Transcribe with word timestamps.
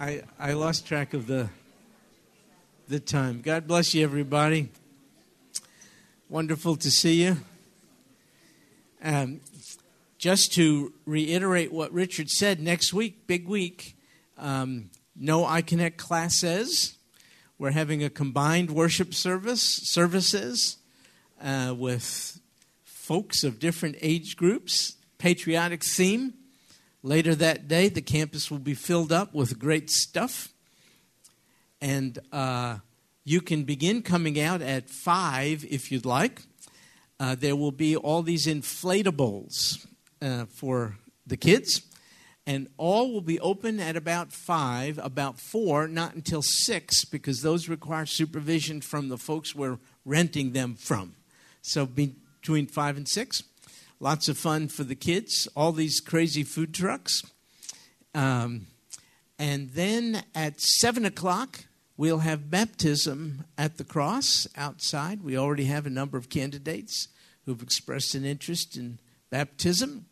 I, 0.00 0.22
I 0.38 0.52
lost 0.52 0.86
track 0.86 1.12
of 1.12 1.26
the, 1.26 1.48
the 2.86 3.00
time. 3.00 3.40
God 3.40 3.66
bless 3.66 3.94
you, 3.94 4.04
everybody. 4.04 4.68
Wonderful 6.28 6.76
to 6.76 6.88
see 6.88 7.24
you. 7.24 7.38
Um, 9.02 9.40
just 10.16 10.52
to 10.52 10.92
reiterate 11.04 11.72
what 11.72 11.92
Richard 11.92 12.30
said, 12.30 12.60
next 12.60 12.94
week, 12.94 13.26
big 13.26 13.48
week, 13.48 13.96
um, 14.36 14.90
no 15.16 15.42
iConnect 15.42 15.96
classes. 15.96 16.96
We're 17.58 17.72
having 17.72 18.04
a 18.04 18.10
combined 18.10 18.70
worship 18.70 19.12
service 19.14 19.80
services 19.82 20.76
uh, 21.42 21.74
with 21.76 22.40
folks 22.84 23.42
of 23.42 23.58
different 23.58 23.96
age 24.00 24.36
groups, 24.36 24.94
patriotic 25.18 25.82
theme. 25.82 26.34
Later 27.02 27.34
that 27.36 27.68
day, 27.68 27.88
the 27.88 28.02
campus 28.02 28.50
will 28.50 28.58
be 28.58 28.74
filled 28.74 29.12
up 29.12 29.32
with 29.32 29.58
great 29.58 29.88
stuff. 29.88 30.48
And 31.80 32.18
uh, 32.32 32.78
you 33.24 33.40
can 33.40 33.62
begin 33.62 34.02
coming 34.02 34.40
out 34.40 34.62
at 34.62 34.90
5 34.90 35.64
if 35.70 35.92
you'd 35.92 36.04
like. 36.04 36.42
Uh, 37.20 37.36
there 37.36 37.54
will 37.54 37.72
be 37.72 37.96
all 37.96 38.22
these 38.22 38.46
inflatables 38.46 39.86
uh, 40.20 40.46
for 40.46 40.96
the 41.24 41.36
kids. 41.36 41.82
And 42.46 42.66
all 42.78 43.12
will 43.12 43.20
be 43.20 43.38
open 43.38 43.78
at 43.78 43.94
about 43.94 44.32
5, 44.32 44.98
about 44.98 45.38
4, 45.38 45.86
not 45.86 46.14
until 46.14 46.42
6, 46.42 47.04
because 47.04 47.42
those 47.42 47.68
require 47.68 48.06
supervision 48.06 48.80
from 48.80 49.08
the 49.08 49.18
folks 49.18 49.54
we're 49.54 49.78
renting 50.04 50.52
them 50.52 50.74
from. 50.74 51.14
So 51.62 51.86
between 51.86 52.66
5 52.66 52.96
and 52.96 53.08
6. 53.08 53.42
Lots 54.00 54.28
of 54.28 54.38
fun 54.38 54.68
for 54.68 54.84
the 54.84 54.94
kids, 54.94 55.48
all 55.56 55.72
these 55.72 55.98
crazy 55.98 56.44
food 56.44 56.72
trucks. 56.72 57.22
Um, 58.14 58.66
and 59.38 59.70
then 59.70 60.22
at 60.34 60.60
7 60.60 61.04
o'clock, 61.04 61.64
we'll 61.96 62.20
have 62.20 62.50
baptism 62.50 63.44
at 63.56 63.76
the 63.76 63.84
cross 63.84 64.46
outside. 64.56 65.22
We 65.22 65.36
already 65.36 65.64
have 65.64 65.84
a 65.84 65.90
number 65.90 66.16
of 66.16 66.28
candidates 66.28 67.08
who've 67.44 67.62
expressed 67.62 68.14
an 68.14 68.24
interest 68.24 68.76
in 68.76 69.00
baptism. 69.30 70.06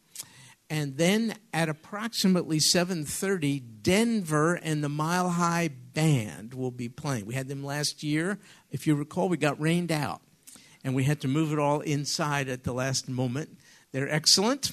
And 0.68 0.96
then 0.96 1.36
at 1.52 1.68
approximately 1.68 2.58
7:30, 2.58 3.60
Denver 3.82 4.54
and 4.54 4.82
the 4.82 4.88
Mile 4.88 5.30
High 5.30 5.68
Band 5.68 6.54
will 6.54 6.72
be 6.72 6.88
playing. 6.88 7.26
We 7.26 7.34
had 7.34 7.46
them 7.46 7.62
last 7.62 8.02
year. 8.02 8.40
If 8.72 8.84
you 8.84 8.96
recall, 8.96 9.28
we 9.28 9.36
got 9.36 9.60
rained 9.60 9.92
out, 9.92 10.22
and 10.82 10.92
we 10.92 11.04
had 11.04 11.20
to 11.20 11.28
move 11.28 11.52
it 11.52 11.60
all 11.60 11.82
inside 11.82 12.48
at 12.48 12.64
the 12.64 12.72
last 12.72 13.08
moment. 13.08 13.56
They're 13.96 14.12
excellent. 14.12 14.72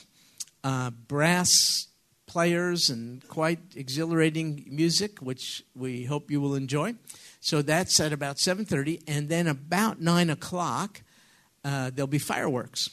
Uh, 0.65 0.89
brass 0.89 1.87
players 2.25 2.89
and 2.89 3.25
quite 3.29 3.59
exhilarating 3.73 4.65
music, 4.69 5.19
which 5.19 5.63
we 5.73 6.03
hope 6.03 6.29
you 6.29 6.41
will 6.41 6.55
enjoy. 6.55 6.95
So 7.39 7.61
that's 7.61 8.01
at 8.01 8.11
about 8.11 8.37
7:30, 8.37 9.01
and 9.07 9.29
then 9.29 9.47
about 9.47 10.01
nine 10.01 10.29
o'clock, 10.29 11.03
uh, 11.63 11.89
there'll 11.91 12.07
be 12.07 12.19
fireworks. 12.19 12.89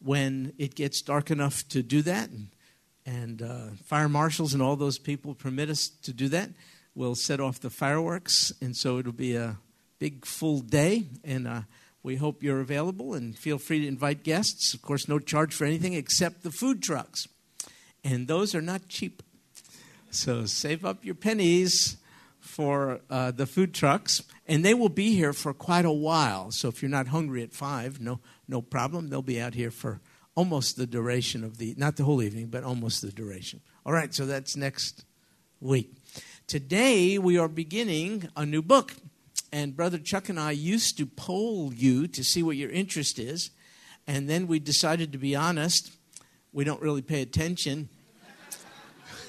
When 0.00 0.52
it 0.58 0.74
gets 0.74 1.00
dark 1.00 1.30
enough 1.30 1.66
to 1.68 1.82
do 1.82 2.02
that, 2.02 2.28
and, 2.28 2.48
and 3.06 3.40
uh, 3.40 3.68
fire 3.86 4.10
marshals 4.10 4.52
and 4.52 4.62
all 4.62 4.76
those 4.76 4.98
people 4.98 5.34
permit 5.34 5.70
us 5.70 5.88
to 6.02 6.12
do 6.12 6.28
that, 6.28 6.50
we'll 6.94 7.14
set 7.14 7.40
off 7.40 7.60
the 7.60 7.70
fireworks, 7.70 8.52
and 8.60 8.76
so 8.76 8.98
it'll 8.98 9.12
be 9.12 9.34
a 9.34 9.56
big 9.98 10.26
full 10.26 10.60
day. 10.60 11.06
And 11.24 11.48
uh, 11.48 11.62
we 12.04 12.16
hope 12.16 12.42
you're 12.42 12.60
available 12.60 13.14
and 13.14 13.36
feel 13.36 13.58
free 13.58 13.80
to 13.80 13.88
invite 13.88 14.22
guests. 14.22 14.74
Of 14.74 14.82
course, 14.82 15.08
no 15.08 15.18
charge 15.18 15.54
for 15.54 15.64
anything 15.64 15.94
except 15.94 16.42
the 16.42 16.50
food 16.50 16.82
trucks. 16.82 17.26
And 18.04 18.28
those 18.28 18.54
are 18.54 18.60
not 18.60 18.88
cheap. 18.88 19.22
So 20.10 20.44
save 20.44 20.84
up 20.84 21.02
your 21.02 21.14
pennies 21.14 21.96
for 22.38 23.00
uh, 23.08 23.30
the 23.30 23.46
food 23.46 23.72
trucks. 23.72 24.22
And 24.46 24.62
they 24.62 24.74
will 24.74 24.90
be 24.90 25.14
here 25.14 25.32
for 25.32 25.54
quite 25.54 25.86
a 25.86 25.90
while. 25.90 26.50
So 26.50 26.68
if 26.68 26.82
you're 26.82 26.90
not 26.90 27.08
hungry 27.08 27.42
at 27.42 27.54
5, 27.54 28.02
no, 28.02 28.20
no 28.46 28.60
problem. 28.60 29.08
They'll 29.08 29.22
be 29.22 29.40
out 29.40 29.54
here 29.54 29.70
for 29.70 30.02
almost 30.34 30.76
the 30.76 30.86
duration 30.86 31.42
of 31.42 31.56
the, 31.56 31.74
not 31.78 31.96
the 31.96 32.04
whole 32.04 32.22
evening, 32.22 32.48
but 32.48 32.64
almost 32.64 33.00
the 33.00 33.12
duration. 33.12 33.62
All 33.86 33.94
right, 33.94 34.12
so 34.12 34.26
that's 34.26 34.58
next 34.58 35.06
week. 35.58 35.94
Today 36.46 37.16
we 37.18 37.38
are 37.38 37.48
beginning 37.48 38.28
a 38.36 38.44
new 38.44 38.60
book. 38.60 38.92
And 39.54 39.76
Brother 39.76 39.98
Chuck 39.98 40.28
and 40.28 40.40
I 40.40 40.50
used 40.50 40.98
to 40.98 41.06
poll 41.06 41.72
you 41.72 42.08
to 42.08 42.24
see 42.24 42.42
what 42.42 42.56
your 42.56 42.70
interest 42.70 43.20
is. 43.20 43.52
And 44.04 44.28
then 44.28 44.48
we 44.48 44.58
decided 44.58 45.12
to 45.12 45.18
be 45.18 45.36
honest. 45.36 45.92
We 46.52 46.64
don't 46.64 46.82
really 46.82 47.02
pay 47.02 47.22
attention. 47.22 47.88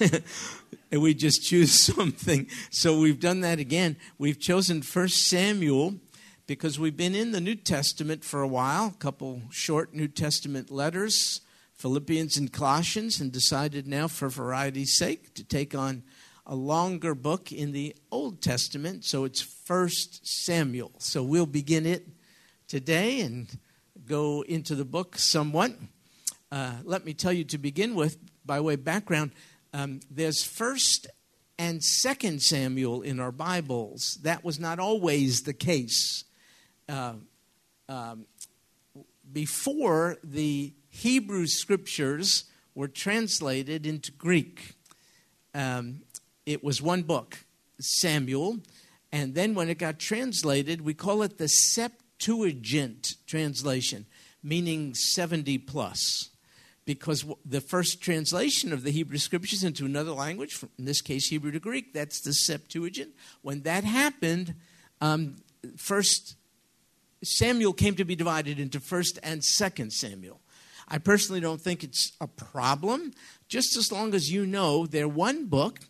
and 0.00 1.00
we 1.00 1.14
just 1.14 1.44
choose 1.44 1.70
something. 1.94 2.48
So 2.72 2.98
we've 2.98 3.20
done 3.20 3.42
that 3.42 3.60
again. 3.60 3.98
We've 4.18 4.40
chosen 4.40 4.82
First 4.82 5.28
Samuel 5.28 5.94
because 6.48 6.76
we've 6.76 6.96
been 6.96 7.14
in 7.14 7.30
the 7.30 7.40
New 7.40 7.54
Testament 7.54 8.24
for 8.24 8.42
a 8.42 8.48
while, 8.48 8.88
a 8.88 8.98
couple 8.98 9.42
short 9.50 9.94
New 9.94 10.08
Testament 10.08 10.72
letters, 10.72 11.40
Philippians 11.74 12.36
and 12.36 12.52
Colossians, 12.52 13.20
and 13.20 13.30
decided 13.30 13.86
now, 13.86 14.08
for 14.08 14.28
variety's 14.28 14.98
sake, 14.98 15.34
to 15.34 15.44
take 15.44 15.72
on 15.72 16.02
a 16.44 16.56
longer 16.56 17.14
book 17.14 17.52
in 17.52 17.70
the 17.70 17.94
Old 18.10 18.42
Testament, 18.42 19.04
so 19.04 19.24
it's 19.24 19.55
First 19.66 20.24
Samuel. 20.24 20.92
So 20.98 21.24
we'll 21.24 21.44
begin 21.44 21.86
it 21.86 22.06
today 22.68 23.18
and 23.22 23.48
go 24.06 24.42
into 24.42 24.76
the 24.76 24.84
book 24.84 25.18
somewhat. 25.18 25.72
Uh, 26.52 26.74
let 26.84 27.04
me 27.04 27.12
tell 27.12 27.32
you 27.32 27.42
to 27.42 27.58
begin 27.58 27.96
with, 27.96 28.16
by 28.44 28.60
way 28.60 28.74
of 28.74 28.84
background, 28.84 29.32
um, 29.74 29.98
there's 30.08 30.44
First 30.44 31.08
and 31.58 31.82
Second 31.82 32.42
Samuel 32.42 33.02
in 33.02 33.18
our 33.18 33.32
Bibles. 33.32 34.20
That 34.22 34.44
was 34.44 34.60
not 34.60 34.78
always 34.78 35.40
the 35.42 35.52
case. 35.52 36.22
Uh, 36.88 37.14
um, 37.88 38.26
before 39.32 40.16
the 40.22 40.74
Hebrew 40.90 41.48
scriptures 41.48 42.44
were 42.76 42.86
translated 42.86 43.84
into 43.84 44.12
Greek. 44.12 44.76
Um, 45.56 46.02
it 46.46 46.62
was 46.62 46.80
one 46.80 47.02
book, 47.02 47.38
Samuel. 47.80 48.58
And 49.12 49.34
then 49.34 49.54
when 49.54 49.68
it 49.68 49.78
got 49.78 49.98
translated, 49.98 50.80
we 50.80 50.94
call 50.94 51.22
it 51.22 51.38
the 51.38 51.48
Septuagint 51.48 53.14
translation, 53.26 54.06
meaning 54.42 54.94
70 54.94 55.58
plus. 55.58 56.30
Because 56.84 57.24
the 57.44 57.60
first 57.60 58.00
translation 58.00 58.72
of 58.72 58.84
the 58.84 58.92
Hebrew 58.92 59.18
scriptures 59.18 59.64
into 59.64 59.86
another 59.86 60.12
language, 60.12 60.62
in 60.78 60.84
this 60.84 61.00
case 61.00 61.28
Hebrew 61.28 61.50
to 61.50 61.58
Greek, 61.58 61.92
that's 61.92 62.20
the 62.20 62.32
Septuagint. 62.32 63.10
When 63.42 63.62
that 63.62 63.82
happened, 63.82 64.54
um, 65.00 65.36
first 65.76 66.36
Samuel 67.24 67.72
came 67.72 67.96
to 67.96 68.04
be 68.04 68.14
divided 68.14 68.60
into 68.60 68.78
first 68.78 69.18
and 69.22 69.42
second 69.44 69.92
Samuel. 69.92 70.40
I 70.88 70.98
personally 70.98 71.40
don't 71.40 71.60
think 71.60 71.82
it's 71.82 72.12
a 72.20 72.28
problem, 72.28 73.12
just 73.48 73.76
as 73.76 73.90
long 73.90 74.14
as 74.14 74.30
you 74.30 74.46
know 74.46 74.86
they're 74.86 75.08
one 75.08 75.46
book 75.46 75.80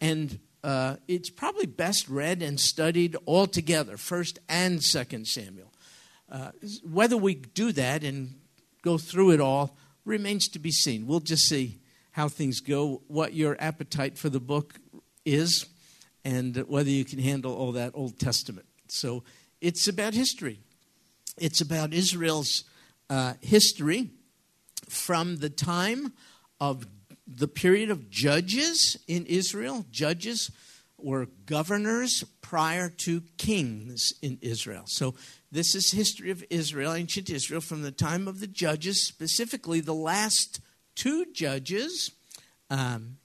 and 0.00 0.38
uh, 0.68 0.96
it's 1.08 1.30
probably 1.30 1.64
best 1.64 2.10
read 2.10 2.42
and 2.42 2.60
studied 2.60 3.16
all 3.24 3.46
together, 3.46 3.96
First 3.96 4.38
and 4.50 4.82
Second 4.82 5.26
Samuel. 5.26 5.72
Uh, 6.30 6.50
whether 6.84 7.16
we 7.16 7.36
do 7.36 7.72
that 7.72 8.04
and 8.04 8.34
go 8.82 8.98
through 8.98 9.30
it 9.30 9.40
all 9.40 9.78
remains 10.04 10.46
to 10.48 10.58
be 10.58 10.70
seen. 10.70 11.06
We'll 11.06 11.20
just 11.20 11.48
see 11.48 11.78
how 12.10 12.28
things 12.28 12.60
go, 12.60 13.00
what 13.08 13.32
your 13.32 13.56
appetite 13.58 14.18
for 14.18 14.28
the 14.28 14.40
book 14.40 14.74
is, 15.24 15.64
and 16.22 16.54
whether 16.68 16.90
you 16.90 17.06
can 17.06 17.18
handle 17.18 17.54
all 17.54 17.72
that 17.72 17.92
Old 17.94 18.18
Testament. 18.18 18.66
So 18.88 19.24
it's 19.62 19.88
about 19.88 20.12
history. 20.12 20.60
It's 21.38 21.62
about 21.62 21.94
Israel's 21.94 22.64
uh, 23.08 23.34
history 23.40 24.10
from 24.90 25.38
the 25.38 25.48
time 25.48 26.12
of 26.60 26.86
the 27.28 27.48
period 27.48 27.90
of 27.90 28.08
judges 28.08 28.96
in 29.06 29.26
Israel. 29.26 29.84
Judges 29.90 30.50
were 30.96 31.28
governors 31.46 32.24
prior 32.40 32.88
to 32.88 33.22
kings 33.36 34.12
in 34.22 34.38
Israel. 34.40 34.84
So 34.86 35.14
this 35.52 35.74
is 35.74 35.92
history 35.92 36.30
of 36.30 36.42
Israel, 36.50 36.94
ancient 36.94 37.30
Israel, 37.30 37.60
from 37.60 37.82
the 37.82 37.92
time 37.92 38.26
of 38.26 38.40
the 38.40 38.46
judges, 38.46 39.06
specifically 39.06 39.80
the 39.80 39.94
last 39.94 40.60
two 40.96 41.26
judges, 41.32 42.10
um, 42.70 43.18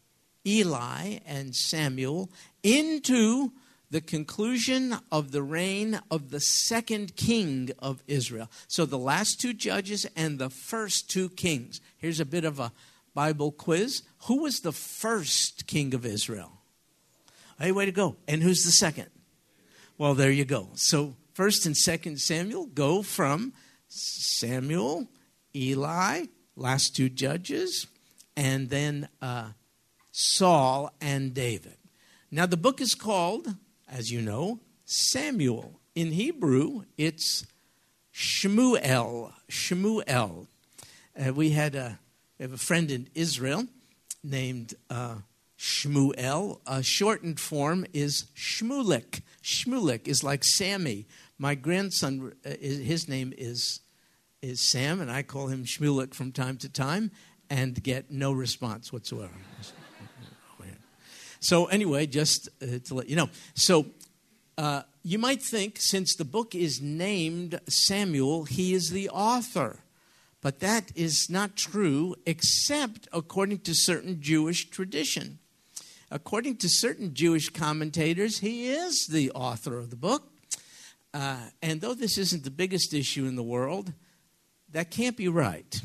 Eli 0.46 1.20
and 1.26 1.56
Samuel, 1.56 2.30
into 2.62 3.52
the 3.90 4.02
conclusion 4.02 4.96
of 5.12 5.32
the 5.32 5.44
reign 5.44 6.00
of 6.12 6.32
the 6.32 6.40
second 6.40 7.16
king 7.16 7.70
of 7.80 8.04
Israel. 8.08 8.50
So 8.68 8.86
the 8.86 8.98
last 8.98 9.40
two 9.40 9.54
judges 9.54 10.06
and 10.16 10.40
the 10.40 10.50
first 10.50 11.10
two 11.10 11.30
kings. 11.30 11.80
Here's 11.98 12.20
a 12.20 12.26
bit 12.26 12.44
of 12.44 12.60
a 12.60 12.72
Bible 13.14 13.52
quiz. 13.52 14.04
Who 14.28 14.44
was 14.44 14.62
the 14.62 14.72
first 14.72 15.68
king 15.68 15.94
of 15.94 16.06
Israel? 16.06 16.52
Hey, 17.60 17.72
way 17.72 17.86
to 17.86 17.92
go. 17.92 18.18
And 18.28 18.42
who's 18.42 18.64
the 18.64 18.72
second? 18.72 19.10
Well, 19.98 20.16
there 20.16 20.32
you 20.32 20.46
go. 20.46 20.70
So, 20.74 21.16
first 21.34 21.66
and 21.66 21.78
second 21.78 22.20
Samuel 22.20 22.66
go 22.66 23.04
from 23.04 23.54
Samuel, 23.88 25.08
Eli, 25.56 26.26
last 26.56 26.96
two 26.96 27.10
judges, 27.10 27.88
and 28.36 28.70
then 28.70 29.08
uh, 29.22 29.50
Saul 30.12 30.92
and 31.00 31.34
David. 31.34 31.78
Now, 32.32 32.48
the 32.48 32.58
book 32.58 32.82
is 32.82 32.96
called, 32.96 33.56
as 33.88 34.12
you 34.12 34.22
know, 34.22 34.60
Samuel. 34.86 35.80
In 35.94 36.12
Hebrew, 36.12 36.86
it's 36.98 37.46
Shmuel. 38.14 39.34
Shmuel. 39.50 40.48
Uh, 41.16 41.34
we 41.34 41.52
had 41.52 41.76
a, 41.76 42.00
we 42.38 42.44
have 42.44 42.54
a 42.54 42.58
friend 42.58 42.90
in 42.90 43.08
Israel 43.14 43.68
named 44.24 44.74
uh, 44.90 45.18
Shmuel. 45.58 46.60
A 46.66 46.82
shortened 46.82 47.40
form 47.40 47.86
is 47.94 48.26
Shmulik. 48.36 49.22
Shmulik 49.44 50.08
is 50.08 50.24
like 50.24 50.44
Sammy. 50.44 51.08
My 51.38 51.56
grandson, 51.56 52.34
uh, 52.46 52.50
his 52.60 53.08
name 53.08 53.34
is, 53.38 53.82
is 54.42 54.60
Sam, 54.60 55.00
and 55.02 55.12
I 55.12 55.24
call 55.24 55.48
him 55.48 55.64
Shmulik 55.64 56.14
from 56.14 56.32
time 56.32 56.58
to 56.58 56.70
time 56.70 57.12
and 57.50 57.82
get 57.84 58.10
no 58.10 58.32
response 58.32 58.92
whatsoever. 58.92 59.34
So, 61.44 61.66
anyway, 61.66 62.06
just 62.08 62.48
uh, 62.62 62.80
to 62.86 62.94
let 62.94 63.10
you 63.10 63.18
know. 63.18 63.30
So, 63.54 63.88
uh, 64.58 64.84
you 65.04 65.20
might 65.20 65.42
think 65.42 65.76
since 65.78 66.16
the 66.16 66.24
book 66.24 66.56
is 66.56 66.82
named 66.82 67.60
Samuel, 67.68 68.46
he 68.46 68.74
is 68.74 68.92
the 68.92 69.10
author. 69.10 69.83
But 70.44 70.60
that 70.60 70.92
is 70.94 71.30
not 71.30 71.56
true, 71.56 72.16
except 72.26 73.08
according 73.14 73.60
to 73.60 73.74
certain 73.74 74.22
Jewish 74.22 74.70
tradition. 74.70 75.40
According 76.12 76.58
to 76.58 76.70
certain 76.70 77.14
Jewish 77.14 77.50
commentators, 77.50 78.40
he 78.40 78.68
is 78.68 79.08
the 79.08 79.32
author 79.32 79.78
of 79.78 79.90
the 79.90 79.96
book. 79.96 80.30
Uh, 81.14 81.38
and 81.62 81.80
though 81.80 81.94
this 81.94 82.18
isn't 82.18 82.44
the 82.44 82.52
biggest 82.52 82.94
issue 82.94 83.26
in 83.26 83.38
the 83.38 83.42
world, 83.42 83.94
that 84.70 84.92
can't 84.92 85.16
be 85.16 85.30
right. 85.30 85.82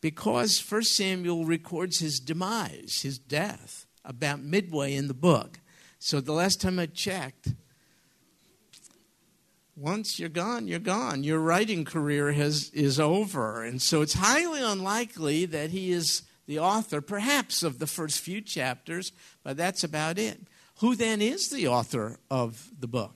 Because 0.00 0.60
1 0.60 0.84
Samuel 0.84 1.44
records 1.44 1.98
his 1.98 2.20
demise, 2.20 3.00
his 3.02 3.18
death, 3.18 3.84
about 4.04 4.40
midway 4.40 4.94
in 4.94 5.08
the 5.08 5.14
book. 5.14 5.58
So 5.98 6.20
the 6.20 6.32
last 6.32 6.60
time 6.60 6.78
I 6.78 6.86
checked, 6.86 7.48
once 9.78 10.18
you're 10.18 10.28
gone, 10.28 10.66
you're 10.66 10.80
gone. 10.80 11.22
Your 11.22 11.38
writing 11.38 11.84
career 11.84 12.32
has, 12.32 12.70
is 12.70 12.98
over. 12.98 13.62
And 13.62 13.80
so 13.80 14.02
it's 14.02 14.14
highly 14.14 14.60
unlikely 14.60 15.44
that 15.46 15.70
he 15.70 15.92
is 15.92 16.22
the 16.46 16.58
author, 16.58 17.00
perhaps, 17.00 17.62
of 17.62 17.78
the 17.78 17.86
first 17.86 18.18
few 18.20 18.40
chapters, 18.40 19.12
but 19.44 19.56
that's 19.56 19.84
about 19.84 20.18
it. 20.18 20.40
Who 20.80 20.96
then 20.96 21.22
is 21.22 21.50
the 21.50 21.68
author 21.68 22.18
of 22.30 22.70
the 22.78 22.88
book? 22.88 23.14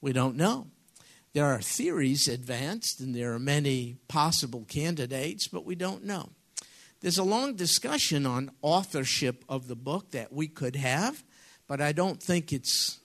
We 0.00 0.12
don't 0.12 0.36
know. 0.36 0.66
There 1.32 1.46
are 1.46 1.60
theories 1.60 2.28
advanced, 2.28 3.00
and 3.00 3.14
there 3.14 3.32
are 3.32 3.38
many 3.38 3.96
possible 4.06 4.64
candidates, 4.68 5.48
but 5.48 5.64
we 5.64 5.74
don't 5.74 6.04
know. 6.04 6.30
There's 7.00 7.18
a 7.18 7.24
long 7.24 7.54
discussion 7.54 8.26
on 8.26 8.50
authorship 8.60 9.44
of 9.48 9.68
the 9.68 9.76
book 9.76 10.10
that 10.10 10.32
we 10.32 10.48
could 10.48 10.76
have, 10.76 11.24
but 11.66 11.80
I 11.80 11.92
don't 11.92 12.22
think 12.22 12.52
it's 12.52 13.00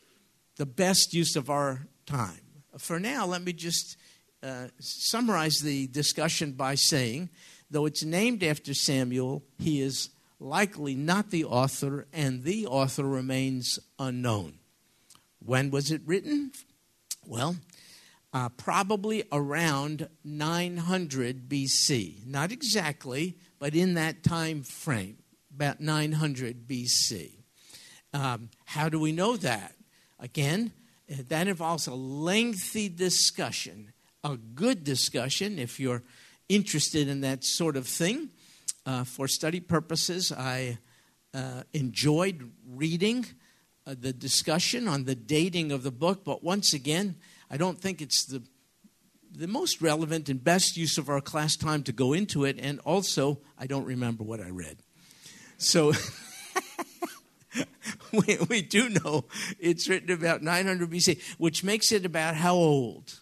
the 0.58 0.66
best 0.66 1.14
use 1.14 1.36
of 1.36 1.50
our 1.50 1.88
time 2.06 2.42
for 2.80 3.00
now, 3.00 3.26
let 3.26 3.44
me 3.44 3.54
just 3.54 3.98
uh, 4.42 4.68
summarize 4.80 5.60
the 5.60 5.88
discussion 5.88 6.54
by 6.54 6.76
saying, 6.76 7.30
though 7.70 7.86
it's 7.86 8.04
named 8.04 8.44
after 8.44 8.74
Samuel, 8.74 9.44
he 9.58 9.82
is 9.82 10.10
likely 10.40 10.96
not 10.96 11.30
the 11.30 11.46
author, 11.46 12.08
and 12.14 12.44
the 12.44 12.66
author 12.66 13.04
remains 13.04 13.80
unknown. 13.98 14.60
When 15.46 15.72
was 15.72 15.92
it 15.92 16.02
written? 16.06 16.52
Well, 17.26 17.58
uh, 18.34 18.50
probably 18.50 19.24
around 19.32 20.08
900 20.24 21.50
BC. 21.50 22.26
Not 22.26 22.52
exactly, 22.52 23.38
but 23.60 23.76
in 23.76 23.96
that 23.96 24.24
time 24.24 24.64
frame, 24.64 25.18
about 25.54 25.80
900 25.80 26.68
BC. 26.68 27.32
Um, 28.14 28.50
how 28.66 28.90
do 28.90 29.00
we 29.00 29.12
know 29.12 29.36
that? 29.38 29.76
Again, 30.20 30.72
that 31.10 31.48
involves 31.48 31.88
a 31.88 31.94
lengthy 31.94 32.90
discussion, 32.90 33.92
a 34.24 34.38
good 34.38 34.84
discussion 34.84 35.58
if 35.58 35.80
you're 35.80 36.04
interested 36.48 37.08
in 37.08 37.22
that 37.22 37.44
sort 37.44 37.76
of 37.76 37.88
thing. 37.88 38.30
Uh, 38.86 39.04
for 39.04 39.28
study 39.28 39.60
purposes, 39.60 40.32
I 40.32 40.78
uh, 41.34 41.64
enjoyed 41.74 42.52
reading 42.68 43.26
uh, 43.86 43.96
the 44.00 44.14
discussion 44.14 44.88
on 44.88 45.06
the 45.06 45.16
dating 45.16 45.72
of 45.72 45.84
the 45.84 45.92
book, 45.92 46.24
but 46.24 46.44
once 46.44 46.74
again, 46.74 47.16
I 47.52 47.58
don't 47.58 47.80
think 47.80 48.02
it's 48.02 48.26
the 48.26 48.44
the 49.32 49.48
most 49.48 49.80
relevant 49.80 50.28
and 50.28 50.44
best 50.44 50.76
use 50.76 50.98
of 50.98 51.08
our 51.08 51.22
class 51.22 51.56
time 51.56 51.84
to 51.84 51.92
go 51.92 52.14
into 52.14 52.46
it, 52.46 52.58
and 52.60 52.80
also 52.80 53.40
I 53.58 53.68
don't 53.68 53.86
remember 53.86 54.24
what 54.24 54.42
I 54.42 54.50
read. 54.50 54.78
So 55.58 55.94
we, 58.12 58.38
we 58.50 58.62
do 58.62 58.90
know 58.90 59.26
it's 59.60 59.88
written 59.90 60.12
about 60.12 60.42
900 60.42 60.90
BC, 60.90 61.22
which 61.38 61.64
makes 61.64 61.92
it 61.92 62.06
about 62.06 62.36
how 62.36 62.54
old? 62.54 63.20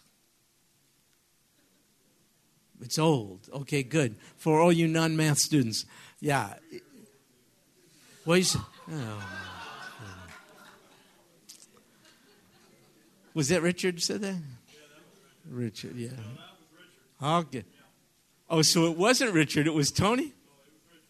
It's 2.80 2.98
old. 2.98 3.48
Okay, 3.52 3.82
good. 3.82 4.16
For 4.36 4.60
all 4.60 4.72
you 4.72 4.86
non 4.86 5.16
math 5.16 5.38
students. 5.38 5.84
Yeah. 6.20 6.54
What 8.24 8.40
is, 8.40 8.56
oh. 8.90 9.22
Was 13.34 13.48
that 13.48 13.62
Richard 13.62 14.02
said 14.02 14.20
that? 14.22 14.36
Richard, 15.48 15.96
yeah. 15.96 16.10
Okay. 17.22 17.64
Oh, 18.50 18.62
so 18.62 18.86
it 18.86 18.96
wasn't 18.96 19.32
Richard, 19.32 19.66
it 19.66 19.74
was 19.74 19.90
Tony? 19.90 20.32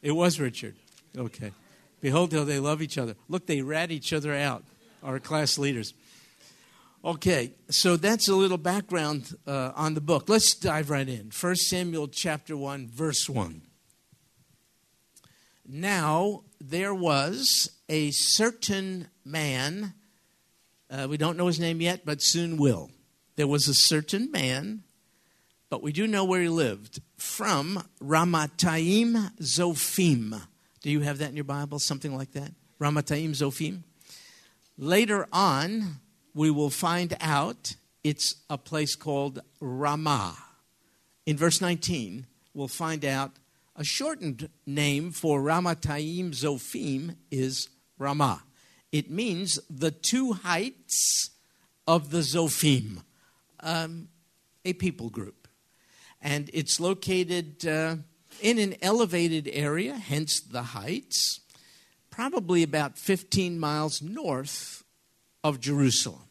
It 0.03 0.13
was 0.13 0.39
Richard. 0.39 0.77
Okay. 1.17 1.53
Behold 2.01 2.33
how 2.33 2.45
they 2.45 2.59
love 2.59 2.81
each 2.81 2.99
other. 2.99 3.17
Look, 3.29 3.47
they 3.47 3.63
rat 3.63 3.91
each 3.91 4.13
other 4.13 4.35
out, 4.35 4.65
our 5.03 5.19
class 5.19 5.59
leaders. 5.59 5.95
Okay, 7.05 7.53
so 7.71 7.97
that's 7.97 8.29
a 8.29 8.35
little 8.35 8.59
background 8.59 9.37
uh, 9.47 9.73
on 9.75 9.95
the 9.95 10.01
book. 10.01 10.29
Let's 10.29 10.55
dive 10.55 10.91
right 10.91 11.09
in. 11.09 11.31
1 11.39 11.57
Samuel 11.57 12.09
chapter 12.09 12.57
1, 12.57 12.89
verse 12.89 13.29
1. 13.29 13.63
Now 15.67 16.43
there 16.61 16.95
was 16.95 17.71
a 17.89 18.11
certain 18.11 19.09
man, 19.25 19.95
uh, 20.91 21.07
we 21.09 21.17
don't 21.17 21.37
know 21.37 21.47
his 21.47 21.61
name 21.61 21.81
yet, 21.81 22.05
but 22.05 22.21
soon 22.21 22.57
will. 22.57 22.91
There 23.37 23.47
was 23.47 23.69
a 23.69 23.75
certain 23.75 24.33
man, 24.33 24.83
but 25.71 25.83
we 25.83 25.93
do 25.93 26.07
know 26.07 26.25
where 26.25 26.41
he 26.41 26.49
lived, 26.49 27.01
from 27.17 27.85
Ramathaim 28.03 29.37
Zophim 29.41 30.41
do 30.81 30.91
you 30.91 31.01
have 31.01 31.19
that 31.19 31.31
in 31.31 31.37
your 31.37 31.45
Bible? 31.45 31.79
Something 31.79 32.17
like 32.17 32.33
that? 32.33 32.53
Ramathaim 32.81 33.31
Zophim. 33.31 33.83
Later 34.77 35.27
on, 35.33 36.01
we 36.35 36.51
will 36.51 36.71
find 36.71 37.17
out 37.21 37.75
it's 38.05 38.37
a 38.49 38.57
place 38.57 38.95
called 38.95 39.41
Ramah. 39.61 40.37
In 41.27 41.37
verse 41.37 41.61
19, 41.61 42.27
we'll 42.55 42.69
find 42.69 43.05
out 43.05 43.33
a 43.75 43.85
shortened 43.85 44.49
name 44.67 45.11
for 45.11 45.41
Ramathaim 45.41 46.31
Zophim 46.31 47.17
is 47.31 47.69
Ramah. 47.99 48.43
It 48.93 49.11
means 49.11 49.59
the 49.69 49.91
two 49.91 50.33
heights 50.33 51.31
of 51.87 52.11
the 52.11 52.19
Zophim, 52.19 53.03
um, 53.61 54.09
a 54.65 54.73
people 54.73 55.11
group. 55.11 55.49
And 56.21 56.51
it's 56.53 56.81
located 56.81 57.67
uh, 57.67 57.97
in 58.41 58.59
an 58.59 58.75
elevated 58.83 59.49
area, 59.53 59.95
hence 59.95 60.41
the 60.41 60.63
heights, 60.63 61.41
probably 62.11 62.63
about 62.63 62.99
15 62.99 63.59
miles 63.59 64.03
north 64.03 64.85
of 65.45 65.61
Jerusalem. 65.61 66.25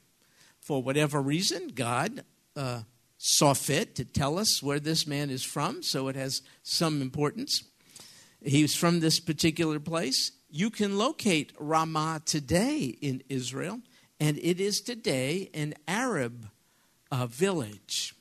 For 0.60 0.84
whatever 0.84 1.22
reason, 1.22 1.70
God 1.70 2.24
uh, 2.56 2.82
saw 3.18 3.54
fit 3.54 3.96
to 3.96 4.06
tell 4.06 4.38
us 4.38 4.62
where 4.62 4.80
this 4.80 5.08
man 5.08 5.30
is 5.30 5.44
from, 5.44 5.82
so 5.82 6.08
it 6.08 6.16
has 6.16 6.42
some 6.64 7.02
importance. 7.02 7.64
He's 8.44 8.76
from 8.76 9.00
this 9.00 9.20
particular 9.20 9.80
place. 9.80 10.32
You 10.50 10.70
can 10.70 10.98
locate 10.98 11.54
Ramah 11.60 12.22
today 12.26 12.98
in 13.02 13.24
Israel, 13.30 13.82
and 14.20 14.38
it 14.40 14.60
is 14.60 14.82
today 14.82 15.50
an 15.54 15.74
Arab 15.88 16.50
uh, 17.12 17.28
village. 17.28 18.14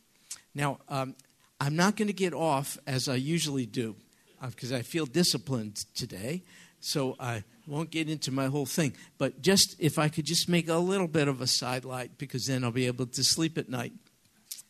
Now, 0.55 0.79
um, 0.89 1.15
I'm 1.61 1.77
not 1.77 1.97
going 1.97 2.09
to 2.09 2.15
get 2.15 2.35
off 2.35 2.79
as 2.87 3.09
I 3.09 3.15
usually 3.15 3.67
do 3.67 3.97
because 4.41 4.73
uh, 4.73 4.77
I 4.77 4.83
feel 4.83 5.07
disciplined 5.07 5.85
today. 5.95 6.43
So 6.81 7.17
I 7.19 7.43
won't 7.67 7.91
get 7.91 8.09
into 8.09 8.31
my 8.31 8.47
whole 8.47 8.67
thing. 8.67 8.95
But 9.19 9.43
just 9.43 9.75
if 9.79 9.99
I 9.99 10.09
could 10.09 10.25
just 10.25 10.49
make 10.49 10.69
a 10.69 10.77
little 10.77 11.09
bit 11.09 11.29
of 11.29 11.41
a 11.41 11.47
sidelight, 11.47 12.19
because 12.19 12.47
then 12.47 12.63
I'll 12.63 12.71
be 12.71 12.87
able 12.87 13.07
to 13.07 13.25
sleep 13.25 13.59
at 13.59 13.69
night. 13.69 13.93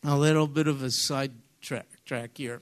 A 0.03 0.17
little 0.17 0.47
bit 0.47 0.67
of 0.67 0.83
a 0.83 0.91
side 0.91 1.33
track, 1.61 1.87
track 2.05 2.31
here. 2.35 2.61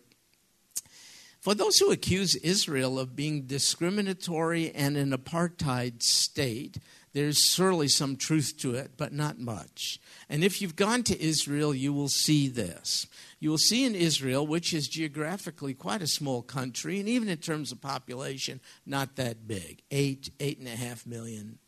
For 1.39 1.53
those 1.53 1.77
who 1.77 1.91
accuse 1.91 2.36
Israel 2.36 2.98
of 2.98 3.15
being 3.15 3.44
discriminatory 3.44 4.74
and 4.74 4.98
an 4.98 5.12
apartheid 5.12 6.01
state, 6.01 6.79
there's 7.13 7.38
surely 7.38 7.88
some 7.88 8.17
truth 8.17 8.55
to 8.62 8.74
it, 8.74 8.91
but 8.98 9.13
not 9.13 9.39
much. 9.39 10.00
And 10.27 10.44
if 10.44 10.62
you've 10.62 10.75
gone 10.75 11.03
to 11.03 11.22
Israel, 11.24 11.75
you 11.75 11.94
will 11.94 12.10
see 12.10 12.48
this. 12.48 13.05
You 13.46 13.52
will 13.52 13.60
see 13.60 13.86
in 13.86 13.94
Israel, 13.94 14.48
which 14.48 14.74
is 14.74 14.88
geographically 14.88 15.75
quite 15.75 16.02
a 16.02 16.08
small 16.08 16.42
country, 16.42 17.00
and 17.00 17.08
even 17.08 17.30
in 17.30 17.38
terms 17.38 17.72
of 17.72 17.80
population, 17.80 18.60
not 18.88 19.18
that 19.18 19.48
big 19.48 19.84
eight, 19.92 20.32
eight 20.40 20.58
and 20.58 20.68
a 20.68 20.72
half 20.72 21.06
million 21.06 21.60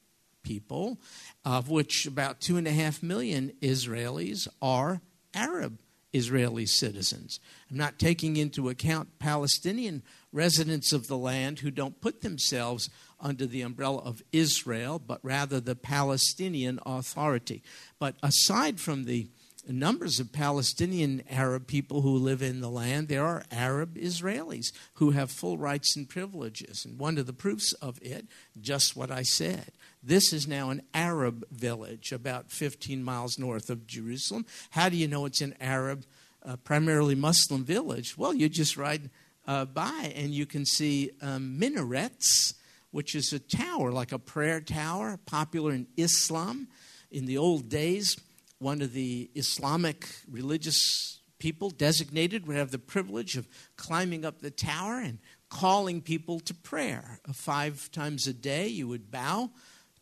people, 0.42 1.00
of 1.46 1.70
which 1.70 2.08
about 2.08 2.42
two 2.42 2.58
and 2.58 2.68
a 2.68 2.72
half 2.72 3.04
million 3.04 3.54
Israelis 3.62 4.48
are 4.60 5.02
Arab 5.36 5.78
Israeli 6.14 6.66
citizens. 6.66 7.40
I'm 7.70 7.78
not 7.78 8.00
taking 8.00 8.38
into 8.38 8.70
account 8.70 9.20
Palestinian 9.20 10.02
residents 10.32 10.92
of 10.92 11.06
the 11.06 11.18
land 11.18 11.60
who 11.60 11.70
don't 11.70 12.02
put 12.02 12.22
themselves 12.22 12.90
under 13.20 13.46
the 13.46 13.62
umbrella 13.62 14.00
of 14.00 14.24
Israel, 14.32 14.98
but 14.98 15.20
rather 15.22 15.60
the 15.60 15.76
Palestinian 15.76 16.80
Authority. 16.88 17.62
But 18.00 18.16
aside 18.24 18.80
from 18.80 19.06
the 19.06 19.30
numbers 19.74 20.20
of 20.20 20.32
Palestinian 20.32 21.24
Arab 21.30 21.68
people 21.68 22.02
who 22.02 22.16
live 22.16 22.42
in 22.42 22.62
the 22.62 22.70
land, 22.70 23.08
there 23.08 23.26
are 23.26 23.44
Arab 23.52 23.96
Israelis 23.96 24.72
who 24.94 25.12
have 25.12 25.30
full 25.30 25.58
rights 25.58 25.96
and 25.96 26.08
privileges. 26.08 26.86
And 26.86 26.98
one 26.98 27.18
of 27.18 27.26
the 27.26 27.34
proofs 27.34 27.74
of 27.74 28.00
it, 28.02 28.28
just 28.60 28.96
what 28.96 29.12
I 29.12 29.24
said. 29.24 29.72
This 30.02 30.32
is 30.32 30.48
now 30.48 30.70
an 30.70 30.84
Arab 30.94 31.46
village 31.52 32.14
about 32.14 32.52
15 32.52 33.04
miles 33.04 33.38
north 33.38 33.70
of 33.70 33.86
Jerusalem. 33.86 34.46
How 34.70 34.88
do 34.88 34.96
you 34.96 35.08
know 35.08 35.26
it's 35.26 35.42
an 35.42 35.56
Arab, 35.60 36.06
uh, 36.46 36.56
primarily 36.58 37.16
Muslim 37.16 37.66
village? 37.66 38.18
Well, 38.18 38.34
you 38.34 38.48
just 38.48 38.78
ride 38.78 39.10
uh, 39.46 39.66
by 39.66 40.14
and 40.16 40.32
you 40.32 40.46
can 40.46 40.66
see 40.66 41.12
um, 41.22 41.60
minarets, 41.60 42.54
which 42.92 43.16
is 43.16 43.34
a 43.34 43.40
tower, 43.40 43.92
like 43.92 44.14
a 44.14 44.20
prayer 44.20 44.62
tower, 44.62 45.20
popular 45.26 45.74
in 45.74 45.88
Islam. 45.98 46.68
In 47.10 47.26
the 47.26 47.38
old 47.38 47.70
days, 47.70 48.18
one 48.60 48.82
of 48.82 48.94
the 48.94 49.30
Islamic 49.36 50.08
religious 50.30 51.22
people 51.40 51.70
designated 51.70 52.48
would 52.48 52.58
have 52.58 52.72
the 52.72 52.80
privilege 52.80 53.38
of 53.38 53.48
climbing 53.76 54.26
up 54.26 54.42
the 54.42 54.52
tower 54.52 55.00
and 55.00 55.20
calling 55.50 56.02
people 56.02 56.40
to 56.42 56.54
prayer. 56.54 57.20
Five 57.34 57.92
times 57.92 58.28
a 58.28 58.34
day, 58.34 58.68
you 58.68 58.88
would 58.88 59.12
bow 59.12 59.52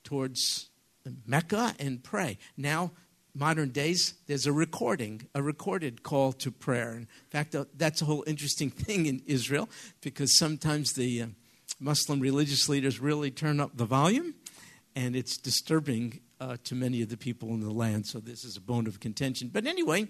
towards 0.04 0.70
Mecca 1.26 1.76
and 1.80 2.04
pray. 2.04 2.38
Now, 2.58 2.92
modern 3.34 3.70
days, 3.70 4.14
there's 4.28 4.48
a 4.48 4.54
recording, 4.54 5.28
a 5.36 5.42
recorded 5.42 6.04
call 6.04 6.32
to 6.34 6.52
prayer. 6.52 6.94
In 6.96 7.08
fact, 7.30 7.54
uh, 7.54 7.66
that's 7.76 8.02
a 8.02 8.06
whole 8.06 8.24
interesting 8.26 8.70
thing 8.72 9.06
in 9.06 9.22
Israel 9.26 9.70
because 10.02 10.38
sometimes 10.38 10.94
the 10.94 11.24
uh, 11.24 11.28
Muslim 11.80 12.20
religious 12.20 12.70
leaders 12.70 13.00
really 13.00 13.32
turn 13.32 13.60
up 13.60 13.76
the 13.76 13.86
volume, 13.86 14.36
and 14.96 15.16
it's 15.16 15.38
disturbing 15.38 16.22
uh, 16.40 16.58
to 16.64 16.76
many 16.76 17.02
of 17.02 17.10
the 17.10 17.18
people 17.18 17.50
in 17.50 17.62
the 17.62 17.72
land. 17.72 18.06
So, 18.08 18.20
this 18.20 18.44
is 18.44 18.58
a 18.58 18.62
bone 18.62 18.88
of 18.88 19.00
contention. 19.00 19.50
But 19.52 19.66
anyway, 19.66 20.08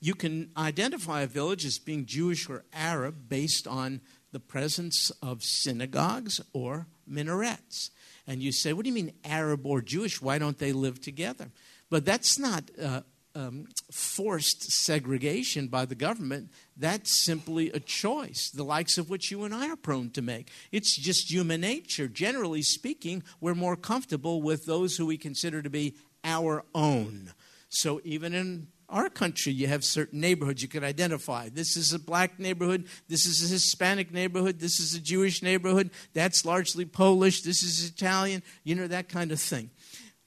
you 0.00 0.14
can 0.14 0.50
identify 0.56 1.22
a 1.22 1.26
village 1.26 1.64
as 1.64 1.78
being 1.78 2.06
Jewish 2.06 2.48
or 2.48 2.64
Arab 2.72 3.28
based 3.28 3.66
on 3.66 4.00
the 4.32 4.40
presence 4.40 5.10
of 5.22 5.42
synagogues 5.42 6.40
or 6.52 6.86
minarets. 7.06 7.90
And 8.26 8.42
you 8.42 8.52
say, 8.52 8.72
what 8.72 8.84
do 8.84 8.88
you 8.88 8.94
mean 8.94 9.12
Arab 9.24 9.66
or 9.66 9.80
Jewish? 9.80 10.22
Why 10.22 10.38
don't 10.38 10.58
they 10.58 10.72
live 10.72 11.00
together? 11.00 11.50
But 11.90 12.04
that's 12.04 12.38
not 12.38 12.70
uh, 12.80 13.00
um, 13.34 13.66
forced 13.92 14.70
segregation 14.72 15.68
by 15.68 15.84
the 15.84 15.94
government. 15.94 16.50
That's 16.76 17.24
simply 17.24 17.70
a 17.70 17.80
choice, 17.80 18.50
the 18.50 18.64
likes 18.64 18.98
of 18.98 19.10
which 19.10 19.30
you 19.30 19.44
and 19.44 19.54
I 19.54 19.68
are 19.68 19.76
prone 19.76 20.10
to 20.10 20.22
make. 20.22 20.50
It's 20.72 20.96
just 20.96 21.30
human 21.30 21.60
nature. 21.60 22.08
Generally 22.08 22.62
speaking, 22.62 23.22
we're 23.40 23.54
more 23.54 23.76
comfortable 23.76 24.42
with 24.42 24.66
those 24.66 24.96
who 24.96 25.06
we 25.06 25.18
consider 25.18 25.62
to 25.62 25.70
be 25.70 25.94
our 26.24 26.64
own. 26.74 27.32
So 27.68 28.00
even 28.04 28.34
in 28.34 28.66
our 28.88 29.08
country, 29.08 29.52
you 29.52 29.68
have 29.68 29.84
certain 29.84 30.20
neighborhoods 30.20 30.62
you 30.62 30.68
can 30.68 30.82
identify. 30.82 31.48
This 31.48 31.76
is 31.76 31.92
a 31.92 31.98
black 31.98 32.40
neighborhood. 32.40 32.86
This 33.08 33.24
is 33.24 33.48
a 33.48 33.52
Hispanic 33.52 34.12
neighborhood. 34.12 34.58
This 34.58 34.80
is 34.80 34.94
a 34.94 35.00
Jewish 35.00 35.42
neighborhood. 35.42 35.90
That's 36.12 36.44
largely 36.44 36.84
Polish. 36.84 37.42
This 37.42 37.62
is 37.62 37.88
Italian. 37.88 38.42
You 38.64 38.74
know, 38.74 38.88
that 38.88 39.08
kind 39.08 39.30
of 39.30 39.40
thing. 39.40 39.70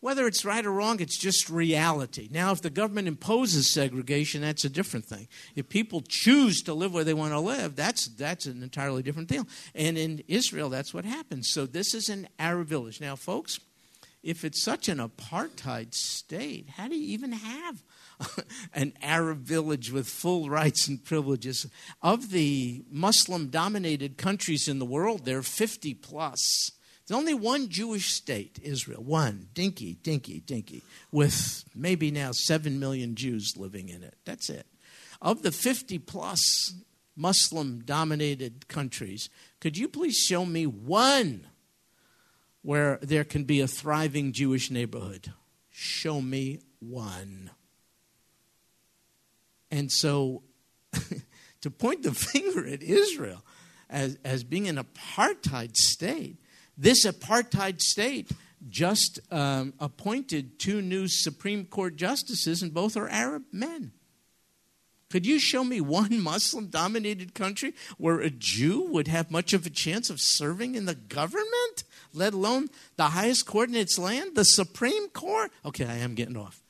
Whether 0.03 0.27
it's 0.27 0.43
right 0.43 0.65
or 0.65 0.71
wrong, 0.73 0.99
it's 0.99 1.17
just 1.17 1.49
reality. 1.49 2.27
Now, 2.29 2.51
if 2.51 2.61
the 2.61 2.69
government 2.69 3.07
imposes 3.07 3.71
segregation, 3.71 4.41
that's 4.41 4.65
a 4.65 4.69
different 4.69 5.05
thing. 5.05 5.29
If 5.55 5.69
people 5.69 6.03
choose 6.05 6.61
to 6.63 6.73
live 6.73 6.93
where 6.93 7.05
they 7.05 7.13
want 7.13 7.31
to 7.31 7.39
live, 7.39 7.77
that's, 7.77 8.07
that's 8.07 8.45
an 8.45 8.61
entirely 8.61 9.01
different 9.01 9.29
deal. 9.29 9.47
And 9.73 9.97
in 9.97 10.21
Israel, 10.27 10.67
that's 10.67 10.93
what 10.93 11.05
happens. 11.05 11.51
So, 11.53 11.65
this 11.65 11.93
is 11.93 12.09
an 12.09 12.27
Arab 12.37 12.67
village. 12.67 12.99
Now, 12.99 13.15
folks, 13.15 13.61
if 14.21 14.43
it's 14.43 14.61
such 14.61 14.89
an 14.89 14.97
apartheid 14.97 15.93
state, 15.93 16.71
how 16.71 16.89
do 16.89 16.97
you 16.97 17.13
even 17.13 17.31
have 17.31 17.81
an 18.73 18.91
Arab 19.01 19.43
village 19.43 19.89
with 19.89 20.09
full 20.09 20.49
rights 20.49 20.85
and 20.85 21.01
privileges. 21.01 21.65
Of 22.01 22.31
the 22.31 22.83
Muslim 22.91 23.47
dominated 23.47 24.17
countries 24.17 24.67
in 24.67 24.79
the 24.79 24.85
world, 24.85 25.23
there 25.23 25.37
are 25.37 25.43
50 25.43 25.93
plus. 25.93 26.71
There's 27.13 27.21
only 27.21 27.35
one 27.35 27.69
Jewish 27.69 28.11
state, 28.11 28.57
Israel. 28.63 29.03
One. 29.03 29.47
Dinky, 29.53 29.99
dinky, 30.01 30.39
dinky. 30.39 30.81
With 31.11 31.63
maybe 31.75 32.09
now 32.09 32.31
7 32.31 32.79
million 32.79 33.13
Jews 33.13 33.53
living 33.55 33.89
in 33.89 34.01
it. 34.01 34.15
That's 34.25 34.49
it. 34.49 34.65
Of 35.21 35.43
the 35.43 35.51
50 35.51 35.99
plus 35.99 36.73
Muslim 37.15 37.83
dominated 37.85 38.67
countries, 38.67 39.29
could 39.61 39.77
you 39.77 39.87
please 39.87 40.17
show 40.17 40.43
me 40.43 40.65
one 40.65 41.45
where 42.63 42.97
there 43.03 43.23
can 43.23 43.43
be 43.43 43.61
a 43.61 43.67
thriving 43.67 44.31
Jewish 44.31 44.71
neighborhood? 44.71 45.31
Show 45.69 46.19
me 46.19 46.61
one. 46.79 47.51
And 49.69 49.91
so 49.91 50.41
to 51.61 51.69
point 51.69 52.01
the 52.01 52.11
finger 52.15 52.65
at 52.65 52.81
Israel 52.81 53.45
as, 53.87 54.17
as 54.25 54.43
being 54.43 54.67
an 54.67 54.77
apartheid 54.83 55.77
state, 55.77 56.37
this 56.77 57.05
apartheid 57.05 57.81
state 57.81 58.31
just 58.69 59.19
um, 59.31 59.73
appointed 59.79 60.57
two 60.59 60.81
new 60.81 61.07
Supreme 61.07 61.65
Court 61.65 61.95
justices, 61.95 62.61
and 62.61 62.73
both 62.73 62.95
are 62.95 63.09
Arab 63.09 63.43
men. 63.51 63.91
Could 65.09 65.27
you 65.27 65.37
show 65.37 65.63
me 65.63 65.79
one 65.79 66.19
Muslim 66.19 66.67
dominated 66.67 67.35
country 67.35 67.75
where 67.97 68.19
a 68.19 68.31
Jew 68.31 68.87
would 68.89 69.07
have 69.07 69.29
much 69.29 69.53
of 69.53 69.65
a 69.65 69.69
chance 69.69 70.09
of 70.09 70.19
serving 70.19 70.75
in 70.75 70.85
the 70.85 70.95
government, 70.95 71.83
let 72.13 72.33
alone 72.33 72.69
the 72.95 73.09
highest 73.09 73.45
court 73.45 73.69
in 73.69 73.75
its 73.75 73.99
land, 73.99 74.35
the 74.35 74.45
Supreme 74.45 75.09
Court? 75.09 75.51
Okay, 75.65 75.85
I 75.85 75.97
am 75.97 76.15
getting 76.15 76.37
off. 76.37 76.61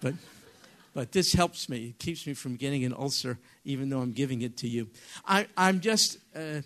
But. 0.00 0.14
But 0.92 1.12
this 1.12 1.32
helps 1.32 1.68
me. 1.68 1.88
It 1.90 1.98
keeps 1.98 2.26
me 2.26 2.34
from 2.34 2.56
getting 2.56 2.84
an 2.84 2.92
ulcer, 2.92 3.38
even 3.64 3.90
though 3.90 4.00
I'm 4.00 4.12
giving 4.12 4.42
it 4.42 4.56
to 4.58 4.68
you. 4.68 4.88
I, 5.24 5.46
am 5.56 5.80
just, 5.80 6.18
uh, 6.34 6.62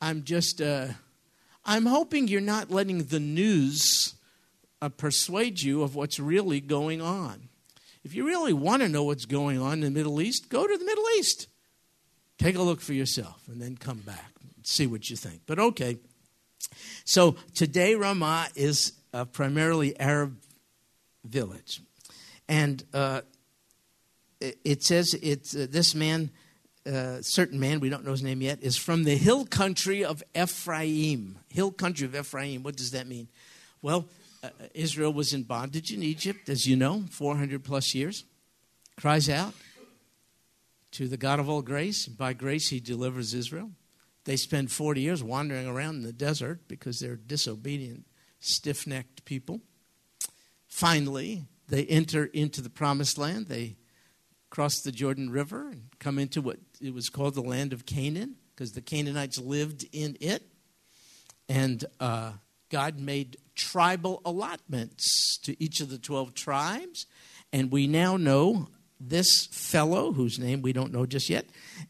I'm 0.00 0.24
just, 0.24 0.62
uh, 0.62 0.88
I'm 1.68 1.84
hoping 1.84 2.28
you're 2.28 2.40
not 2.40 2.70
letting 2.70 3.04
the 3.04 3.20
news 3.20 4.14
uh, 4.80 4.88
persuade 4.88 5.60
you 5.60 5.82
of 5.82 5.94
what's 5.94 6.18
really 6.18 6.62
going 6.62 7.02
on. 7.02 7.50
If 8.02 8.14
you 8.14 8.26
really 8.26 8.54
want 8.54 8.80
to 8.80 8.88
know 8.88 9.04
what's 9.04 9.26
going 9.26 9.60
on 9.60 9.74
in 9.74 9.80
the 9.80 9.90
Middle 9.90 10.22
East, 10.22 10.48
go 10.48 10.66
to 10.66 10.78
the 10.78 10.84
Middle 10.84 11.04
East. 11.18 11.46
Take 12.38 12.56
a 12.56 12.62
look 12.62 12.80
for 12.80 12.94
yourself 12.94 13.42
and 13.48 13.60
then 13.60 13.76
come 13.76 13.98
back 13.98 14.32
and 14.40 14.66
see 14.66 14.86
what 14.86 15.10
you 15.10 15.16
think. 15.16 15.42
But 15.44 15.58
okay. 15.58 15.98
So 17.04 17.36
today, 17.54 17.94
Ramah 17.94 18.48
is 18.56 18.94
a 19.12 19.26
primarily 19.26 19.98
Arab 20.00 20.38
village. 21.22 21.82
And 22.48 22.82
uh, 22.94 23.20
it 24.40 24.82
says 24.82 25.14
it's 25.22 25.54
uh, 25.54 25.66
this 25.68 25.94
man, 25.94 26.30
uh, 26.88 27.22
certain 27.22 27.60
man, 27.60 27.80
we 27.80 27.90
don't 27.90 28.04
know 28.04 28.12
his 28.12 28.22
name 28.22 28.40
yet, 28.40 28.62
is 28.62 28.76
from 28.76 29.04
the 29.04 29.16
hill 29.16 29.44
country 29.44 30.04
of 30.04 30.22
Ephraim. 30.34 31.38
Hill 31.48 31.70
country 31.70 32.06
of 32.06 32.16
Ephraim. 32.16 32.62
What 32.62 32.76
does 32.76 32.92
that 32.92 33.06
mean? 33.06 33.28
Well, 33.82 34.06
uh, 34.42 34.48
Israel 34.74 35.12
was 35.12 35.32
in 35.32 35.42
bondage 35.42 35.92
in 35.92 36.02
Egypt, 36.02 36.48
as 36.48 36.66
you 36.66 36.76
know, 36.76 37.04
400 37.10 37.62
plus 37.62 37.94
years. 37.94 38.24
Cries 38.96 39.28
out 39.28 39.54
to 40.92 41.08
the 41.08 41.16
God 41.16 41.38
of 41.38 41.48
all 41.48 41.62
grace. 41.62 42.06
By 42.06 42.32
grace, 42.32 42.70
he 42.70 42.80
delivers 42.80 43.34
Israel. 43.34 43.70
They 44.24 44.36
spend 44.36 44.70
40 44.70 45.00
years 45.00 45.22
wandering 45.22 45.66
around 45.66 45.96
in 45.96 46.02
the 46.02 46.12
desert 46.12 46.68
because 46.68 47.00
they're 47.00 47.16
disobedient, 47.16 48.06
stiff 48.40 48.86
necked 48.86 49.24
people. 49.24 49.60
Finally, 50.66 51.44
they 51.68 51.84
enter 51.86 52.24
into 52.26 52.60
the 52.60 52.70
promised 52.70 53.18
land. 53.18 53.46
They 53.46 53.76
cross 54.50 54.80
the 54.80 54.92
Jordan 54.92 55.30
River 55.30 55.68
and 55.68 55.88
come 55.98 56.18
into 56.18 56.40
what 56.40 56.58
it 56.80 56.94
was 56.94 57.08
called 57.08 57.34
the 57.34 57.42
land 57.42 57.72
of 57.72 57.86
Canaan 57.86 58.36
because 58.54 58.72
the 58.72 58.80
Canaanites 58.80 59.38
lived 59.38 59.86
in 59.92 60.16
it. 60.20 60.42
And 61.48 61.84
uh, 62.00 62.32
God 62.70 62.98
made 62.98 63.36
tribal 63.54 64.20
allotments 64.24 65.38
to 65.44 65.62
each 65.62 65.80
of 65.80 65.90
the 65.90 65.98
12 65.98 66.34
tribes. 66.34 67.06
And 67.52 67.72
we 67.72 67.86
now 67.86 68.16
know 68.16 68.68
this 69.00 69.46
fellow, 69.46 70.12
whose 70.12 70.38
name 70.38 70.60
we 70.60 70.72
don't 70.72 70.92
know 70.92 71.06
just 71.06 71.30
yet, 71.30 71.46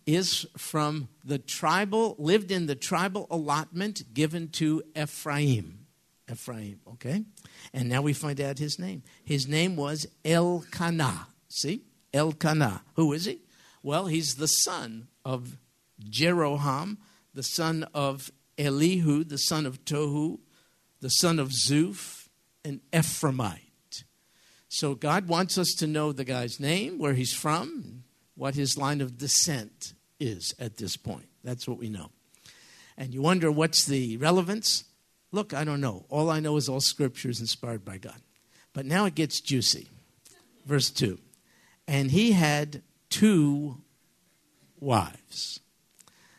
is 0.07 0.47
from 0.57 1.09
the 1.25 1.39
tribal, 1.39 2.15
lived 2.19 2.51
in 2.51 2.67
the 2.67 2.75
tribal 2.75 3.27
allotment 3.31 4.03
given 4.13 4.49
to 4.49 4.83
Ephraim. 4.97 5.87
Ephraim, 6.31 6.81
okay? 6.87 7.25
And 7.73 7.89
now 7.89 8.03
we 8.03 8.13
find 8.13 8.41
out 8.41 8.59
his 8.59 8.79
name. 8.79 9.03
His 9.25 9.49
name 9.49 9.77
was 9.77 10.07
Elkanah. 10.25 11.29
See? 11.49 11.83
Elkanah. 12.13 12.83
Who 12.95 13.13
is 13.13 13.25
he? 13.25 13.41
Well, 13.83 14.07
he's 14.07 14.37
the 14.37 14.47
son 14.47 15.09
of 15.25 15.59
Jeroham, 16.03 16.99
the 17.35 17.43
son 17.43 17.87
of 17.95 18.31
Elihu, 18.57 19.25
the 19.25 19.39
son 19.39 19.67
of 19.67 19.85
Tohu, 19.85 20.39
the 21.01 21.09
son 21.09 21.39
of 21.39 21.51
Zuf, 21.51 22.29
an 22.65 22.81
Ephraimite. 22.93 24.05
So 24.69 24.95
God 24.95 25.29
wants 25.29 25.57
us 25.57 25.75
to 25.79 25.87
know 25.87 26.13
the 26.13 26.25
guy's 26.25 26.61
name, 26.61 26.99
where 26.99 27.15
he's 27.15 27.33
from, 27.33 28.05
what 28.35 28.55
his 28.55 28.77
line 28.77 29.01
of 29.01 29.17
descent 29.17 29.95
is 30.21 30.55
at 30.59 30.77
this 30.77 30.97
point. 30.97 31.29
That's 31.43 31.67
what 31.67 31.79
we 31.79 31.89
know. 31.89 32.11
And 32.97 33.15
you 33.15 33.23
wonder 33.23 33.51
what's 33.51 33.87
the 33.87 34.17
relevance? 34.17 34.85
Look, 35.31 35.55
I 35.55 35.65
don't 35.65 35.81
know. 35.81 36.05
All 36.09 36.31
I 36.31 36.41
know 36.41 36.57
is 36.57 36.69
all 36.69 36.81
scripture 36.81 37.31
is 37.31 37.41
inspired 37.41 37.85
by 37.85 37.99
God. 37.99 38.21
But 38.73 38.87
now 38.87 39.07
it 39.07 39.15
gets 39.15 39.41
juicy. 39.41 39.89
Verse 40.67 40.91
2. 40.91 41.19
And 41.89 42.11
he 42.11 42.33
had 42.33 42.83
two 43.09 43.79
wives. 44.79 45.61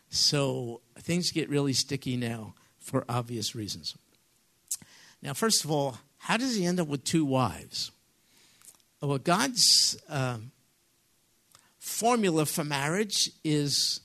So 0.10 0.82
things 1.00 1.32
get 1.32 1.50
really 1.50 1.74
sticky 1.74 2.18
now 2.18 2.54
for 2.80 3.04
obvious 3.10 3.56
reasons. 3.56 3.96
Now, 5.24 5.34
first 5.34 5.66
of 5.66 5.72
all, 5.72 5.98
how 6.20 6.38
does 6.38 6.56
he 6.56 6.66
end 6.66 6.80
up 6.80 6.88
with 6.88 7.04
two 7.04 7.26
wives? 7.26 7.92
Well, 9.02 9.18
God's 9.18 10.00
uh, 10.08 10.38
formula 11.80 12.46
for 12.46 12.64
marriage 12.64 13.32
is 13.44 14.02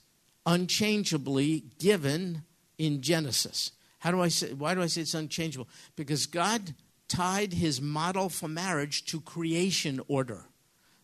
unchangeably 0.47 1.65
given 1.79 2.45
in 2.79 3.03
Genesis. 3.03 3.73
How 3.99 4.11
do 4.11 4.21
I 4.21 4.29
say 4.29 4.53
why 4.53 4.75
do 4.75 4.83
I 4.83 4.87
say 4.87 5.03
it's 5.03 5.15
unchangeable? 5.15 5.69
Because 5.97 6.27
God 6.27 6.75
tied 7.09 7.53
his 7.53 7.81
model 7.81 8.29
for 8.29 8.49
marriage 8.49 9.05
to 9.07 9.21
creation 9.21 10.01
order. 10.09 10.47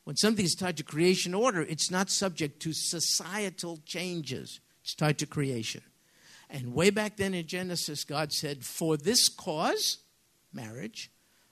When 0.04 0.16
something 0.16 0.44
is 0.44 0.54
tied 0.54 0.76
to 0.78 0.82
creation 0.82 1.34
order, 1.34 1.62
it's 1.62 1.90
not 1.90 2.10
subject 2.10 2.60
to 2.62 2.72
societal 2.72 3.78
changes. 3.84 4.60
It's 4.82 4.94
tied 4.94 5.18
to 5.18 5.26
creation. 5.26 5.82
And 6.48 6.74
way 6.74 6.90
back 6.90 7.16
then 7.16 7.34
in 7.34 7.46
Genesis, 7.46 8.04
God 8.04 8.32
said, 8.32 8.64
For 8.64 8.96
this 8.96 9.28
cause, 9.28 9.98
marriage, 10.52 11.10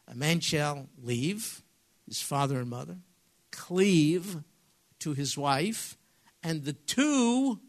a 0.08 0.14
man 0.14 0.40
shall 0.40 0.88
leave 1.00 1.62
his 2.06 2.20
father 2.20 2.58
and 2.58 2.70
mother, 2.70 2.96
cleave 3.52 4.42
to 5.00 5.12
his 5.12 5.36
wife, 5.36 5.96
and 6.42 6.64
the 6.64 6.72
two, 6.72 7.60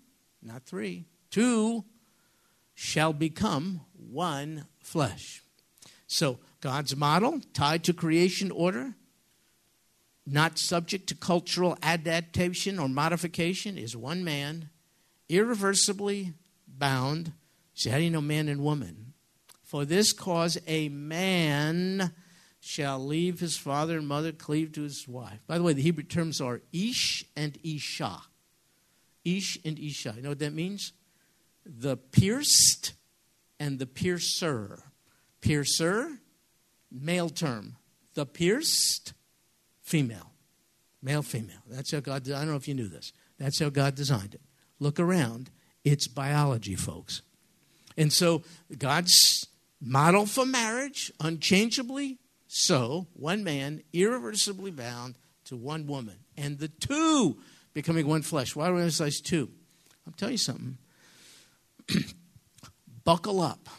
not 0.42 0.64
three, 0.64 1.06
two 1.30 1.84
shall 2.74 3.14
become 3.14 3.82
one 3.94 4.66
flesh. 4.82 5.44
So, 6.08 6.40
God's 6.62 6.96
model, 6.96 7.42
tied 7.54 7.84
to 7.84 7.94
creation 7.94 8.50
order, 8.52 8.96
not 10.32 10.60
subject 10.60 11.08
to 11.08 11.16
cultural 11.16 11.78
adaptation 11.82 12.80
or 12.80 12.88
modification, 12.88 13.78
is 13.78 13.96
one 13.96 14.24
man, 14.24 14.70
irreversibly 15.28 16.34
bound. 16.68 17.34
See, 17.74 17.90
how 17.90 17.98
do 17.98 18.04
you 18.04 18.10
know 18.10 18.22
man 18.22 18.48
and 18.48 18.64
woman? 18.64 19.14
For 19.64 19.86
this 19.86 20.14
cause, 20.14 20.58
a 20.68 20.90
man 20.90 22.12
shall 22.60 23.00
leave 23.06 23.40
his 23.40 23.58
father 23.58 23.98
and 23.98 24.08
mother, 24.08 24.32
cleave 24.32 24.74
to 24.74 24.82
his 24.82 25.08
wife. 25.08 25.40
By 25.48 25.58
the 25.58 25.64
way, 25.64 25.74
the 25.74 25.82
Hebrew 25.82 26.04
terms 26.04 26.42
are 26.42 26.62
ish 26.74 27.24
and 27.36 27.58
isha. 27.64 28.22
Ish 29.24 29.60
and 29.64 29.80
isha. 29.80 30.14
You 30.16 30.24
know 30.24 30.30
what 30.30 30.40
that 30.40 30.54
means? 30.54 30.94
The 31.66 31.98
pierced 31.98 32.94
and 33.60 33.80
the 33.80 33.86
piercer. 33.86 34.80
Piercer, 35.42 36.20
male 36.92 37.30
term. 37.30 37.78
The 38.16 38.26
pierced, 38.26 39.14
female. 39.90 40.32
Male, 41.02 41.24
female. 41.24 41.62
That's 41.68 41.92
how 41.92 42.00
God, 42.00 42.30
I 42.30 42.40
don't 42.40 42.50
know 42.50 42.56
if 42.56 42.68
you 42.68 42.76
knew 42.76 42.88
this. 42.88 43.12
That's 43.40 43.60
how 43.60 43.70
God 43.70 43.96
designed 43.96 44.36
it. 44.36 44.42
Look 44.80 45.00
around. 45.00 45.50
It's 45.84 46.08
biology, 46.08 46.76
folks. 46.76 47.22
And 47.98 48.14
so 48.14 48.44
God's 48.78 49.48
model 49.82 50.26
for 50.26 50.46
marriage, 50.46 51.12
unchangeably 51.20 52.20
so, 52.48 53.08
one 53.14 53.44
man, 53.44 53.82
irreversibly 53.94 54.72
bound 54.72 55.16
to 55.46 55.56
one 55.56 55.88
woman, 55.88 56.18
and 56.38 56.60
the 56.60 56.68
two 56.68 57.38
becoming 57.74 58.08
one 58.08 58.22
flesh. 58.22 58.56
Why 58.56 58.68
do 58.68 58.78
I 58.78 58.82
emphasize 58.82 59.20
two? 59.22 59.50
I'll 60.06 60.14
tell 60.14 60.32
you 60.32 60.38
something. 60.38 60.78
Buckle 63.04 63.42
up. 63.42 63.70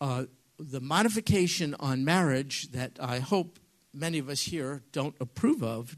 Uh, 0.00 0.24
the 0.58 0.80
modification 0.80 1.74
on 1.80 2.04
marriage 2.04 2.70
that 2.72 2.98
I 3.00 3.18
hope 3.18 3.58
many 3.92 4.18
of 4.18 4.28
us 4.28 4.42
here 4.42 4.82
don't 4.92 5.14
approve 5.20 5.62
of 5.62 5.96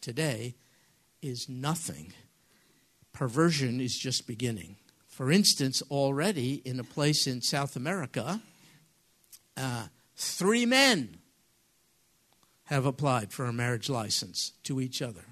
today 0.00 0.54
is 1.20 1.48
nothing 1.48 2.12
perversion 3.12 3.80
is 3.80 3.96
just 3.96 4.26
beginning. 4.26 4.76
For 5.06 5.30
instance, 5.30 5.82
already 5.90 6.62
in 6.64 6.80
a 6.80 6.84
place 6.84 7.26
in 7.26 7.42
South 7.42 7.76
America, 7.76 8.40
uh, 9.56 9.86
three 10.16 10.66
men 10.66 11.18
have 12.64 12.86
applied 12.86 13.32
for 13.32 13.44
a 13.44 13.52
marriage 13.52 13.90
license 13.90 14.52
to 14.64 14.80
each 14.80 15.02
other. 15.02 15.24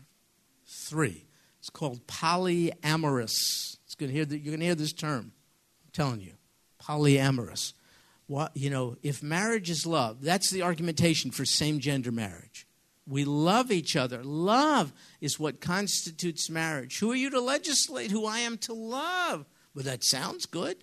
Three. 0.67 1.25
It's 1.59 1.71
called 1.71 2.07
polyamorous. 2.07 3.79
It's 3.85 3.95
to 4.11 4.15
hear 4.15 4.25
the, 4.25 4.39
you're 4.39 4.53
going 4.53 4.61
to 4.61 4.67
hear 4.67 4.75
this 4.75 4.93
term. 4.93 5.33
I'm 5.85 5.91
telling 5.93 6.21
you, 6.21 6.35
polyamorous. 6.83 7.73
What, 8.31 8.57
you 8.57 8.71
know, 8.71 8.97
if 9.03 9.25
marriage 9.25 9.71
is 9.71 9.85
love, 9.85 10.23
that's 10.23 10.51
the 10.51 10.63
argumentation 10.63 11.33
for 11.33 11.45
same 11.45 11.81
gender 11.81 12.13
marriage. 12.13 12.65
We 13.05 13.25
love 13.25 13.73
each 13.73 13.97
other. 13.97 14.23
Love 14.23 14.93
is 15.21 15.41
what 15.41 15.61
constitutes 15.61 16.49
marriage. 16.49 17.01
Who 17.01 17.11
are 17.11 17.17
you 17.17 17.31
to 17.31 17.41
legislate 17.41 18.13
who 18.13 18.27
I 18.27 18.39
am 18.39 18.57
to 18.59 18.73
love? 18.73 19.47
Well, 19.75 19.85
that 19.85 20.05
sounds 20.05 20.47
good. 20.47 20.77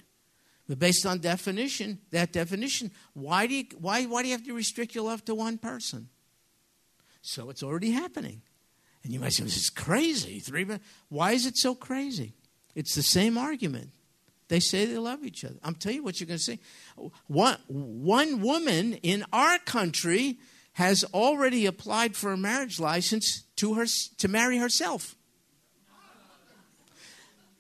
But 0.68 0.78
based 0.78 1.06
on 1.06 1.20
definition, 1.20 2.00
that 2.12 2.34
definition, 2.34 2.92
why 3.14 3.48
do 3.48 3.56
you, 3.56 3.64
why, 3.80 4.04
why 4.04 4.24
do 4.24 4.28
you 4.28 4.34
have 4.34 4.44
to 4.44 4.54
restrict 4.54 4.94
your 4.94 5.06
love 5.06 5.24
to 5.24 5.34
one 5.34 5.58
person? 5.58 6.10
So 7.22 7.50
it's 7.50 7.64
already 7.64 7.92
happening. 7.92 8.42
And 9.06 9.14
you 9.14 9.22
might 9.22 9.32
say, 9.32 9.46
this 9.46 9.56
is 9.56 9.70
crazy. 9.70 10.40
Three, 10.40 10.68
why 11.08 11.32
is 11.32 11.46
it 11.46 11.56
so 11.56 11.76
crazy? 11.76 12.34
It's 12.76 12.94
the 12.94 13.04
same 13.04 13.38
argument. 13.38 13.92
They 14.50 14.60
say 14.60 14.86
they 14.86 14.98
love 14.98 15.24
each 15.24 15.44
other. 15.44 15.56
I'm 15.64 15.76
telling 15.76 15.98
you 15.98 16.04
what 16.04 16.20
you're 16.20 16.28
going 16.28 16.38
to 16.38 16.44
see. 16.44 16.60
One, 17.28 17.58
one 17.68 18.42
woman 18.42 18.94
in 18.94 19.26
our 19.34 19.60
country 19.60 20.40
has 20.74 21.04
already 21.14 21.66
applied 21.66 22.16
for 22.16 22.32
a 22.32 22.38
marriage 22.38 22.80
license 22.80 23.44
to, 23.58 23.74
her, 23.74 23.86
to 24.18 24.28
marry 24.28 24.58
herself. 24.58 25.16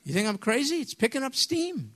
You 0.03 0.13
think 0.13 0.27
I'm 0.27 0.37
crazy? 0.37 0.77
It's 0.77 0.93
picking 0.93 1.23
up 1.23 1.35
steam. 1.35 1.91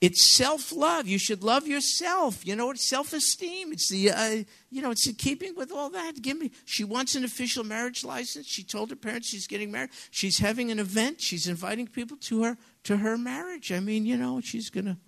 It's 0.00 0.36
self 0.36 0.70
love. 0.70 1.08
You 1.08 1.18
should 1.18 1.42
love 1.42 1.66
yourself. 1.66 2.46
You 2.46 2.54
know, 2.54 2.70
it's 2.70 2.88
self 2.88 3.12
esteem. 3.12 3.72
It's 3.72 3.88
the, 3.90 4.12
uh, 4.12 4.44
you 4.70 4.80
know, 4.80 4.92
it's 4.92 5.08
in 5.08 5.14
keeping 5.14 5.56
with 5.56 5.72
all 5.72 5.90
that. 5.90 6.22
Give 6.22 6.38
me. 6.38 6.52
She 6.66 6.84
wants 6.84 7.16
an 7.16 7.24
official 7.24 7.64
marriage 7.64 8.04
license. 8.04 8.46
She 8.46 8.62
told 8.62 8.90
her 8.90 8.96
parents 8.96 9.28
she's 9.28 9.48
getting 9.48 9.72
married. 9.72 9.90
She's 10.10 10.38
having 10.38 10.70
an 10.70 10.78
event. 10.78 11.20
She's 11.20 11.48
inviting 11.48 11.88
people 11.88 12.16
to 12.18 12.44
her 12.44 12.56
to 12.84 12.98
her 12.98 13.18
marriage. 13.18 13.72
I 13.72 13.80
mean, 13.80 14.06
you 14.06 14.16
know, 14.16 14.40
she's 14.40 14.70
gonna, 14.70 14.98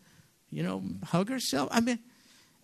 you 0.51 0.65
know, 0.65 0.83
hug 1.05 1.29
herself. 1.29 1.69
I 1.71 1.81
mean, 1.81 2.01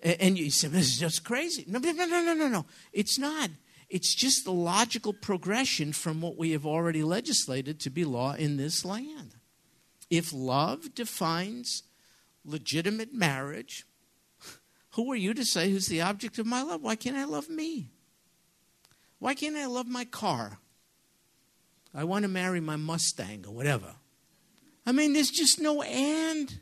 and 0.02 0.36
you 0.36 0.50
say, 0.50 0.66
this 0.66 0.86
is 0.86 0.98
just 0.98 1.22
crazy. 1.22 1.64
No, 1.68 1.78
no, 1.78 1.92
no, 1.92 2.06
no, 2.06 2.34
no, 2.34 2.48
no. 2.48 2.66
It's 2.92 3.18
not. 3.20 3.50
It's 3.88 4.14
just 4.14 4.44
the 4.44 4.52
logical 4.52 5.12
progression 5.12 5.92
from 5.92 6.20
what 6.20 6.36
we 6.36 6.50
have 6.50 6.66
already 6.66 7.04
legislated 7.04 7.78
to 7.80 7.90
be 7.90 8.04
law 8.04 8.34
in 8.34 8.56
this 8.56 8.84
land. 8.84 9.36
If 10.10 10.32
love 10.32 10.94
defines 10.94 11.84
legitimate 12.46 13.12
marriage, 13.12 13.85
who 14.90 15.12
are 15.12 15.16
you 15.16 15.35
to 15.35 15.44
say 15.44 15.70
who's 15.70 15.88
the 15.88 16.00
object 16.00 16.38
of 16.38 16.46
my 16.46 16.62
love? 16.62 16.82
Why 16.82 16.96
can't 16.96 17.16
I 17.16 17.24
love 17.24 17.50
me? 17.50 17.90
Why 19.18 19.35
can't 19.35 19.56
I 19.56 19.66
love 19.66 19.87
my 19.87 20.04
car? 20.04 20.59
I 21.94 22.04
want 22.04 22.22
to 22.22 22.28
marry 22.28 22.61
my 22.61 22.76
Mustang 22.76 23.44
or 23.46 23.54
whatever. 23.54 23.94
I 24.87 24.92
mean, 24.92 25.12
there's 25.12 25.30
just 25.30 25.61
no 25.61 25.82
end. 25.82 26.61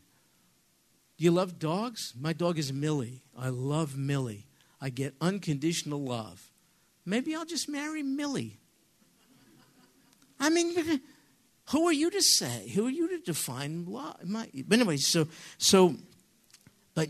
You 1.16 1.30
love 1.30 1.58
dogs? 1.58 2.12
My 2.18 2.32
dog 2.32 2.58
is 2.58 2.72
Millie. 2.72 3.22
I 3.36 3.48
love 3.50 3.96
Millie. 3.96 4.46
I 4.80 4.90
get 4.90 5.14
unconditional 5.20 6.02
love. 6.02 6.50
Maybe 7.04 7.34
I'll 7.34 7.44
just 7.44 7.68
marry 7.68 8.02
Millie. 8.02 8.58
I 10.40 10.50
mean, 10.50 10.74
who 11.70 11.86
are 11.86 11.92
you 11.92 12.10
to 12.10 12.22
say? 12.22 12.70
Who 12.74 12.86
are 12.86 12.90
you 12.90 13.08
to 13.08 13.18
define 13.18 13.86
love? 13.86 14.16
My, 14.24 14.48
but 14.66 14.78
anyway, 14.78 14.98
so 14.98 15.28
so, 15.58 15.96
but 16.94 17.08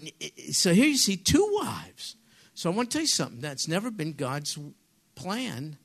so 0.52 0.72
here 0.72 0.86
you 0.86 0.96
see 0.96 1.16
two 1.16 1.48
wives. 1.60 2.16
So 2.54 2.70
I 2.70 2.74
want 2.74 2.90
to 2.90 2.94
tell 2.94 3.02
you 3.02 3.08
something 3.08 3.40
that's 3.40 3.66
never 3.66 3.90
been 3.90 4.12
God's 4.12 4.56
plan 5.16 5.76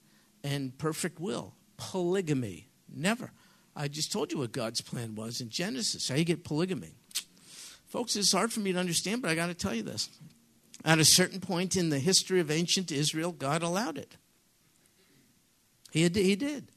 and 0.43 0.77
perfect 0.77 1.19
will. 1.19 1.55
Polygamy, 1.77 2.67
never. 2.93 3.31
I 3.75 3.87
just 3.87 4.11
told 4.11 4.31
you 4.31 4.39
what 4.39 4.51
God's 4.51 4.81
plan 4.81 5.15
was 5.15 5.41
in 5.41 5.49
Genesis. 5.49 6.09
How 6.09 6.15
you 6.15 6.25
get 6.25 6.43
polygamy. 6.43 6.93
Folks, 7.87 8.15
it's 8.15 8.31
hard 8.31 8.53
for 8.53 8.59
me 8.59 8.71
to 8.71 8.77
understand, 8.79 9.21
but 9.21 9.31
I 9.31 9.35
got 9.35 9.47
to 9.47 9.55
tell 9.55 9.73
you 9.73 9.81
this. 9.81 10.09
At 10.85 10.99
a 10.99 11.05
certain 11.05 11.39
point 11.39 11.75
in 11.75 11.89
the 11.89 11.99
history 11.99 12.39
of 12.39 12.51
ancient 12.51 12.91
Israel, 12.91 13.31
God 13.31 13.63
allowed 13.63 13.97
it. 13.97 14.15
He, 15.91 16.07
he 16.07 16.35
did. 16.35 16.69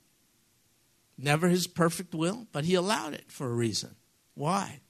Never 1.18 1.48
his 1.48 1.66
perfect 1.66 2.14
will, 2.14 2.46
but 2.52 2.64
he 2.64 2.74
allowed 2.74 3.14
it 3.14 3.30
for 3.30 3.46
a 3.46 3.54
reason. 3.54 3.96
Why? 4.34 4.80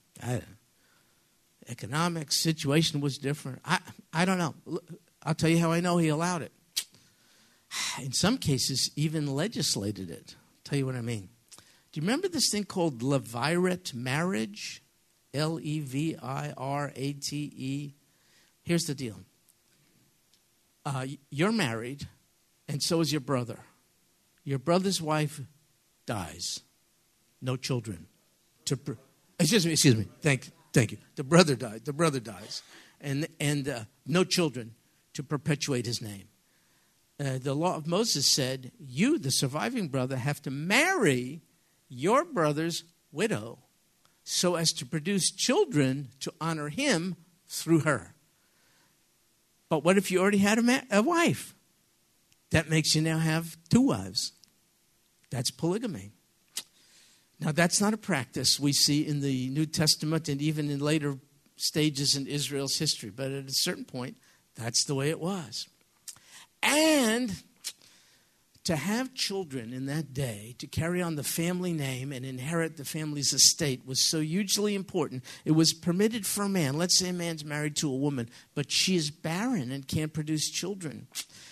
Economic 1.67 2.31
situation 2.31 3.01
was 3.01 3.17
different. 3.17 3.59
I, 3.65 3.79
I 4.11 4.25
don't 4.25 4.37
know. 4.37 4.55
I'll 5.23 5.35
tell 5.35 5.49
you 5.49 5.59
how 5.59 5.71
I 5.71 5.79
know 5.79 5.97
he 5.97 6.07
allowed 6.07 6.41
it. 6.41 6.51
In 8.01 8.13
some 8.13 8.37
cases, 8.37 8.91
even 8.95 9.27
legislated 9.27 10.09
it. 10.09 10.35
I'll 10.37 10.63
tell 10.63 10.79
you 10.79 10.85
what 10.85 10.95
I 10.95 11.01
mean. 11.01 11.29
Do 11.91 11.99
you 11.99 12.01
remember 12.01 12.27
this 12.27 12.49
thing 12.49 12.63
called 12.63 13.01
levirate 13.01 13.93
marriage? 13.93 14.81
L 15.33 15.59
E 15.59 15.79
V 15.79 16.15
I 16.21 16.53
R 16.55 16.91
A 16.95 17.13
T 17.13 17.51
E. 17.55 17.93
Here's 18.61 18.83
the 18.83 18.95
deal 18.95 19.19
uh, 20.85 21.05
you're 21.29 21.51
married, 21.51 22.07
and 22.67 22.81
so 22.81 23.01
is 23.01 23.11
your 23.11 23.21
brother. 23.21 23.59
Your 24.43 24.59
brother's 24.59 25.01
wife 25.01 25.41
dies, 26.05 26.61
no 27.41 27.55
children. 27.55 28.07
To 28.65 28.79
excuse 29.39 29.65
me, 29.65 29.73
excuse 29.73 29.95
me. 29.95 30.07
Thank, 30.21 30.51
thank 30.71 30.91
you. 30.91 30.97
The 31.15 31.23
brother 31.23 31.55
died. 31.55 31.85
The 31.85 31.93
brother 31.93 32.19
dies, 32.19 32.61
and 33.01 33.27
and 33.39 33.67
uh, 33.67 33.79
no 34.05 34.23
children 34.23 34.75
to 35.13 35.23
perpetuate 35.23 35.85
his 35.85 36.01
name. 36.01 36.27
Uh, 37.19 37.37
the 37.37 37.53
law 37.53 37.75
of 37.75 37.87
Moses 37.87 38.25
said, 38.25 38.71
"You, 38.79 39.19
the 39.19 39.31
surviving 39.31 39.89
brother, 39.89 40.17
have 40.17 40.41
to 40.43 40.51
marry 40.51 41.41
your 41.89 42.25
brother's 42.25 42.83
widow, 43.11 43.59
so 44.23 44.55
as 44.55 44.71
to 44.73 44.85
produce 44.85 45.31
children 45.31 46.09
to 46.21 46.33
honor 46.39 46.69
him 46.69 47.15
through 47.47 47.81
her." 47.81 48.15
But 49.69 49.83
what 49.83 49.97
if 49.97 50.11
you 50.11 50.19
already 50.19 50.37
had 50.37 50.59
a, 50.59 50.61
ma- 50.61 50.81
a 50.91 51.01
wife? 51.01 51.55
That 52.51 52.69
makes 52.69 52.93
you 52.93 53.01
now 53.01 53.17
have 53.17 53.57
two 53.69 53.81
wives. 53.81 54.33
That's 55.33 55.49
polygamy. 55.49 56.11
Now, 57.39 57.51
that's 57.51 57.81
not 57.81 57.95
a 57.95 57.97
practice 57.97 58.59
we 58.59 58.71
see 58.71 59.07
in 59.07 59.21
the 59.21 59.49
New 59.49 59.65
Testament 59.65 60.29
and 60.29 60.39
even 60.39 60.69
in 60.69 60.79
later 60.79 61.17
stages 61.55 62.15
in 62.15 62.27
Israel's 62.27 62.77
history, 62.77 63.09
but 63.09 63.31
at 63.31 63.45
a 63.45 63.53
certain 63.53 63.83
point, 63.83 64.15
that's 64.53 64.85
the 64.85 64.93
way 64.93 65.09
it 65.09 65.19
was. 65.19 65.67
And 66.61 67.35
to 68.65 68.75
have 68.75 69.15
children 69.15 69.73
in 69.73 69.87
that 69.87 70.13
day, 70.13 70.55
to 70.59 70.67
carry 70.67 71.01
on 71.01 71.15
the 71.15 71.23
family 71.23 71.73
name 71.73 72.11
and 72.11 72.23
inherit 72.23 72.77
the 72.77 72.85
family's 72.85 73.33
estate 73.33 73.87
was 73.87 74.07
so 74.07 74.19
hugely 74.19 74.75
important. 74.75 75.23
It 75.45 75.53
was 75.53 75.73
permitted 75.73 76.27
for 76.27 76.43
a 76.43 76.49
man. 76.49 76.77
Let's 76.77 76.99
say 76.99 77.09
a 77.09 77.13
man's 77.13 77.43
married 77.43 77.75
to 77.77 77.89
a 77.89 77.97
woman, 77.97 78.29
but 78.53 78.71
she 78.71 78.95
is 78.95 79.09
barren 79.09 79.71
and 79.71 79.87
can't 79.87 80.13
produce 80.13 80.47
children. 80.51 81.07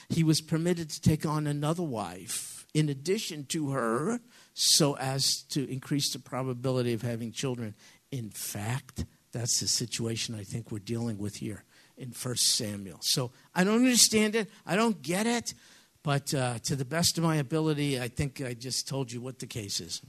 He 0.08 0.24
was 0.24 0.40
permitted 0.40 0.92
to 0.92 1.02
take 1.02 1.26
on 1.26 1.48
another 1.48 1.84
wife 1.84 2.61
in 2.74 2.90
addition 2.90 3.46
to 3.46 3.72
her 3.72 4.20
so 4.54 4.96
as 4.98 5.44
to 5.50 5.70
increase 5.70 6.12
the 6.14 6.20
probability 6.20 6.94
of 6.94 7.02
having 7.02 7.32
children. 7.32 7.74
In 8.12 8.30
fact, 8.30 9.06
that's 9.32 9.60
the 9.60 9.68
situation 9.68 10.36
I 10.36 10.44
think 10.44 10.72
we're 10.72 10.80
dealing 10.80 11.18
with 11.18 11.36
here 11.36 11.64
in 11.98 12.10
1 12.10 12.36
Samuel. 12.36 12.98
So 13.02 13.32
I 13.54 13.64
don't 13.64 13.78
understand 13.78 14.36
it. 14.36 14.50
I 14.66 14.76
don't 14.76 15.02
get 15.02 15.28
it. 15.28 15.54
But 16.04 16.34
uh, 16.34 16.58
to 16.64 16.76
the 16.76 16.86
best 16.86 17.18
of 17.18 17.24
my 17.24 17.36
ability, 17.36 18.00
I 18.00 18.08
think 18.08 18.42
I 18.42 18.54
just 18.54 18.88
told 18.88 19.12
you 19.12 19.22
what 19.22 19.40
the 19.40 19.46
case 19.46 19.80
is. 19.80 20.02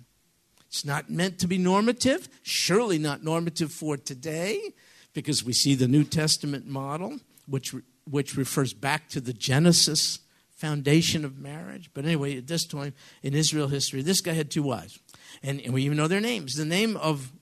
It's 0.69 0.87
not 0.87 1.11
meant 1.11 1.39
to 1.41 1.47
be 1.47 1.59
normative, 1.59 2.29
surely 2.43 2.99
not 2.99 3.23
normative 3.23 3.71
for 3.71 3.99
today, 3.99 4.73
because 5.13 5.45
we 5.45 5.53
see 5.53 5.75
the 5.75 5.87
New 5.87 6.03
Testament 6.03 6.67
model, 6.67 7.19
which, 7.47 7.75
which 8.11 8.39
refers 8.39 8.73
back 8.73 9.11
to 9.11 9.21
the 9.21 9.35
Genesis 9.35 10.21
foundation 10.63 11.25
of 11.25 11.39
marriage. 11.39 11.91
But 11.93 12.05
anyway, 12.05 12.39
at 12.39 12.47
this 12.47 12.65
time 12.65 12.95
in 13.21 13.35
Israel 13.35 13.67
history, 13.67 14.01
this 14.01 14.21
guy 14.21 14.33
had 14.33 14.49
two 14.49 14.63
wives. 14.63 14.97
And, 15.43 15.61
and 15.61 15.75
we 15.75 15.83
even 15.83 15.97
know 15.97 16.07
their 16.07 16.21
names. 16.21 16.55
The 16.55 16.65
name 16.65 16.97
of 16.97 17.33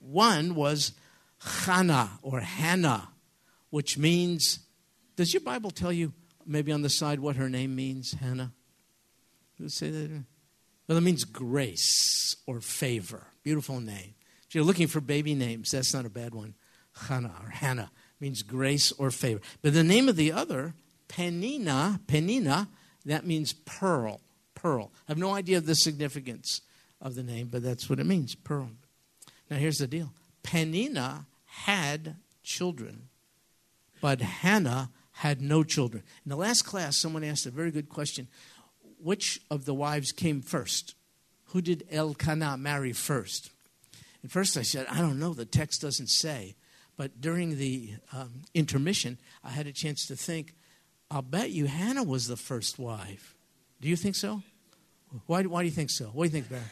one 0.00 0.54
was 0.54 0.92
Hannah 1.38 2.18
or 2.22 2.40
Hannah, 2.40 3.10
which 3.68 3.98
means, 3.98 4.60
does 5.16 5.34
your 5.34 5.42
Bible 5.42 5.70
tell 5.70 5.92
you 5.92 6.14
maybe 6.46 6.72
on 6.72 6.80
the 6.80 6.88
side 6.88 7.20
what 7.20 7.36
her 7.36 7.50
name 7.50 7.76
means, 7.76 8.12
Hannah? 8.12 8.52
Who 9.58 9.68
say 9.68 9.90
that? 9.90 10.24
Well, 10.88 10.96
it 10.96 11.02
means 11.02 11.24
grace 11.24 12.36
or 12.46 12.62
favor. 12.62 13.26
Beautiful 13.42 13.80
name. 13.80 14.14
If 14.48 14.54
you're 14.54 14.64
looking 14.64 14.88
for 14.88 15.02
baby 15.02 15.34
names, 15.34 15.72
that's 15.72 15.92
not 15.92 16.06
a 16.06 16.10
bad 16.10 16.34
one. 16.34 16.54
Hannah 17.06 17.34
or 17.42 17.50
Hannah 17.50 17.90
means 18.18 18.42
grace 18.42 18.92
or 18.92 19.10
favor. 19.10 19.42
But 19.60 19.74
the 19.74 19.84
name 19.84 20.08
of 20.08 20.16
the 20.16 20.32
other, 20.32 20.74
Penina, 21.12 22.00
Penina, 22.06 22.68
that 23.04 23.26
means 23.26 23.52
pearl. 23.52 24.20
Pearl. 24.54 24.92
I 25.08 25.12
have 25.12 25.18
no 25.18 25.34
idea 25.34 25.58
of 25.58 25.66
the 25.66 25.74
significance 25.74 26.60
of 27.00 27.14
the 27.14 27.22
name, 27.22 27.48
but 27.50 27.62
that's 27.62 27.90
what 27.90 27.98
it 27.98 28.06
means, 28.06 28.34
pearl. 28.34 28.70
Now 29.50 29.56
here's 29.56 29.78
the 29.78 29.86
deal. 29.86 30.12
Penina 30.42 31.26
had 31.46 32.16
children, 32.42 33.08
but 34.00 34.20
Hannah 34.20 34.90
had 35.12 35.40
no 35.40 35.62
children. 35.62 36.02
In 36.24 36.30
the 36.30 36.36
last 36.36 36.62
class, 36.62 36.96
someone 36.96 37.24
asked 37.24 37.46
a 37.46 37.50
very 37.50 37.70
good 37.70 37.88
question 37.88 38.28
Which 39.02 39.40
of 39.50 39.64
the 39.64 39.74
wives 39.74 40.12
came 40.12 40.40
first? 40.40 40.94
Who 41.46 41.60
did 41.60 41.86
Elkanah 41.90 42.56
marry 42.56 42.92
first? 42.92 43.50
At 44.24 44.30
first, 44.30 44.56
I 44.56 44.62
said, 44.62 44.86
I 44.88 45.00
don't 45.00 45.18
know, 45.18 45.34
the 45.34 45.44
text 45.44 45.82
doesn't 45.82 46.08
say. 46.08 46.54
But 46.96 47.20
during 47.20 47.58
the 47.58 47.94
um, 48.12 48.42
intermission, 48.54 49.18
I 49.42 49.50
had 49.50 49.66
a 49.66 49.72
chance 49.72 50.06
to 50.06 50.16
think, 50.16 50.54
I'll 51.12 51.20
bet 51.20 51.50
you 51.50 51.66
Hannah 51.66 52.04
was 52.04 52.26
the 52.26 52.38
first 52.38 52.78
wife. 52.78 53.36
Do 53.82 53.88
you 53.88 53.96
think 53.96 54.16
so? 54.16 54.42
Why, 55.26 55.42
why 55.42 55.60
do 55.60 55.66
you 55.66 55.74
think 55.74 55.90
so? 55.90 56.06
What 56.06 56.24
do 56.24 56.28
you 56.28 56.32
think, 56.32 56.48
Barry? 56.48 56.62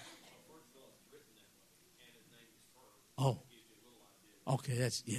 Oh. 3.19 3.39
Okay, 4.49 4.79
that's, 4.79 5.03
yeah. 5.05 5.19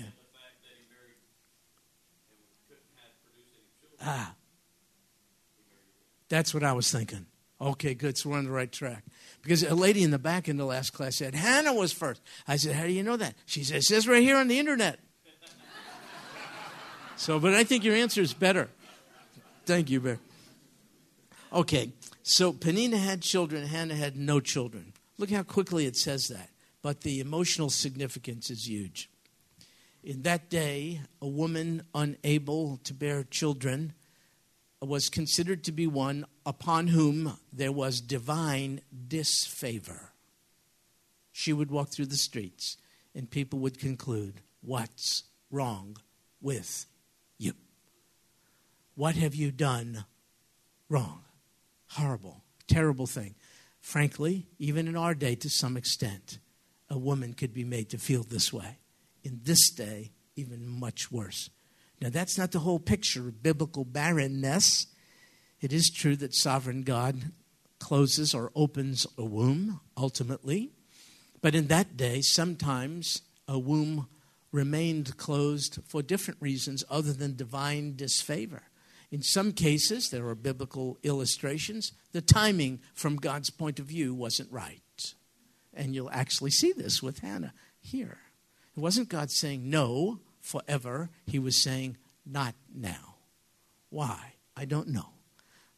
Ah. 4.04 4.34
That's 6.28 6.52
what 6.52 6.64
I 6.64 6.74
was 6.74 6.92
thinking. 6.92 7.28
Okay, 7.62 7.94
good. 7.94 8.18
So 8.18 8.32
we're 8.32 8.40
on 8.40 8.46
the 8.46 8.52
right 8.52 8.72
track. 8.72 9.04
Because 9.44 9.62
a 9.62 9.76
lady 9.76 10.02
in 10.02 10.10
the 10.10 10.18
back 10.18 10.50
in 10.50 10.58
the 10.58 10.66
last 10.66 10.94
class 10.94 11.18
said, 11.18 11.36
Hannah 11.36 11.74
was 11.74 11.92
first. 11.92 12.24
I 12.48 12.56
said, 12.56 12.74
How 12.76 12.86
do 12.86 12.92
you 12.92 13.04
know 13.04 13.18
that? 13.18 13.36
She 13.46 13.64
said, 13.64 13.78
It 13.78 13.84
says 13.84 14.08
right 14.08 14.24
here 14.24 14.38
on 14.38 14.48
the 14.48 14.58
internet. 14.58 15.00
so, 17.18 17.40
but 17.40 17.54
I 17.54 17.64
think 17.64 17.84
your 17.84 17.96
answer 17.96 18.22
is 18.22 18.34
better. 18.34 18.68
Thank 19.66 19.90
you, 19.90 20.00
Bear. 20.02 20.20
Okay, 21.54 21.92
so 22.24 22.54
Penina 22.54 22.98
had 22.98 23.22
children, 23.22 23.66
Hannah 23.66 23.96
had 23.96 24.16
no 24.16 24.40
children. 24.40 24.94
Look 25.18 25.30
how 25.30 25.44
quickly 25.44 25.86
it 25.86 25.96
says 25.96 26.28
that. 26.30 26.50
But 26.82 27.02
the 27.02 27.20
emotional 27.20 27.70
significance 27.70 28.50
is 28.50 28.68
huge. 28.68 29.10
In 30.04 30.24
that 30.24 30.50
day, 30.50 31.02
a 31.22 31.28
woman 31.28 31.84
unable 31.94 32.78
to 32.84 32.94
bear 32.94 33.24
children 33.24 33.94
was 34.82 35.10
considered 35.10 35.64
to 35.66 35.72
be 35.72 35.86
one 35.86 36.26
upon 36.44 36.88
whom 36.88 37.38
there 37.54 37.72
was 37.72 38.02
divine 38.02 38.82
disfavor. 39.08 40.12
She 41.32 41.54
would 41.54 41.70
walk 41.70 41.90
through 41.90 42.08
the 42.08 42.18
streets, 42.18 42.78
and 43.14 43.30
people 43.30 43.60
would 43.60 43.78
conclude, 43.78 44.42
What's 44.62 45.24
wrong 45.52 45.98
with 46.42 46.88
you? 47.38 47.54
What 49.02 49.16
have 49.16 49.34
you 49.34 49.50
done 49.50 50.06
wrong? 50.88 51.24
Horrible, 51.88 52.44
terrible 52.68 53.08
thing. 53.08 53.34
Frankly, 53.80 54.46
even 54.60 54.88
in 54.88 54.96
our 54.96 55.16
day, 55.16 55.34
to 55.38 55.50
some 55.50 55.76
extent, 55.76 56.38
a 56.88 57.00
woman 57.00 57.34
could 57.34 57.52
be 57.52 57.64
made 57.64 57.90
to 57.90 57.98
feel 57.98 58.22
this 58.22 58.54
way 58.54 58.78
in 59.24 59.40
this 59.42 59.72
day, 59.72 60.12
even 60.36 60.68
much 60.68 61.12
worse. 61.12 61.50
Now, 62.00 62.12
that's 62.12 62.38
not 62.38 62.52
the 62.52 62.60
whole 62.60 62.78
picture 62.78 63.28
of 63.28 63.42
biblical 63.42 63.86
barrenness. 63.86 64.86
It 65.62 65.74
is 65.74 65.90
true 65.90 66.16
that 66.18 66.36
sovereign 66.36 66.84
God 66.84 67.32
closes 67.80 68.36
or 68.36 68.52
opens 68.54 69.08
a 69.18 69.26
womb, 69.26 69.80
ultimately. 69.98 70.74
But 71.42 71.56
in 71.56 71.70
that 71.70 71.98
day, 71.98 72.22
sometimes 72.22 73.24
a 73.48 73.58
womb 73.58 74.06
remained 74.52 75.18
closed 75.18 75.80
for 75.88 76.04
different 76.04 76.40
reasons 76.40 76.84
other 76.88 77.14
than 77.14 77.36
divine 77.36 77.96
disfavor. 77.96 78.62
In 79.12 79.22
some 79.22 79.52
cases, 79.52 80.10
there 80.10 80.28
are 80.28 80.36
biblical 80.36 80.98
illustrations. 81.04 81.92
The 82.14 82.22
timing 82.22 82.80
from 82.94 83.18
God's 83.18 83.50
point 83.50 83.78
of 83.80 83.86
view 83.86 84.14
wasn't 84.14 84.52
right. 84.52 84.82
And 85.74 85.94
you'll 85.94 86.12
actually 86.12 86.52
see 86.52 86.72
this 86.72 87.04
with 87.04 87.20
Hannah 87.20 87.54
here. 87.82 88.20
It 88.76 88.80
wasn't 88.80 89.10
God 89.10 89.30
saying 89.30 89.70
no 89.70 90.20
forever, 90.40 91.10
He 91.26 91.40
was 91.40 91.62
saying 91.62 91.98
not 92.26 92.56
now. 92.74 93.16
Why? 93.90 94.34
I 94.56 94.66
don't 94.66 94.88
know. 94.88 95.10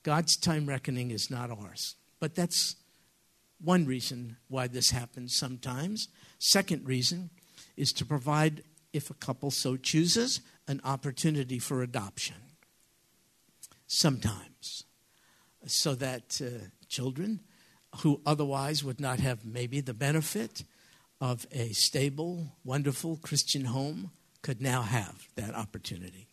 God's 0.04 0.38
time 0.38 0.67
reckoning 0.67 1.10
is 1.10 1.32
not 1.32 1.50
ours. 1.50 1.96
But 2.19 2.36
that's 2.36 2.76
one 3.60 3.86
reason 3.86 4.38
why 4.48 4.67
this 4.67 4.91
happens 4.91 5.36
sometimes. 5.36 6.08
Second 6.38 6.86
reason 6.86 7.32
is 7.78 7.91
to 7.93 8.06
provide, 8.06 8.63
if 8.91 9.10
a 9.10 9.15
couple 9.15 9.50
so 9.50 9.76
chooses, 9.78 10.41
an 10.67 10.82
opportunity 10.84 11.60
for 11.60 11.82
adoption. 11.82 12.36
Sometimes. 13.96 14.86
So 15.68 15.94
that 15.96 16.42
uh, 16.44 16.66
children 16.90 17.42
who 18.00 18.22
otherwise 18.26 18.84
would 18.84 19.00
not 19.00 19.20
have 19.20 19.46
maybe 19.46 19.82
the 19.82 19.94
benefit 19.94 20.64
of 21.22 21.46
a 21.52 21.70
stable, 21.74 22.54
wonderful 22.66 23.18
Christian 23.18 23.66
home 23.66 24.10
could 24.42 24.62
now 24.62 24.82
have 24.82 25.28
that 25.36 25.54
opportunity. 25.54 26.28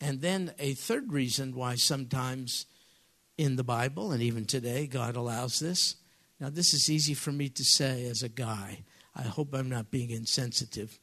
And 0.00 0.20
then 0.20 0.52
a 0.58 0.74
third 0.74 1.12
reason 1.12 1.54
why 1.54 1.76
sometimes 1.76 2.66
in 3.36 3.54
the 3.54 3.64
Bible 3.64 4.10
and 4.10 4.20
even 4.20 4.44
today 4.44 4.88
God 4.88 5.14
allows 5.14 5.60
this. 5.60 5.94
Now, 6.40 6.50
this 6.50 6.74
is 6.74 6.90
easy 6.90 7.14
for 7.14 7.30
me 7.30 7.48
to 7.48 7.64
say 7.64 8.06
as 8.06 8.24
a 8.24 8.28
guy. 8.28 8.82
I 9.14 9.22
hope 9.22 9.54
I'm 9.54 9.70
not 9.70 9.92
being 9.92 10.10
insensitive, 10.10 10.98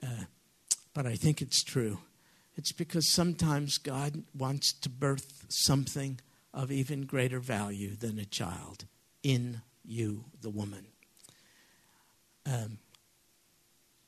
uh, 0.00 0.24
but 0.94 1.06
I 1.06 1.16
think 1.16 1.42
it's 1.42 1.64
true. 1.64 1.98
It's 2.60 2.72
because 2.72 3.08
sometimes 3.08 3.78
God 3.78 4.22
wants 4.36 4.74
to 4.74 4.90
birth 4.90 5.46
something 5.48 6.20
of 6.52 6.70
even 6.70 7.06
greater 7.06 7.40
value 7.40 7.96
than 7.96 8.18
a 8.18 8.26
child 8.26 8.84
in 9.22 9.62
you, 9.82 10.26
the 10.42 10.50
woman. 10.50 10.88
Um, 12.44 12.76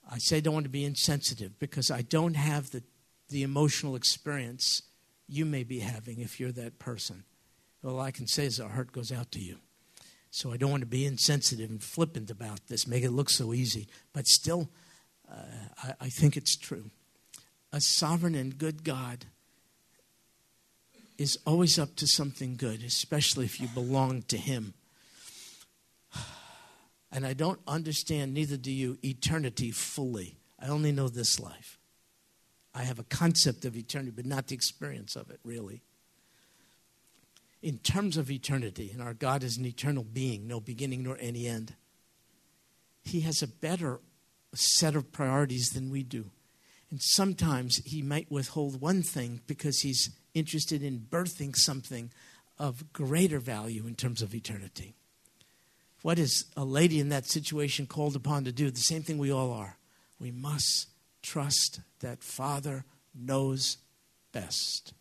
I 0.06 0.18
say 0.18 0.36
I 0.36 0.40
don't 0.40 0.52
want 0.52 0.66
to 0.66 0.70
be 0.70 0.84
insensitive 0.84 1.58
because 1.58 1.90
I 1.90 2.02
don't 2.02 2.34
have 2.34 2.72
the, 2.72 2.82
the 3.30 3.42
emotional 3.42 3.96
experience 3.96 4.82
you 5.26 5.46
may 5.46 5.64
be 5.64 5.78
having 5.78 6.20
if 6.20 6.38
you're 6.38 6.52
that 6.52 6.78
person. 6.78 7.24
All 7.82 8.00
I 8.00 8.10
can 8.10 8.26
say 8.26 8.44
is 8.44 8.60
our 8.60 8.68
heart 8.68 8.92
goes 8.92 9.10
out 9.10 9.32
to 9.32 9.40
you. 9.40 9.60
So 10.30 10.52
I 10.52 10.58
don't 10.58 10.70
want 10.70 10.82
to 10.82 10.86
be 10.86 11.06
insensitive 11.06 11.70
and 11.70 11.82
flippant 11.82 12.30
about 12.30 12.66
this, 12.66 12.86
make 12.86 13.02
it 13.02 13.12
look 13.12 13.30
so 13.30 13.54
easy. 13.54 13.88
But 14.12 14.26
still, 14.26 14.68
uh, 15.26 15.36
I, 15.82 15.94
I 16.02 16.08
think 16.10 16.36
it's 16.36 16.54
true. 16.54 16.90
A 17.72 17.80
sovereign 17.80 18.34
and 18.34 18.58
good 18.58 18.84
God 18.84 19.26
is 21.16 21.38
always 21.46 21.78
up 21.78 21.94
to 21.96 22.06
something 22.06 22.56
good, 22.56 22.82
especially 22.82 23.44
if 23.44 23.60
you 23.60 23.68
belong 23.68 24.22
to 24.22 24.36
Him. 24.36 24.74
And 27.14 27.26
I 27.26 27.34
don't 27.34 27.60
understand, 27.68 28.32
neither 28.32 28.56
do 28.56 28.72
you, 28.72 28.96
eternity 29.04 29.70
fully. 29.70 30.38
I 30.58 30.68
only 30.68 30.92
know 30.92 31.08
this 31.08 31.38
life. 31.38 31.78
I 32.74 32.84
have 32.84 32.98
a 32.98 33.04
concept 33.04 33.66
of 33.66 33.76
eternity, 33.76 34.12
but 34.16 34.24
not 34.24 34.46
the 34.46 34.54
experience 34.54 35.14
of 35.14 35.28
it, 35.28 35.38
really. 35.44 35.82
In 37.60 37.76
terms 37.76 38.16
of 38.16 38.30
eternity, 38.30 38.90
and 38.90 39.02
our 39.02 39.12
God 39.12 39.42
is 39.42 39.58
an 39.58 39.66
eternal 39.66 40.04
being, 40.04 40.48
no 40.48 40.58
beginning 40.58 41.02
nor 41.02 41.18
any 41.20 41.46
end, 41.46 41.74
He 43.02 43.20
has 43.20 43.42
a 43.42 43.46
better 43.46 44.00
set 44.54 44.96
of 44.96 45.12
priorities 45.12 45.68
than 45.74 45.90
we 45.90 46.02
do. 46.02 46.30
And 46.92 47.00
sometimes 47.00 47.78
He 47.86 48.02
might 48.02 48.30
withhold 48.30 48.80
one 48.80 49.02
thing 49.02 49.40
because 49.46 49.80
He's 49.80 50.10
interested 50.34 50.82
in 50.82 51.06
birthing 51.10 51.56
something 51.56 52.12
of 52.58 52.92
greater 52.92 53.40
value 53.40 53.86
in 53.86 53.94
terms 53.94 54.20
of 54.20 54.34
eternity. 54.34 54.94
What 56.02 56.18
is 56.18 56.44
a 56.54 56.64
lady 56.64 57.00
in 57.00 57.08
that 57.08 57.24
situation 57.24 57.86
called 57.86 58.14
upon 58.14 58.44
to 58.44 58.52
do? 58.52 58.70
The 58.70 58.78
same 58.78 59.02
thing 59.02 59.16
we 59.16 59.32
all 59.32 59.52
are. 59.52 59.78
We 60.20 60.30
must 60.30 60.88
trust 61.22 61.80
that 62.00 62.22
Father 62.22 62.84
knows 63.14 63.78
best. 64.32 64.92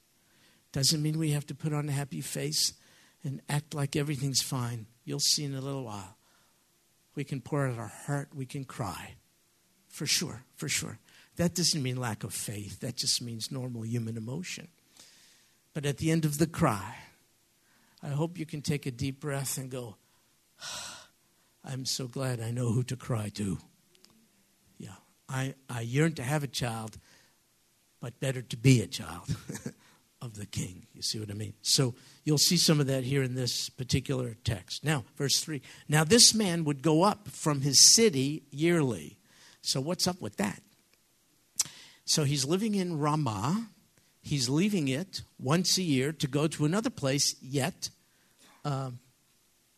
Doesn't 0.71 1.01
mean 1.01 1.19
we 1.19 1.31
have 1.31 1.47
to 1.47 1.55
put 1.55 1.73
on 1.73 1.89
a 1.89 1.91
happy 1.91 2.21
face 2.21 2.73
and 3.21 3.41
act 3.49 3.73
like 3.73 3.97
everything's 3.97 4.41
fine. 4.41 4.85
You'll 5.03 5.19
see 5.19 5.43
in 5.43 5.55
a 5.55 5.61
little 5.61 5.83
while. 5.83 6.15
We 7.15 7.25
can 7.25 7.41
pour 7.41 7.67
out 7.67 7.77
our 7.77 7.91
heart, 8.05 8.29
we 8.33 8.45
can 8.45 8.63
cry. 8.63 9.15
For 9.89 10.05
sure, 10.05 10.45
for 10.55 10.69
sure. 10.69 10.99
That 11.37 11.55
doesn't 11.55 11.81
mean 11.81 11.97
lack 11.97 12.23
of 12.23 12.33
faith, 12.33 12.79
that 12.81 12.97
just 12.97 13.21
means 13.21 13.51
normal 13.51 13.85
human 13.85 14.17
emotion. 14.17 14.67
But 15.73 15.85
at 15.85 15.97
the 15.97 16.11
end 16.11 16.25
of 16.25 16.37
the 16.37 16.47
cry, 16.47 16.95
I 18.03 18.09
hope 18.09 18.37
you 18.37 18.45
can 18.45 18.61
take 18.61 18.85
a 18.85 18.91
deep 18.91 19.19
breath 19.19 19.57
and 19.57 19.69
go, 19.69 19.95
I'm 21.63 21.85
so 21.85 22.07
glad 22.07 22.41
I 22.41 22.51
know 22.51 22.71
who 22.71 22.83
to 22.83 22.95
cry 22.95 23.29
to. 23.35 23.59
Yeah, 24.77 24.95
I, 25.29 25.53
I 25.69 25.81
yearn 25.81 26.13
to 26.15 26.23
have 26.23 26.43
a 26.43 26.47
child, 26.47 26.97
but 28.01 28.19
better 28.19 28.41
to 28.41 28.57
be 28.57 28.81
a 28.81 28.87
child 28.87 29.35
of 30.21 30.35
the 30.35 30.45
king. 30.45 30.87
You 30.93 31.01
see 31.01 31.19
what 31.19 31.29
I 31.29 31.35
mean? 31.35 31.53
So 31.61 31.93
you'll 32.23 32.39
see 32.39 32.57
some 32.57 32.79
of 32.79 32.87
that 32.87 33.03
here 33.03 33.23
in 33.23 33.35
this 33.35 33.69
particular 33.69 34.35
text. 34.43 34.83
Now, 34.83 35.05
verse 35.15 35.39
3. 35.39 35.61
Now, 35.87 36.03
this 36.03 36.33
man 36.33 36.63
would 36.65 36.81
go 36.81 37.03
up 37.03 37.27
from 37.27 37.61
his 37.61 37.93
city 37.95 38.43
yearly. 38.51 39.17
So, 39.61 39.79
what's 39.79 40.07
up 40.07 40.19
with 40.19 40.37
that? 40.37 40.61
So, 42.11 42.25
he's 42.25 42.43
living 42.43 42.75
in 42.75 42.99
Ramah. 42.99 43.69
He's 44.21 44.49
leaving 44.49 44.89
it 44.89 45.21
once 45.39 45.77
a 45.77 45.81
year 45.81 46.11
to 46.11 46.27
go 46.27 46.45
to 46.45 46.65
another 46.65 46.89
place 46.89 47.37
yet 47.41 47.89
uh, 48.65 48.91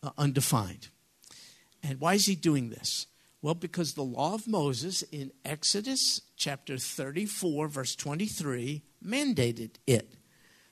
uh, 0.01 0.09
undefined. 0.17 0.87
And 1.83 1.99
why 1.99 2.15
is 2.15 2.25
he 2.25 2.33
doing 2.33 2.71
this? 2.71 3.05
Well, 3.43 3.53
because 3.53 3.93
the 3.93 4.01
law 4.01 4.33
of 4.33 4.47
Moses 4.47 5.03
in 5.11 5.31
Exodus 5.45 6.21
chapter 6.35 6.79
34, 6.79 7.67
verse 7.67 7.95
23, 7.95 8.81
mandated 9.05 9.75
it. 9.85 10.15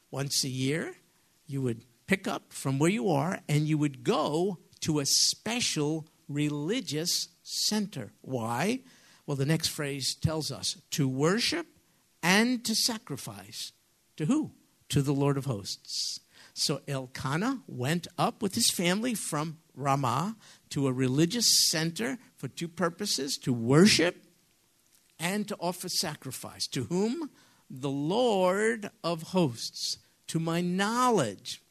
Once 0.10 0.44
a 0.44 0.50
year, 0.50 0.96
you 1.46 1.62
would 1.62 1.86
pick 2.08 2.28
up 2.28 2.54
from 2.54 2.80
where 2.80 2.90
you 2.90 3.12
are 3.12 3.40
and 3.48 3.68
you 3.68 3.78
would 3.78 4.04
go 4.04 4.58
to 4.80 4.98
a 4.98 5.06
special 5.06 6.08
religious 6.28 7.28
center. 7.44 8.14
Why? 8.22 8.80
Well, 9.26 9.38
the 9.38 9.46
next 9.46 9.70
phrase 9.70 10.16
tells 10.16 10.52
us 10.52 10.78
to 10.92 11.08
worship 11.08 11.68
and 12.24 12.64
to 12.66 12.76
sacrifice. 12.76 13.72
To 14.18 14.26
who? 14.26 14.52
To 14.90 15.02
the 15.02 15.14
Lord 15.14 15.38
of 15.38 15.46
hosts. 15.46 16.20
So 16.54 16.82
Elkanah 16.88 17.62
went 17.68 18.08
up 18.18 18.42
with 18.42 18.56
his 18.56 18.70
family 18.70 19.14
from 19.14 19.58
Ramah 19.76 20.36
to 20.72 20.88
a 20.88 20.94
religious 20.94 21.70
center 21.70 22.18
for 22.36 22.48
two 22.48 22.68
purposes 22.68 23.38
to 23.44 23.54
worship 23.54 24.24
and 25.20 25.48
to 25.48 25.56
offer 25.60 25.88
sacrifice. 25.88 26.68
To 26.68 26.86
whom? 26.86 27.30
The 27.70 27.90
Lord 27.90 28.90
of 29.04 29.24
hosts. 29.24 29.98
To 30.28 30.40
my 30.40 30.62
knowledge. 30.62 31.62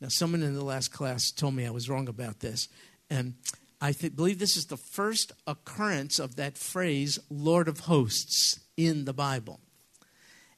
Now, 0.00 0.08
someone 0.08 0.42
in 0.42 0.54
the 0.54 0.64
last 0.64 0.92
class 0.92 1.30
told 1.30 1.54
me 1.54 1.66
I 1.66 1.70
was 1.70 1.88
wrong 1.88 2.08
about 2.08 2.40
this. 2.40 2.68
And 3.10 3.34
I 3.84 3.92
th- 3.92 4.16
believe 4.16 4.38
this 4.38 4.56
is 4.56 4.64
the 4.64 4.78
first 4.78 5.32
occurrence 5.46 6.18
of 6.18 6.36
that 6.36 6.56
phrase, 6.56 7.18
Lord 7.28 7.68
of 7.68 7.80
hosts, 7.80 8.58
in 8.78 9.04
the 9.04 9.12
Bible. 9.12 9.60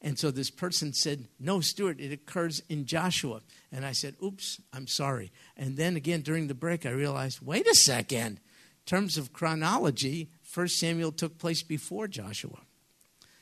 And 0.00 0.16
so 0.16 0.30
this 0.30 0.48
person 0.48 0.92
said, 0.92 1.26
No, 1.40 1.60
Stuart, 1.60 1.98
it 1.98 2.12
occurs 2.12 2.62
in 2.68 2.86
Joshua. 2.86 3.40
And 3.72 3.84
I 3.84 3.90
said, 3.90 4.14
Oops, 4.22 4.60
I'm 4.72 4.86
sorry. 4.86 5.32
And 5.56 5.76
then 5.76 5.96
again 5.96 6.20
during 6.20 6.46
the 6.46 6.54
break, 6.54 6.86
I 6.86 6.90
realized, 6.90 7.40
wait 7.44 7.66
a 7.66 7.74
second. 7.74 8.36
In 8.36 8.38
terms 8.86 9.18
of 9.18 9.32
chronology, 9.32 10.30
1 10.54 10.68
Samuel 10.68 11.10
took 11.10 11.36
place 11.36 11.64
before 11.64 12.06
Joshua. 12.06 12.60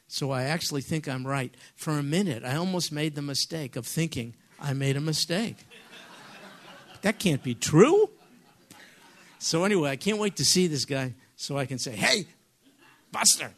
So 0.08 0.30
I 0.30 0.44
actually 0.44 0.80
think 0.80 1.06
I'm 1.06 1.26
right. 1.26 1.54
For 1.76 1.98
a 1.98 2.02
minute, 2.02 2.42
I 2.42 2.56
almost 2.56 2.90
made 2.90 3.16
the 3.16 3.20
mistake 3.20 3.76
of 3.76 3.84
thinking 3.84 4.34
I 4.58 4.72
made 4.72 4.96
a 4.96 5.02
mistake. 5.02 5.58
that 7.02 7.18
can't 7.18 7.42
be 7.42 7.54
true. 7.54 8.08
So 9.44 9.64
anyway, 9.64 9.90
I 9.90 9.96
can't 9.96 10.16
wait 10.16 10.36
to 10.36 10.44
see 10.44 10.68
this 10.68 10.86
guy 10.86 11.12
so 11.36 11.58
I 11.58 11.66
can 11.66 11.78
say, 11.78 11.90
Hey, 11.90 12.24
Buster, 13.12 13.50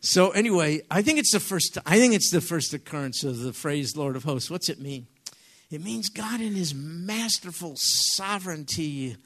so 0.00 0.30
anyway, 0.30 0.80
I 0.90 1.02
think 1.02 1.18
it's 1.18 1.32
the 1.32 1.40
first. 1.40 1.76
I 1.84 1.98
think 1.98 2.14
it's 2.14 2.30
the 2.30 2.40
first 2.40 2.72
occurrence 2.72 3.24
of 3.24 3.40
the 3.40 3.52
phrase 3.52 3.94
"Lord 3.94 4.16
of 4.16 4.24
Hosts." 4.24 4.50
What's 4.50 4.70
it 4.70 4.80
mean? 4.80 5.06
It 5.70 5.84
means 5.84 6.08
God 6.08 6.40
in 6.40 6.54
His 6.54 6.74
masterful 6.74 7.74
sovereignty 7.76 9.18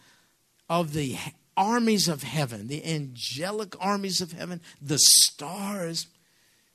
of 0.68 0.92
the 0.92 1.16
armies 1.57 2.09
of 2.09 2.24
heaven, 2.24 2.66
the 2.66 2.85
angelic 2.85 3.76
armies 3.79 4.20
of 4.20 4.33
heaven, 4.33 4.61
the 4.83 4.98
stars. 4.98 6.09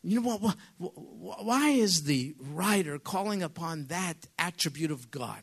You 0.04 0.21
know 0.21 0.38
what? 0.38 0.56
Why 0.78 1.69
is 1.71 2.04
the 2.04 2.36
writer 2.39 2.97
calling 2.97 3.43
upon 3.43 3.88
that 3.88 4.28
attribute 4.39 4.91
of 4.91 5.12
God? 5.12 5.41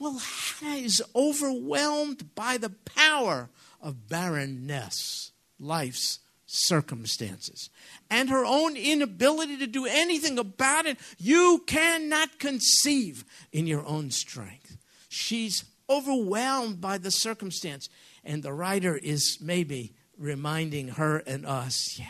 Well, 0.00 0.18
Hannah 0.18 0.76
is 0.76 1.00
overwhelmed 1.14 2.34
by 2.34 2.58
the 2.58 2.70
power 2.70 3.48
of 3.80 4.08
barrenness, 4.08 5.30
life's 5.60 6.18
circumstances 6.46 7.70
and 8.10 8.28
her 8.28 8.44
own 8.44 8.76
inability 8.76 9.56
to 9.58 9.66
do 9.66 9.86
anything 9.86 10.38
about 10.38 10.86
it, 10.86 10.98
you 11.16 11.62
cannot 11.66 12.38
conceive 12.38 13.24
in 13.52 13.66
your 13.66 13.86
own 13.86 14.10
strength. 14.10 14.76
She's 15.08 15.64
overwhelmed 15.88 16.80
by 16.80 16.98
the 16.98 17.10
circumstance. 17.10 17.88
And 18.24 18.42
the 18.42 18.52
writer 18.52 18.96
is 18.96 19.38
maybe 19.40 19.94
reminding 20.18 20.88
her 20.88 21.18
and 21.18 21.46
us, 21.46 21.98
yeah, 21.98 22.06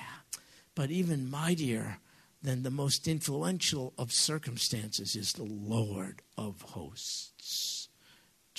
but 0.74 0.90
even 0.90 1.30
mightier 1.30 1.98
than 2.42 2.62
the 2.62 2.70
most 2.70 3.06
influential 3.06 3.92
of 3.96 4.10
circumstances 4.10 5.14
is 5.14 5.34
the 5.34 5.44
Lord 5.44 6.22
of 6.36 6.62
hosts. 6.62 7.29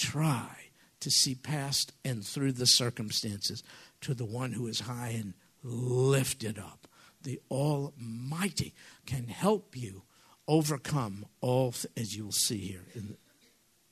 Try 0.01 0.71
to 1.01 1.11
see 1.11 1.35
past 1.35 1.93
and 2.03 2.25
through 2.25 2.53
the 2.53 2.65
circumstances 2.65 3.61
to 4.01 4.15
the 4.15 4.25
one 4.25 4.53
who 4.53 4.65
is 4.65 4.79
high 4.79 5.09
and 5.09 5.35
lifted 5.63 6.57
up. 6.57 6.87
The 7.21 7.39
Almighty 7.51 8.73
can 9.05 9.27
help 9.27 9.77
you 9.77 10.01
overcome 10.47 11.27
all, 11.39 11.75
as 11.95 12.15
you 12.15 12.25
will 12.25 12.31
see 12.31 12.57
here 12.57 12.81
the, 12.95 13.15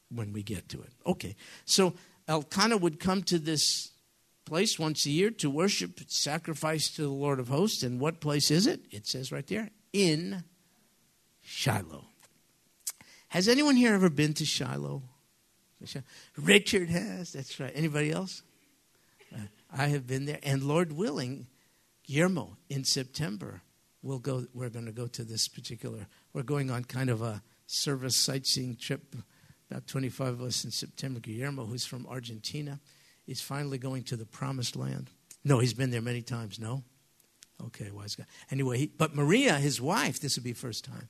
when 0.10 0.34
we 0.34 0.42
get 0.42 0.68
to 0.70 0.82
it. 0.82 0.90
Okay, 1.06 1.36
so 1.64 1.94
Elkanah 2.28 2.78
would 2.78 3.00
come 3.00 3.22
to 3.24 3.38
this 3.38 3.92
place 4.46 4.80
once 4.80 5.06
a 5.06 5.12
year 5.12 5.30
to 5.30 5.50
worship, 5.50 6.00
sacrifice 6.08 6.90
to 6.96 7.04
the 7.04 7.10
Lord 7.10 7.40
of 7.40 7.50
hosts. 7.50 7.84
And 7.84 8.00
what 8.00 8.20
place 8.20 8.50
is 8.50 8.66
it? 8.66 8.82
It 8.90 9.06
says 9.06 9.32
right 9.32 9.46
there, 9.46 9.70
in 9.94 10.44
Shiloh. 11.42 12.06
Has 13.28 13.48
anyone 13.48 13.76
here 13.76 13.94
ever 13.94 14.10
been 14.10 14.34
to 14.34 14.46
Shiloh? 14.46 15.04
Richard 16.38 16.90
has. 16.90 17.34
That's 17.34 17.60
right. 17.60 17.72
Anybody 17.74 18.12
else? 18.12 18.44
Uh, 19.34 19.40
I 19.72 19.88
have 19.88 20.08
been 20.08 20.26
there, 20.26 20.40
and 20.44 20.64
Lord 20.64 20.92
willing, 20.92 21.48
Guillermo 22.04 22.58
in 22.70 22.84
September 22.84 23.62
we'll 24.02 24.20
go. 24.20 24.46
We're 24.54 24.70
going 24.70 24.86
to 24.86 24.92
go 24.92 25.08
to 25.08 25.24
this 25.24 25.48
particular. 25.48 26.08
We're 26.34 26.44
going 26.44 26.72
on 26.72 26.84
kind 26.86 27.10
of 27.10 27.22
a 27.22 27.42
service 27.68 28.16
sightseeing 28.16 28.76
trip. 28.76 29.16
About 29.70 29.86
25 29.86 30.28
of 30.28 30.42
us 30.42 30.66
in 30.66 30.72
September. 30.72 31.20
Guillermo, 31.20 31.66
who's 31.66 31.86
from 31.86 32.08
Argentina, 32.08 32.80
is 33.28 33.40
finally 33.40 33.78
going 33.78 34.04
to 34.04 34.16
the 34.16 34.26
Promised 34.26 34.76
Land. 34.76 35.12
No, 35.44 35.60
he's 35.60 35.76
been 35.76 35.92
there 35.92 36.02
many 36.02 36.22
times. 36.22 36.60
No, 36.60 36.84
okay, 37.66 37.92
wise 37.92 38.16
guy. 38.16 38.26
Anyway, 38.52 38.80
he, 38.80 38.88
but 38.88 39.16
Maria, 39.16 39.56
his 39.56 39.80
wife, 39.80 40.20
this 40.20 40.36
will 40.36 40.44
be 40.44 40.54
first 40.54 40.84
time. 40.86 41.08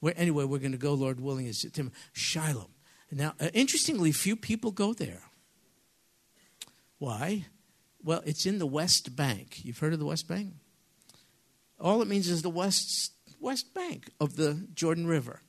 We're, 0.00 0.12
anyway, 0.16 0.44
we're 0.44 0.58
going 0.58 0.72
to 0.72 0.78
go, 0.78 0.92
Lord 0.92 1.20
willing, 1.20 1.46
in 1.46 1.54
September. 1.54 1.92
Shiloh. 2.12 2.68
Now, 3.12 3.34
uh, 3.38 3.48
interestingly, 3.52 4.10
few 4.10 4.36
people 4.36 4.70
go 4.70 4.94
there. 4.94 5.22
Why? 6.98 7.46
Well, 8.02 8.22
it's 8.24 8.46
in 8.46 8.58
the 8.58 8.66
West 8.66 9.14
Bank. 9.14 9.64
You've 9.64 9.78
heard 9.78 9.92
of 9.92 9.98
the 9.98 10.06
West 10.06 10.26
Bank? 10.26 10.54
All 11.78 12.00
it 12.00 12.08
means 12.08 12.28
is 12.28 12.42
the 12.42 12.48
west, 12.48 13.12
west 13.40 13.74
bank 13.74 14.10
of 14.20 14.36
the 14.36 14.66
Jordan 14.74 15.06
River. 15.06 15.40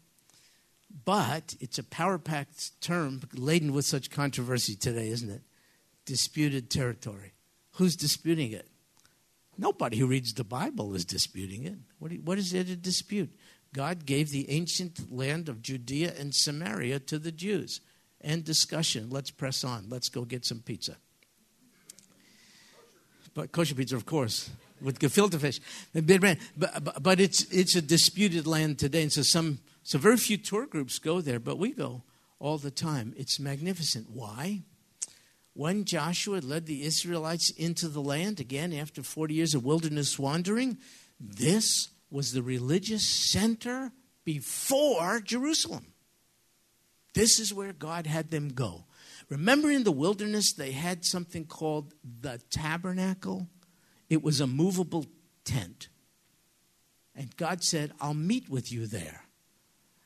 But 1.06 1.56
it's 1.60 1.78
a 1.78 1.84
power 1.84 2.17
packed 2.17 2.82
term 2.82 3.21
laden 3.34 3.71
with 3.71 3.86
such 3.86 4.10
controversy 4.10 4.76
today, 4.76 5.10
isn't 5.10 5.30
it? 5.30 5.41
Disputed 6.06 6.69
territory. 6.69 7.34
Who's 7.73 7.95
disputing 7.95 8.52
it? 8.52 8.67
Nobody 9.58 9.97
who 9.97 10.08
reads 10.08 10.34
the 10.34 10.43
Bible 10.43 10.95
is 10.95 11.06
disputing 11.06 11.65
it. 11.65 11.78
What, 11.99 12.12
you, 12.12 12.21
what 12.23 12.39
is 12.39 12.52
there 12.52 12.63
to 12.63 12.76
dispute? 12.76 13.32
God 13.73 14.05
gave 14.05 14.29
the 14.29 14.49
ancient 14.49 15.12
land 15.12 15.49
of 15.49 15.62
Judea 15.62 16.13
and 16.17 16.33
Samaria 16.33 16.99
to 16.99 17.19
the 17.19 17.31
Jews. 17.31 17.81
End 18.21 18.45
discussion. 18.45 19.09
Let's 19.09 19.31
press 19.31 19.63
on. 19.63 19.88
Let's 19.89 20.09
go 20.09 20.23
get 20.23 20.45
some 20.45 20.59
pizza. 20.59 20.97
But 23.33 23.51
kosher 23.51 23.75
pizza, 23.75 23.95
of 23.95 24.05
course 24.05 24.49
with 24.83 24.99
gefilte 24.99 25.39
fish. 25.39 25.59
But, 25.93 27.01
but 27.01 27.19
it's, 27.19 27.43
it's 27.51 27.75
a 27.75 27.81
disputed 27.81 28.45
land 28.45 28.77
today. 28.77 29.03
And 29.03 29.12
so 29.12 29.21
some, 29.23 29.59
so 29.83 29.97
very 29.97 30.17
few 30.17 30.38
tour 30.38 30.65
groups 30.65 30.99
go 30.99 31.21
there, 31.21 31.39
but 31.39 31.57
we 31.57 31.71
go 31.71 32.03
all 32.39 32.57
the 32.57 32.71
time. 32.71 33.13
It's 33.17 33.39
magnificent. 33.39 34.09
Why? 34.12 34.62
When 35.53 35.86
Joshua 35.86 36.39
led 36.39 36.65
the 36.65 36.83
Israelites 36.83 37.49
into 37.51 37.88
the 37.88 38.01
land, 38.01 38.39
again, 38.39 38.73
after 38.73 39.01
40 39.01 39.33
years 39.33 39.55
of 39.55 39.63
wilderness 39.63 40.19
wandering, 40.19 40.77
this 41.19 41.89
was 42.13 42.32
the 42.32 42.43
religious 42.43 43.04
center 43.04 43.91
before 44.23 45.19
Jerusalem. 45.19 45.88
This 47.13 47.39
is 47.39 47.54
where 47.54 47.73
God 47.73 48.08
had 48.08 48.32
them 48.32 48.49
go. 48.49 48.86
Remember 49.30 49.69
in 49.69 49.84
the 49.84 49.91
wilderness, 49.91 50.54
they 50.54 50.71
had 50.71 51.06
something 51.06 51.45
called 51.45 51.93
the 52.21 52.39
tabernacle? 52.49 53.47
It 54.10 54.23
was 54.23 54.39
a 54.39 54.47
movable 54.47 55.08
tent. 55.43 55.89
And 57.15 57.36
God 57.36 57.63
said, 57.63 57.93
I'll 57.99 58.13
meet 58.13 58.49
with 58.49 58.71
you 58.71 58.88
there. 58.88 59.23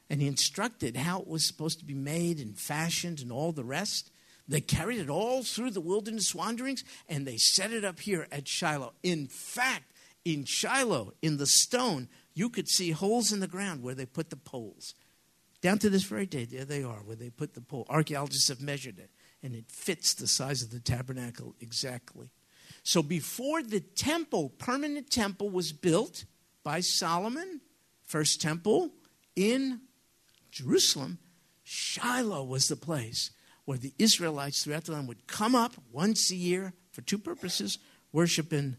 And 0.09 0.21
He 0.21 0.27
instructed 0.27 0.95
how 0.95 1.19
it 1.19 1.27
was 1.27 1.45
supposed 1.45 1.79
to 1.79 1.85
be 1.85 1.93
made 1.93 2.39
and 2.39 2.57
fashioned 2.57 3.19
and 3.19 3.31
all 3.31 3.51
the 3.51 3.63
rest. 3.63 4.11
They 4.47 4.61
carried 4.61 4.99
it 4.99 5.09
all 5.09 5.43
through 5.43 5.71
the 5.71 5.81
wilderness 5.81 6.33
wanderings 6.33 6.85
and 7.09 7.27
they 7.27 7.35
set 7.37 7.73
it 7.73 7.83
up 7.83 7.99
here 7.99 8.27
at 8.31 8.47
Shiloh. 8.47 8.93
In 9.03 9.27
fact, 9.27 9.91
in 10.33 10.43
Shiloh, 10.43 11.13
in 11.21 11.37
the 11.37 11.47
stone, 11.47 12.09
you 12.33 12.49
could 12.49 12.67
see 12.67 12.91
holes 12.91 13.31
in 13.31 13.39
the 13.39 13.47
ground 13.47 13.81
where 13.81 13.95
they 13.95 14.05
put 14.05 14.29
the 14.29 14.35
poles. 14.35 14.93
Down 15.61 15.79
to 15.79 15.89
this 15.89 16.03
very 16.03 16.25
day, 16.25 16.43
there 16.43 16.65
they 16.65 16.83
are, 16.83 16.99
where 16.99 17.15
they 17.15 17.29
put 17.29 17.53
the 17.53 17.61
pole. 17.61 17.85
Archaeologists 17.89 18.49
have 18.49 18.61
measured 18.61 18.99
it, 18.99 19.09
and 19.41 19.55
it 19.55 19.71
fits 19.71 20.13
the 20.13 20.27
size 20.27 20.61
of 20.61 20.69
the 20.69 20.81
tabernacle 20.81 21.55
exactly. 21.61 22.29
So 22.83 23.01
before 23.01 23.63
the 23.63 23.79
temple, 23.79 24.49
permanent 24.49 25.09
temple, 25.09 25.49
was 25.49 25.71
built 25.71 26.25
by 26.61 26.81
Solomon, 26.81 27.61
first 28.03 28.41
temple 28.41 28.91
in 29.35 29.79
Jerusalem, 30.51 31.19
Shiloh 31.63 32.43
was 32.43 32.67
the 32.67 32.75
place 32.75 33.31
where 33.63 33.77
the 33.77 33.93
Israelites 33.97 34.63
throughout 34.63 34.85
the 34.85 34.91
land 34.91 35.07
would 35.07 35.27
come 35.27 35.55
up 35.55 35.73
once 35.91 36.31
a 36.31 36.35
year 36.35 36.73
for 36.91 37.01
two 37.01 37.17
purposes 37.17 37.79
worship 38.11 38.51
and 38.51 38.77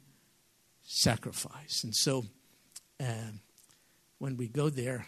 sacrifice. 0.90 1.85
And 1.85 1.94
so 1.94 2.24
uh, 2.98 3.33
when 4.18 4.37
we 4.37 4.48
go 4.48 4.70
there, 4.70 5.07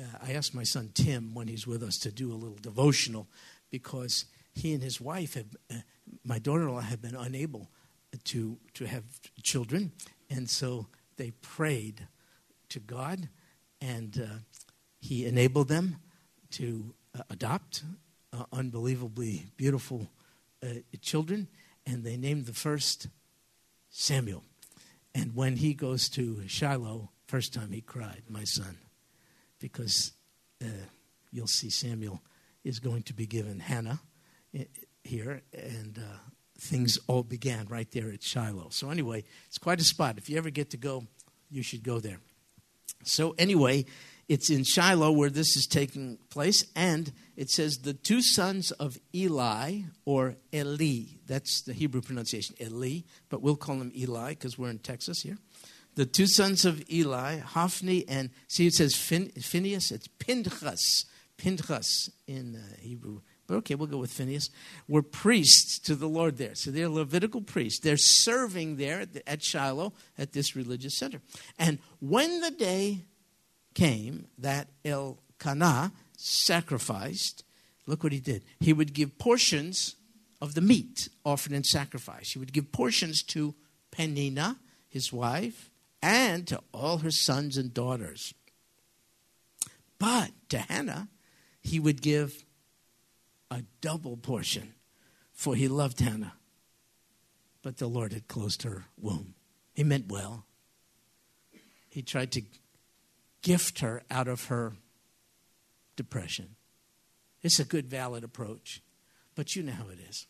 uh, 0.00 0.04
I 0.22 0.32
asked 0.32 0.54
my 0.54 0.62
son 0.62 0.90
Tim 0.94 1.34
when 1.34 1.48
he's 1.48 1.66
with 1.66 1.82
us 1.82 1.98
to 1.98 2.12
do 2.12 2.32
a 2.32 2.34
little 2.34 2.58
devotional 2.62 3.26
because 3.70 4.26
he 4.54 4.72
and 4.72 4.82
his 4.82 5.00
wife 5.00 5.34
have, 5.34 5.56
uh, 5.70 5.80
my 6.24 6.38
daughter 6.38 6.62
in 6.62 6.68
law, 6.68 6.80
have 6.80 7.02
been 7.02 7.16
unable 7.16 7.68
to, 8.24 8.58
to 8.74 8.86
have 8.86 9.02
children. 9.42 9.90
And 10.30 10.48
so 10.48 10.86
they 11.16 11.32
prayed 11.32 12.06
to 12.70 12.80
God, 12.80 13.28
and 13.80 14.18
uh, 14.18 14.38
He 15.00 15.26
enabled 15.26 15.68
them 15.68 15.96
to 16.52 16.94
uh, 17.14 17.22
adopt 17.28 17.82
uh, 18.32 18.44
unbelievably 18.52 19.46
beautiful 19.56 20.08
uh, 20.62 20.68
children. 21.00 21.48
And 21.84 22.04
they 22.04 22.16
named 22.16 22.46
the 22.46 22.54
first 22.54 23.08
Samuel. 23.90 24.44
And 25.14 25.34
when 25.34 25.56
he 25.56 25.74
goes 25.74 26.08
to 26.10 26.42
Shiloh, 26.46 27.10
first 27.26 27.52
time 27.52 27.72
he 27.72 27.80
cried, 27.80 28.22
my 28.28 28.44
son, 28.44 28.78
because 29.58 30.12
uh, 30.62 30.68
you'll 31.30 31.46
see 31.46 31.70
Samuel 31.70 32.22
is 32.64 32.78
going 32.78 33.02
to 33.02 33.12
be 33.12 33.26
given 33.26 33.60
Hannah 33.60 34.00
here, 35.04 35.42
and 35.52 35.98
uh, 35.98 36.18
things 36.58 36.98
all 37.06 37.22
began 37.22 37.66
right 37.68 37.90
there 37.90 38.10
at 38.10 38.22
Shiloh. 38.22 38.68
So, 38.70 38.90
anyway, 38.90 39.24
it's 39.48 39.58
quite 39.58 39.80
a 39.80 39.84
spot. 39.84 40.16
If 40.18 40.30
you 40.30 40.38
ever 40.38 40.50
get 40.50 40.70
to 40.70 40.76
go, 40.76 41.06
you 41.50 41.62
should 41.62 41.82
go 41.82 41.98
there. 41.98 42.18
So, 43.04 43.34
anyway, 43.36 43.84
it's 44.28 44.50
in 44.50 44.64
Shiloh 44.64 45.12
where 45.12 45.30
this 45.30 45.56
is 45.56 45.66
taking 45.66 46.18
place, 46.30 46.64
and 46.74 47.12
it 47.36 47.50
says 47.50 47.78
the 47.78 47.94
two 47.94 48.22
sons 48.22 48.70
of 48.72 48.98
Eli, 49.14 49.80
or 50.04 50.36
Eli, 50.54 51.18
that's 51.26 51.62
the 51.62 51.72
Hebrew 51.72 52.00
pronunciation, 52.00 52.56
Eli, 52.60 53.00
but 53.28 53.42
we'll 53.42 53.56
call 53.56 53.76
him 53.76 53.92
Eli 53.96 54.30
because 54.30 54.58
we're 54.58 54.70
in 54.70 54.78
Texas 54.78 55.22
here. 55.22 55.38
The 55.94 56.06
two 56.06 56.26
sons 56.26 56.64
of 56.64 56.82
Eli, 56.90 57.38
Hophni 57.38 58.08
and, 58.08 58.30
see, 58.48 58.66
it 58.66 58.74
says 58.74 58.94
fin, 58.94 59.30
Phinehas, 59.30 59.92
it's 59.92 60.08
Pinchas, 60.08 61.04
Pinchas 61.36 62.10
in 62.26 62.56
uh, 62.56 62.80
Hebrew 62.80 63.20
but 63.52 63.58
okay, 63.58 63.74
we'll 63.74 63.86
go 63.86 63.98
with 63.98 64.12
Phinehas, 64.12 64.48
were 64.88 65.02
priests 65.02 65.78
to 65.80 65.94
the 65.94 66.08
Lord 66.08 66.38
there. 66.38 66.54
So 66.54 66.70
they're 66.70 66.88
Levitical 66.88 67.42
priests. 67.42 67.80
They're 67.80 67.98
serving 67.98 68.76
there 68.76 69.06
at 69.26 69.42
Shiloh 69.42 69.92
at 70.16 70.32
this 70.32 70.56
religious 70.56 70.96
center. 70.96 71.20
And 71.58 71.78
when 72.00 72.40
the 72.40 72.50
day 72.50 73.04
came 73.74 74.26
that 74.38 74.68
Elkanah 74.84 75.92
sacrificed, 76.16 77.44
look 77.86 78.02
what 78.02 78.12
he 78.12 78.20
did. 78.20 78.44
He 78.60 78.72
would 78.72 78.92
give 78.92 79.18
portions 79.18 79.96
of 80.40 80.54
the 80.54 80.60
meat 80.60 81.08
offered 81.24 81.52
in 81.52 81.64
sacrifice. 81.64 82.32
He 82.32 82.38
would 82.38 82.52
give 82.52 82.72
portions 82.72 83.22
to 83.24 83.54
Penina, 83.90 84.56
his 84.88 85.12
wife, 85.12 85.70
and 86.02 86.46
to 86.48 86.60
all 86.72 86.98
her 86.98 87.10
sons 87.10 87.56
and 87.56 87.72
daughters. 87.72 88.34
But 89.98 90.32
to 90.48 90.58
Hannah, 90.58 91.08
he 91.60 91.78
would 91.78 92.02
give 92.02 92.44
a 93.50 93.62
double 93.80 94.16
portion, 94.16 94.74
for 95.32 95.54
he 95.54 95.68
loved 95.68 96.00
Hannah. 96.00 96.34
But 97.62 97.76
the 97.76 97.86
Lord 97.86 98.12
had 98.12 98.26
closed 98.26 98.64
her 98.64 98.86
womb. 99.00 99.34
He 99.74 99.84
meant 99.84 100.08
well. 100.08 100.44
He 101.88 102.02
tried 102.02 102.32
to 102.32 102.42
gift 103.42 103.80
her 103.80 104.02
out 104.10 104.28
of 104.28 104.46
her 104.46 104.74
depression. 105.96 106.56
It's 107.42 107.58
a 107.58 107.64
good, 107.64 107.88
valid 107.88 108.24
approach. 108.24 108.80
But 109.34 109.56
you 109.56 109.62
know 109.62 109.72
how 109.72 109.88
it 109.88 109.98
is. 110.08 110.26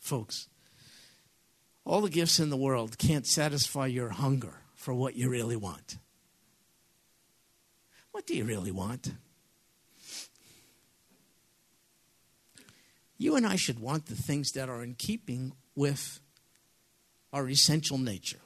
Folks, 0.00 0.48
all 1.84 2.00
the 2.00 2.10
gifts 2.10 2.38
in 2.40 2.50
the 2.50 2.56
world 2.56 2.98
can't 2.98 3.26
satisfy 3.26 3.86
your 3.86 4.10
hunger 4.10 4.62
for 4.74 4.94
what 4.94 5.16
you 5.16 5.28
really 5.28 5.56
want. 5.56 5.98
What 8.12 8.26
do 8.26 8.34
you 8.34 8.44
really 8.44 8.70
want? 8.70 9.12
you 13.18 13.34
and 13.34 13.44
I 13.44 13.56
should 13.56 13.80
want 13.80 14.06
the 14.06 14.14
things 14.14 14.52
that 14.52 14.68
are 14.68 14.82
in 14.82 14.94
keeping 14.94 15.52
with 15.74 16.20
our 17.32 17.48
essential 17.48 17.98
nature. 17.98 18.38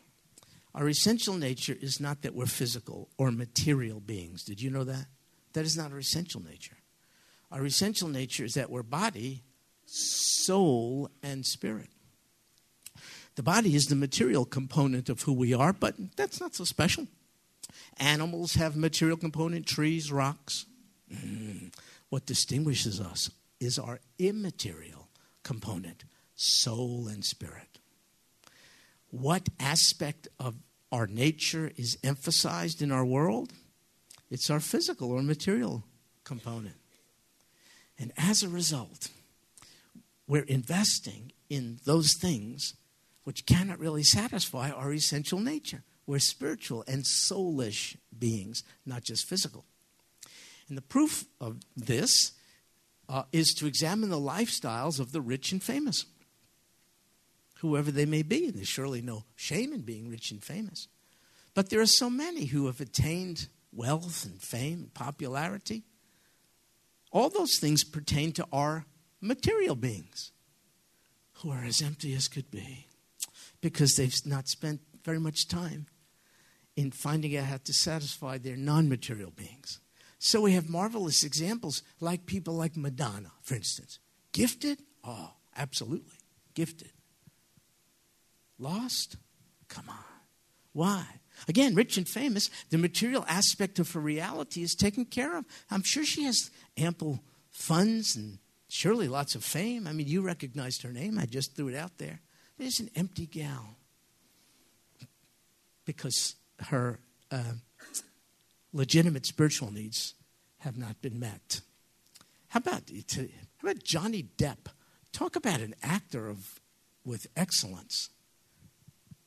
Our 0.75 0.89
essential 0.89 1.35
nature 1.35 1.77
is 1.79 2.01
not 2.01 2.23
that 2.23 2.35
we're 2.35 2.47
physical 2.47 3.09
or 3.19 3.31
material 3.31 4.01
beings. 4.01 4.43
Did 4.43 4.63
you 4.63 4.71
know 4.71 4.85
that? 4.85 5.07
That 5.53 5.65
is 5.65 5.77
not 5.77 5.93
our 5.93 5.99
essential 5.99 6.43
nature. 6.43 6.77
Our 7.51 7.67
essential 7.67 8.09
nature 8.09 8.45
is 8.45 8.55
that 8.55 8.71
we're 8.71 8.83
body, 8.83 9.43
soul, 9.85 11.11
and 11.23 11.45
spirit. 11.45 11.91
The 13.35 13.43
body 13.43 13.75
is 13.75 13.87
the 13.87 13.97
material 13.97 14.45
component 14.45 15.09
of 15.09 15.23
who 15.23 15.33
we 15.33 15.53
are, 15.53 15.73
but 15.73 15.95
that's 16.17 16.41
not 16.41 16.55
so 16.55 16.65
special. 16.65 17.07
Animals 17.99 18.55
have 18.55 18.77
material 18.77 19.17
component, 19.17 19.67
trees, 19.67 20.11
rocks. 20.11 20.67
Mm. 21.13 21.75
What 22.09 22.27
distinguishes 22.27 23.01
us 23.01 23.31
is 23.61 23.79
our 23.79 24.01
immaterial 24.19 25.09
component, 25.43 26.05
soul 26.35 27.09
and 27.09 27.25
spirit. 27.25 27.72
What 29.13 29.51
aspect 29.61 30.27
of 30.41 30.57
our 30.91 31.07
nature 31.07 31.71
is 31.77 31.99
emphasized 32.03 32.81
in 32.81 32.91
our 32.91 33.05
world? 33.05 33.53
It's 34.31 34.49
our 34.49 34.59
physical 34.59 35.13
or 35.13 35.23
material 35.23 35.85
component. 36.25 36.77
And 37.99 38.11
as 38.17 38.43
a 38.43 38.49
result, 38.49 39.09
we're 40.27 40.45
investing 40.45 41.33
in 41.51 41.79
those 41.85 42.15
things 42.19 42.73
which 43.25 43.45
cannot 43.45 43.79
really 43.79 44.03
satisfy 44.03 44.71
our 44.71 44.95
essential 44.95 45.39
nature. 45.41 45.83
We're 46.07 46.19
spiritual 46.19 46.83
and 46.89 47.05
soulish 47.05 47.97
beings, 48.19 48.65
not 48.87 49.05
just 49.05 49.29
physical. 49.29 49.67
And 50.71 50.79
the 50.79 50.83
proof 50.83 51.27
of 51.39 51.59
this 51.77 52.33
uh, 53.11 53.25
is 53.31 53.53
to 53.59 53.67
examine 53.67 54.09
the 54.09 54.17
lifestyles 54.17 54.99
of 54.99 55.13
the 55.13 55.21
rich 55.21 55.53
and 55.53 55.63
famous, 55.63 56.07
whoever 57.63 57.93
they 57.93 58.07
may 58.07 58.23
be. 58.23 58.47
And 58.47 58.55
there's 58.55 58.69
surely 58.69 59.01
no 59.01 59.25
shame 59.37 59.73
in 59.73 59.83
being 59.83 60.11
rich 60.11 60.31
and 60.33 60.43
famous. 60.43 60.89
But 61.55 61.71
there 61.71 61.81
are 61.81 61.87
so 61.87 62.11
many 62.11 62.47
who 62.47 62.67
have 62.67 62.81
attained 62.81 63.47
wealth 63.73 64.25
and 64.25 64.43
fame 64.43 64.81
and 64.81 64.95
popularity. 64.95 65.85
All 67.13 67.31
those 67.31 67.59
things 67.59 67.85
pertain 67.85 68.33
to 68.33 68.47
our 68.53 68.85
material 69.21 69.77
beings 69.77 70.33
who 71.35 71.51
are 71.51 71.65
as 71.65 71.81
empty 71.81 72.15
as 72.15 72.29
could 72.29 72.51
be 72.51 72.87
because 73.61 73.95
they've 73.95 74.15
not 74.27 74.49
spent 74.49 74.81
very 75.05 75.21
much 75.21 75.47
time 75.47 75.87
in 76.75 76.91
finding 76.91 77.37
out 77.37 77.45
how 77.45 77.59
to 77.59 77.73
satisfy 77.73 78.39
their 78.39 78.57
non 78.57 78.89
material 78.89 79.31
beings. 79.31 79.79
So 80.19 80.41
we 80.41 80.53
have 80.53 80.69
marvelous 80.69 81.23
examples 81.23 81.83
like 82.01 82.27
people 82.27 82.55
like 82.55 82.77
Madonna, 82.77 83.33
for 83.43 83.55
instance. 83.55 83.99
Gifted? 84.33 84.81
Oh, 85.05 85.33
absolutely. 85.57 86.19
Gifted. 86.55 86.93
Lost? 88.59 89.17
Come 89.69 89.89
on. 89.89 89.97
Why? 90.73 91.07
Again, 91.49 91.75
rich 91.75 91.97
and 91.97 92.09
famous, 92.09 92.51
the 92.71 92.79
material 92.79 93.25
aspect 93.29 93.79
of 93.79 93.91
her 93.93 94.01
reality 94.01 94.63
is 94.63 94.75
taken 94.75 95.05
care 95.05 95.37
of. 95.37 95.45
I'm 95.71 95.83
sure 95.83 96.05
she 96.05 96.25
has 96.25 96.51
ample 96.77 97.21
funds 97.51 98.17
and 98.17 98.39
surely 98.69 99.09
lots 99.09 99.35
of 99.35 99.45
fame. 99.45 99.87
I 99.87 99.93
mean, 99.93 100.07
you 100.07 100.23
recognized 100.23 100.83
her 100.83 100.93
name. 100.93 101.19
I 101.19 101.27
just 101.27 101.57
threw 101.57 101.69
it 101.69 101.75
out 101.75 101.99
there. 101.99 102.21
But 102.57 102.67
it's 102.67 102.81
an 102.81 102.91
empty 102.95 103.27
gal 103.27 103.77
because 105.85 106.37
her 106.61 107.01
uh, 107.31 107.55
legitimate 108.73 109.27
spiritual 109.27 109.73
needs 109.73 110.15
have 110.59 110.79
not 110.79 111.03
been 111.03 111.19
met. 111.19 111.61
How 112.49 112.59
about, 112.59 112.83
how 113.17 113.25
about 113.63 113.83
Johnny 113.83 114.29
Depp? 114.37 114.69
Talk 115.13 115.37
about 115.37 115.61
an 115.61 115.75
actor 115.83 116.29
of, 116.29 116.61
with 117.05 117.27
excellence. 117.37 118.11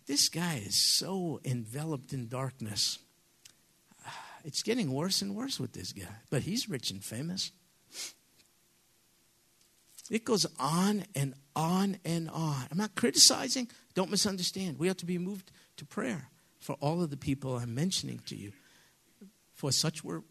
This 0.07 0.29
guy 0.29 0.61
is 0.65 0.97
so 0.97 1.39
enveloped 1.43 2.13
in 2.13 2.27
darkness. 2.27 2.99
It's 4.43 4.61
getting 4.61 4.91
worse 4.91 5.21
and 5.21 5.35
worse 5.35 5.59
with 5.59 5.73
this 5.73 5.91
guy, 5.91 6.03
but 6.29 6.43
he's 6.43 6.69
rich 6.69 6.91
and 6.91 7.03
famous. 7.03 7.51
It 10.11 10.23
goes 10.23 10.45
on 10.59 11.05
and 11.15 11.33
on 11.55 11.97
and 12.05 12.29
on. 12.29 12.67
I'm 12.71 12.77
not 12.77 12.93
criticizing. 12.93 13.69
Don't 13.95 14.11
misunderstand. 14.11 14.77
We 14.77 14.87
have 14.87 14.97
to 14.97 15.05
be 15.05 15.17
moved 15.17 15.51
to 15.77 15.85
prayer 15.85 16.29
for 16.59 16.73
all 16.79 17.01
of 17.01 17.09
the 17.09 17.17
people 17.17 17.57
I'm 17.57 17.73
mentioning 17.73 18.19
to 18.27 18.35
you. 18.35 18.51
For 19.55 19.71
such 19.71 20.03
were 20.03 20.23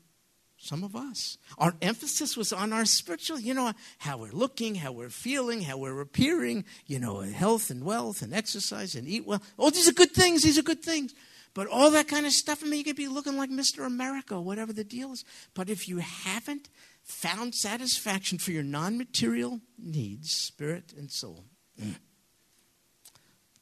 some 0.64 0.82
of 0.82 0.96
us. 0.96 1.38
Our 1.58 1.74
emphasis 1.82 2.36
was 2.36 2.52
on 2.52 2.72
our 2.72 2.84
spiritual, 2.84 3.38
you 3.38 3.54
know, 3.54 3.72
how 3.98 4.18
we're 4.18 4.32
looking, 4.32 4.76
how 4.76 4.92
we're 4.92 5.10
feeling, 5.10 5.62
how 5.62 5.76
we're 5.76 6.00
appearing, 6.00 6.64
you 6.86 6.98
know, 6.98 7.20
health 7.20 7.70
and 7.70 7.84
wealth 7.84 8.22
and 8.22 8.32
exercise 8.32 8.94
and 8.94 9.06
eat 9.06 9.26
well. 9.26 9.42
Oh, 9.58 9.70
these 9.70 9.88
are 9.88 9.92
good 9.92 10.12
things. 10.12 10.42
These 10.42 10.58
are 10.58 10.62
good 10.62 10.82
things. 10.82 11.14
But 11.54 11.68
all 11.68 11.90
that 11.92 12.08
kind 12.08 12.26
of 12.26 12.32
stuff, 12.32 12.62
I 12.64 12.66
mean, 12.66 12.78
you 12.78 12.84
could 12.84 12.96
be 12.96 13.06
looking 13.06 13.36
like 13.36 13.50
Mr. 13.50 13.86
America, 13.86 14.40
whatever 14.40 14.72
the 14.72 14.82
deal 14.82 15.12
is. 15.12 15.24
But 15.54 15.70
if 15.70 15.88
you 15.88 15.98
haven't 15.98 16.68
found 17.04 17.54
satisfaction 17.54 18.38
for 18.38 18.50
your 18.50 18.64
non 18.64 18.98
material 18.98 19.60
needs, 19.78 20.32
spirit 20.32 20.92
and 20.96 21.10
soul, 21.10 21.44
mm, 21.80 21.94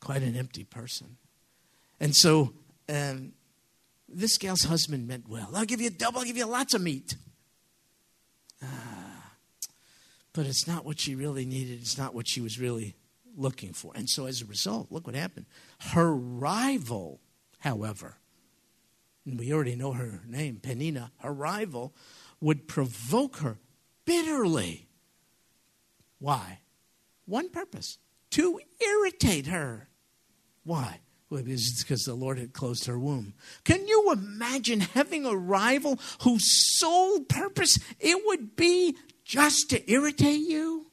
quite 0.00 0.22
an 0.22 0.36
empty 0.36 0.64
person. 0.64 1.18
And 2.00 2.16
so, 2.16 2.54
um, 2.88 3.34
this 4.12 4.38
gal's 4.38 4.64
husband 4.64 5.06
meant 5.06 5.28
well. 5.28 5.50
I'll 5.54 5.64
give 5.64 5.80
you 5.80 5.90
double, 5.90 6.20
I'll 6.20 6.24
give 6.24 6.36
you 6.36 6.46
lots 6.46 6.74
of 6.74 6.82
meat. 6.82 7.16
Ah, 8.62 9.32
but 10.32 10.46
it's 10.46 10.66
not 10.66 10.84
what 10.84 11.00
she 11.00 11.14
really 11.14 11.44
needed, 11.44 11.80
it's 11.80 11.98
not 11.98 12.14
what 12.14 12.28
she 12.28 12.40
was 12.40 12.58
really 12.58 12.94
looking 13.36 13.72
for. 13.72 13.92
And 13.94 14.08
so, 14.08 14.26
as 14.26 14.42
a 14.42 14.46
result, 14.46 14.90
look 14.90 15.06
what 15.06 15.16
happened. 15.16 15.46
Her 15.80 16.14
rival, 16.14 17.20
however, 17.60 18.16
and 19.24 19.38
we 19.38 19.52
already 19.52 19.76
know 19.76 19.92
her 19.92 20.20
name, 20.26 20.58
Penina, 20.60 21.10
her 21.18 21.32
rival, 21.32 21.94
would 22.40 22.66
provoke 22.66 23.36
her 23.36 23.58
bitterly. 24.04 24.88
Why? 26.18 26.60
One 27.26 27.48
purpose 27.50 27.98
to 28.30 28.60
irritate 28.80 29.46
her. 29.46 29.88
Why? 30.64 31.00
It's 31.36 31.82
because 31.82 32.04
the 32.04 32.14
Lord 32.14 32.38
had 32.38 32.52
closed 32.52 32.86
her 32.86 32.98
womb. 32.98 33.34
Can 33.64 33.86
you 33.86 34.12
imagine 34.12 34.80
having 34.80 35.24
a 35.24 35.36
rival 35.36 35.98
whose 36.22 36.78
sole 36.78 37.20
purpose 37.20 37.78
it 38.00 38.22
would 38.26 38.56
be 38.56 38.96
just 39.24 39.70
to 39.70 39.90
irritate 39.90 40.40
you? 40.40 40.86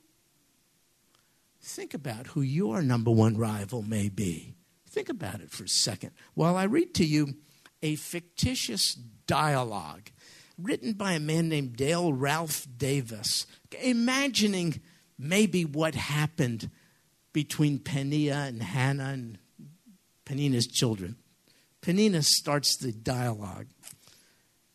Think 1.61 1.93
about 1.93 2.27
who 2.27 2.41
your 2.41 2.81
number 2.81 3.11
one 3.11 3.37
rival 3.37 3.81
may 3.81 4.09
be. 4.09 4.55
Think 4.87 5.09
about 5.09 5.41
it 5.41 5.51
for 5.51 5.65
a 5.65 5.69
second 5.69 6.11
while 6.33 6.55
I 6.55 6.63
read 6.63 6.95
to 6.95 7.05
you 7.05 7.35
a 7.83 7.95
fictitious 7.95 8.95
dialogue 9.27 10.09
written 10.57 10.93
by 10.93 11.13
a 11.13 11.19
man 11.19 11.47
named 11.47 11.75
Dale 11.75 12.11
Ralph 12.11 12.67
Davis, 12.77 13.45
imagining 13.81 14.81
maybe 15.17 15.63
what 15.63 15.95
happened 15.95 16.69
between 17.31 17.79
Peninnah 17.79 18.47
and 18.47 18.63
Hannah 18.63 19.09
and 19.09 19.37
Penina's 20.29 20.67
children. 20.67 21.15
Penina 21.81 22.23
starts 22.23 22.77
the 22.77 22.91
dialogue. 22.91 23.67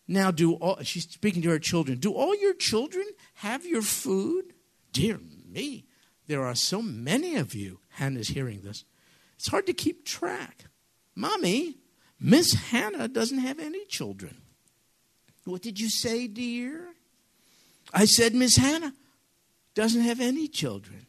Now, 0.08 0.30
do 0.30 0.54
all, 0.54 0.82
she's 0.82 1.08
speaking 1.08 1.42
to 1.42 1.50
her 1.50 1.58
children. 1.58 1.98
Do 1.98 2.12
all 2.12 2.36
your 2.36 2.54
children 2.54 3.06
have 3.34 3.64
your 3.64 3.82
food? 3.82 4.52
Dear 4.92 5.18
me, 5.48 5.86
there 6.26 6.44
are 6.44 6.54
so 6.54 6.82
many 6.82 7.36
of 7.36 7.54
you. 7.54 7.80
Hannah's 7.90 8.28
hearing 8.28 8.62
this. 8.62 8.84
It's 9.36 9.48
hard 9.48 9.66
to 9.66 9.72
keep 9.72 10.04
track. 10.04 10.64
Mommy, 11.14 11.78
Miss 12.20 12.52
Hannah 12.54 13.08
doesn't 13.08 13.38
have 13.38 13.58
any 13.58 13.84
children. 13.86 14.42
What 15.44 15.62
did 15.62 15.78
you 15.78 15.90
say, 15.90 16.26
dear? 16.26 16.88
I 17.92 18.06
said, 18.06 18.34
Miss 18.34 18.56
Hannah 18.56 18.94
doesn't 19.74 20.00
have 20.00 20.20
any 20.20 20.48
children. 20.48 21.06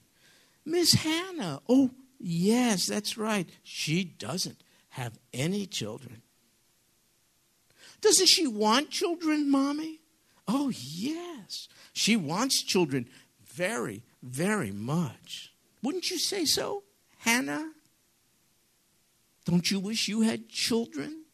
Miss 0.65 0.93
Hannah, 0.93 1.61
oh, 1.69 1.91
Yes, 2.27 2.87
that's 2.87 3.19
right. 3.19 3.47
She 3.61 4.03
doesn't 4.03 4.63
have 4.89 5.19
any 5.31 5.67
children. 5.67 6.23
Doesn't 8.01 8.25
she 8.25 8.47
want 8.47 8.89
children, 8.89 9.51
Mommy? 9.51 9.99
Oh, 10.47 10.71
yes. 10.73 11.67
She 11.93 12.15
wants 12.15 12.63
children 12.63 13.07
very, 13.45 14.01
very 14.23 14.71
much. 14.71 15.53
Wouldn't 15.83 16.09
you 16.09 16.17
say 16.17 16.45
so, 16.45 16.81
Hannah? 17.19 17.73
Don't 19.45 19.69
you 19.69 19.79
wish 19.79 20.07
you 20.07 20.21
had 20.21 20.49
children? 20.49 21.25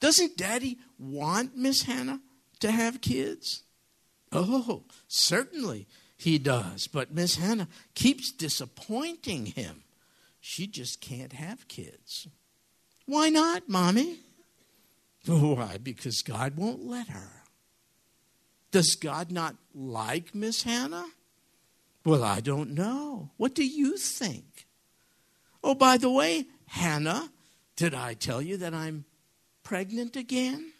Doesn't 0.00 0.36
Daddy 0.36 0.78
want 0.98 1.56
Miss 1.56 1.82
Hannah 1.84 2.20
to 2.58 2.72
have 2.72 3.00
kids? 3.00 3.62
Oh, 4.32 4.82
certainly 5.06 5.86
he 6.24 6.38
does. 6.38 6.86
But 6.86 7.14
Miss 7.14 7.36
Hannah 7.36 7.68
keeps 7.94 8.32
disappointing 8.32 9.46
him. 9.46 9.84
She 10.40 10.66
just 10.66 11.00
can't 11.00 11.32
have 11.32 11.68
kids. 11.68 12.28
Why 13.06 13.28
not, 13.28 13.68
Mommy? 13.68 14.18
Why? 15.26 15.78
Because 15.82 16.22
God 16.22 16.56
won't 16.56 16.84
let 16.84 17.08
her. 17.08 17.42
Does 18.70 18.94
God 18.94 19.30
not 19.30 19.56
like 19.74 20.34
Miss 20.34 20.64
Hannah? 20.64 21.06
Well, 22.04 22.24
I 22.24 22.40
don't 22.40 22.70
know. 22.70 23.30
What 23.36 23.54
do 23.54 23.64
you 23.64 23.96
think? 23.96 24.66
Oh, 25.62 25.74
by 25.74 25.96
the 25.96 26.10
way, 26.10 26.46
Hannah, 26.66 27.30
did 27.76 27.94
I 27.94 28.14
tell 28.14 28.42
you 28.42 28.56
that 28.58 28.74
I'm 28.74 29.04
pregnant 29.62 30.16
again? 30.16 30.72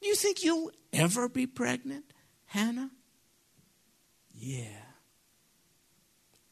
You 0.00 0.14
think 0.14 0.44
you'll 0.44 0.70
ever 0.92 1.28
be 1.28 1.46
pregnant, 1.46 2.04
Hannah? 2.46 2.90
Yeah. 4.46 4.84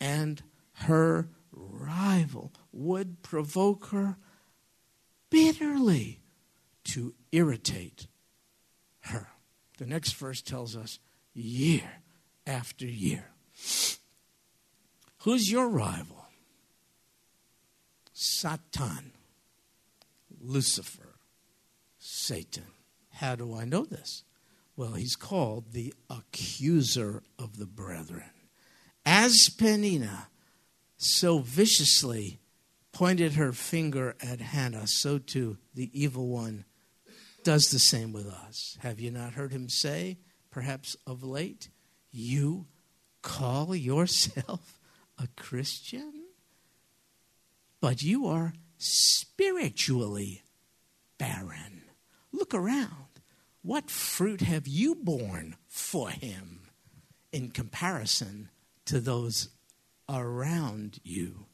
And 0.00 0.42
her 0.72 1.28
rival 1.52 2.52
would 2.72 3.22
provoke 3.22 3.86
her 3.90 4.16
bitterly 5.30 6.20
to 6.86 7.14
irritate 7.30 8.08
her. 9.02 9.28
The 9.78 9.86
next 9.86 10.14
verse 10.14 10.42
tells 10.42 10.76
us 10.76 10.98
year 11.34 12.02
after 12.48 12.84
year. 12.84 13.30
Who's 15.18 15.52
your 15.52 15.68
rival? 15.68 16.26
Satan, 18.12 19.12
Lucifer, 20.40 21.14
Satan. 21.98 22.66
How 23.12 23.36
do 23.36 23.54
I 23.54 23.64
know 23.64 23.84
this? 23.84 24.24
Well, 24.76 24.94
he's 24.94 25.16
called 25.16 25.72
the 25.72 25.94
accuser 26.10 27.22
of 27.38 27.58
the 27.58 27.66
brethren. 27.66 28.30
As 29.06 29.48
Penina 29.56 30.26
so 30.96 31.38
viciously 31.38 32.40
pointed 32.92 33.34
her 33.34 33.52
finger 33.52 34.16
at 34.20 34.40
Hannah, 34.40 34.86
so 34.86 35.18
too 35.18 35.58
the 35.74 35.90
evil 35.92 36.28
one 36.28 36.64
does 37.44 37.64
the 37.66 37.78
same 37.78 38.12
with 38.12 38.26
us. 38.26 38.78
Have 38.80 38.98
you 38.98 39.10
not 39.10 39.34
heard 39.34 39.52
him 39.52 39.68
say, 39.68 40.18
perhaps 40.50 40.96
of 41.06 41.22
late, 41.22 41.68
you 42.10 42.66
call 43.22 43.74
yourself 43.74 44.80
a 45.18 45.28
Christian? 45.36 46.24
But 47.80 48.02
you 48.02 48.26
are 48.26 48.54
spiritually 48.78 50.42
barren. 51.18 51.82
Look 52.32 52.54
around. 52.54 53.13
What 53.64 53.90
fruit 53.90 54.42
have 54.42 54.68
you 54.68 54.94
borne 54.94 55.56
for 55.68 56.10
him 56.10 56.68
in 57.32 57.50
comparison 57.50 58.50
to 58.84 59.00
those 59.00 59.48
around 60.06 61.00
you? 61.02 61.46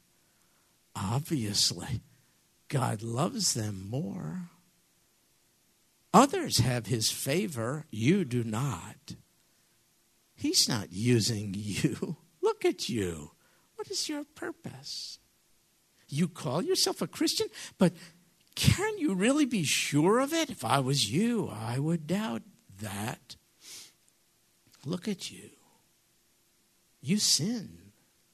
Obviously, 0.93 2.01
God 2.67 3.01
loves 3.01 3.53
them 3.53 3.87
more. 3.89 4.49
Others 6.13 6.57
have 6.57 6.87
his 6.87 7.09
favor, 7.09 7.85
you 7.91 8.25
do 8.25 8.43
not. 8.43 9.15
He's 10.35 10.67
not 10.67 10.91
using 10.91 11.53
you. 11.57 12.17
Look 12.41 12.65
at 12.65 12.89
you. 12.89 13.31
What 13.75 13.89
is 13.89 14.09
your 14.09 14.25
purpose? 14.35 15.17
You 16.09 16.27
call 16.27 16.61
yourself 16.61 17.01
a 17.01 17.07
Christian, 17.07 17.47
but 17.77 17.93
can 18.55 18.97
you 18.97 19.13
really 19.13 19.45
be 19.45 19.63
sure 19.63 20.19
of 20.19 20.33
it? 20.33 20.49
If 20.49 20.65
I 20.65 20.79
was 20.79 21.11
you, 21.11 21.49
I 21.51 21.79
would 21.79 22.07
doubt 22.07 22.43
that. 22.81 23.35
Look 24.85 25.07
at 25.07 25.31
you. 25.31 25.49
You 27.01 27.17
sin, 27.17 27.77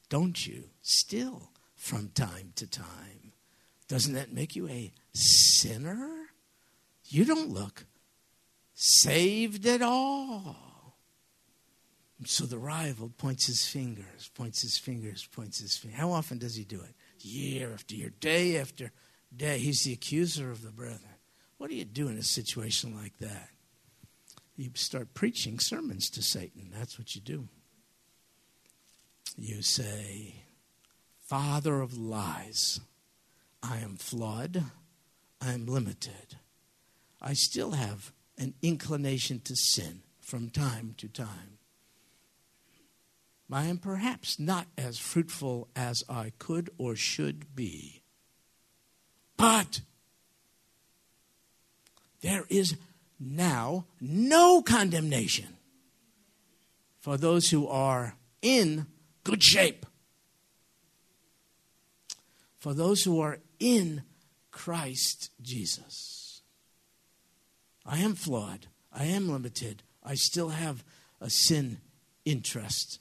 don't 0.09 0.45
you? 0.45 0.70
Still, 0.82 1.51
from 1.76 2.09
time 2.09 2.53
to 2.55 2.68
time. 2.68 3.34
Doesn't 3.88 4.13
that 4.13 4.34
make 4.34 4.55
you 4.55 4.68
a 4.68 4.91
sinner? 5.13 6.09
You 7.05 7.24
don't 7.24 7.49
look 7.49 7.86
saved 8.74 9.65
at 9.65 9.82
all. 9.82 10.55
So 12.26 12.45
the 12.45 12.57
rival 12.57 13.11
points 13.18 13.45
his 13.45 13.65
fingers, 13.65 14.30
points 14.34 14.61
his 14.61 14.78
fingers, 14.78 15.28
points 15.32 15.59
his 15.59 15.78
fingers. 15.78 15.99
How 15.99 16.11
often 16.11 16.38
does 16.39 16.55
he 16.55 16.63
do 16.63 16.82
it? 16.82 16.95
Year 17.20 17.74
after 17.74 17.95
year, 17.95 18.11
day 18.20 18.57
after 18.57 18.91
day. 19.38 19.59
He's 19.59 19.83
the 19.83 19.93
accuser 19.93 20.51
of 20.51 20.61
the 20.63 20.71
brethren. 20.71 21.01
What 21.57 21.69
do 21.69 21.75
you 21.75 21.85
do 21.85 22.07
in 22.07 22.17
a 22.17 22.23
situation 22.23 22.95
like 22.95 23.17
that? 23.19 23.49
You 24.55 24.71
start 24.73 25.13
preaching 25.13 25.59
sermons 25.59 26.09
to 26.11 26.21
Satan. 26.21 26.71
That's 26.73 26.97
what 26.97 27.15
you 27.15 27.21
do. 27.21 27.47
You 29.38 29.61
say, 29.61 30.35
Father 31.19 31.81
of 31.81 31.97
lies, 31.97 32.79
I 33.61 33.77
am 33.77 33.97
flawed, 33.97 34.63
I 35.39 35.53
am 35.53 35.67
limited. 35.67 36.38
I 37.21 37.33
still 37.33 37.71
have 37.71 38.13
an 38.38 38.55
inclination 38.61 39.39
to 39.41 39.55
sin 39.55 40.01
from 40.21 40.49
time 40.49 40.95
to 40.97 41.07
time. 41.07 41.57
I 43.51 43.65
am 43.65 43.77
perhaps 43.77 44.39
not 44.39 44.67
as 44.77 44.99
fruitful 44.99 45.69
as 45.75 46.03
I 46.09 46.33
could 46.38 46.69
or 46.77 46.95
should 46.95 47.55
be. 47.55 48.01
But 49.38 49.81
there 52.21 52.45
is 52.49 52.75
now 53.19 53.85
no 54.01 54.61
condemnation 54.61 55.57
for 56.99 57.17
those 57.17 57.51
who 57.51 57.67
are 57.67 58.15
in 58.41 58.88
good 59.23 59.43
shape. 59.43 59.85
For 62.59 62.73
those 62.73 63.03
who 63.03 63.21
are 63.21 63.39
in 63.59 64.03
Christ 64.51 65.31
Jesus. 65.41 66.41
I 67.85 67.99
am 67.99 68.15
flawed. 68.15 68.67
I 68.91 69.05
am 69.05 69.29
limited. 69.29 69.83
I 70.03 70.15
still 70.15 70.49
have 70.49 70.83
a 71.21 71.29
sin 71.29 71.77
interest. 72.25 72.99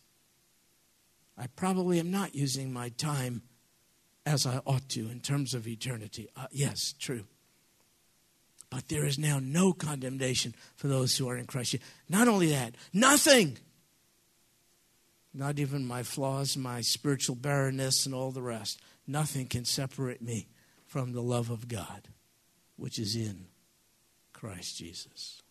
I 1.36 1.48
probably 1.48 1.98
am 1.98 2.10
not 2.10 2.34
using 2.34 2.72
my 2.72 2.90
time 2.90 3.42
as 4.26 4.44
I 4.44 4.60
ought 4.66 4.88
to 4.90 5.08
in 5.08 5.20
terms 5.20 5.54
of 5.54 5.66
eternity. 5.66 6.28
Uh, 6.36 6.48
yes, 6.50 6.94
true. 6.98 7.24
But 8.68 8.88
there 8.88 9.06
is 9.06 9.18
now 9.18 9.38
no 9.40 9.72
condemnation 9.72 10.54
for 10.74 10.88
those 10.88 11.16
who 11.16 11.28
are 11.28 11.36
in 11.36 11.46
Christ. 11.46 11.76
Not 12.08 12.26
only 12.26 12.48
that, 12.50 12.74
nothing. 12.92 13.58
Not 15.32 15.58
even 15.60 15.86
my 15.86 16.02
flaws, 16.02 16.56
my 16.56 16.80
spiritual 16.80 17.36
barrenness, 17.36 18.04
and 18.04 18.14
all 18.14 18.32
the 18.32 18.42
rest. 18.42 18.80
Nothing 19.06 19.46
can 19.46 19.64
separate 19.64 20.20
me 20.20 20.48
from 20.86 21.12
the 21.12 21.22
love 21.22 21.50
of 21.50 21.68
God, 21.68 22.08
which 22.76 22.98
is 22.98 23.14
in 23.14 23.46
Christ 24.32 24.78
Jesus. 24.78 25.42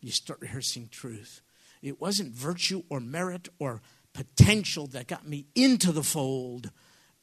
You 0.00 0.10
start 0.10 0.40
rehearsing 0.40 0.88
truth. 0.90 1.40
It 1.80 2.00
wasn't 2.00 2.32
virtue 2.32 2.82
or 2.90 3.00
merit 3.00 3.48
or 3.58 3.80
potential 4.12 4.86
that 4.88 5.06
got 5.06 5.26
me 5.26 5.46
into 5.54 5.92
the 5.92 6.02
fold, 6.02 6.70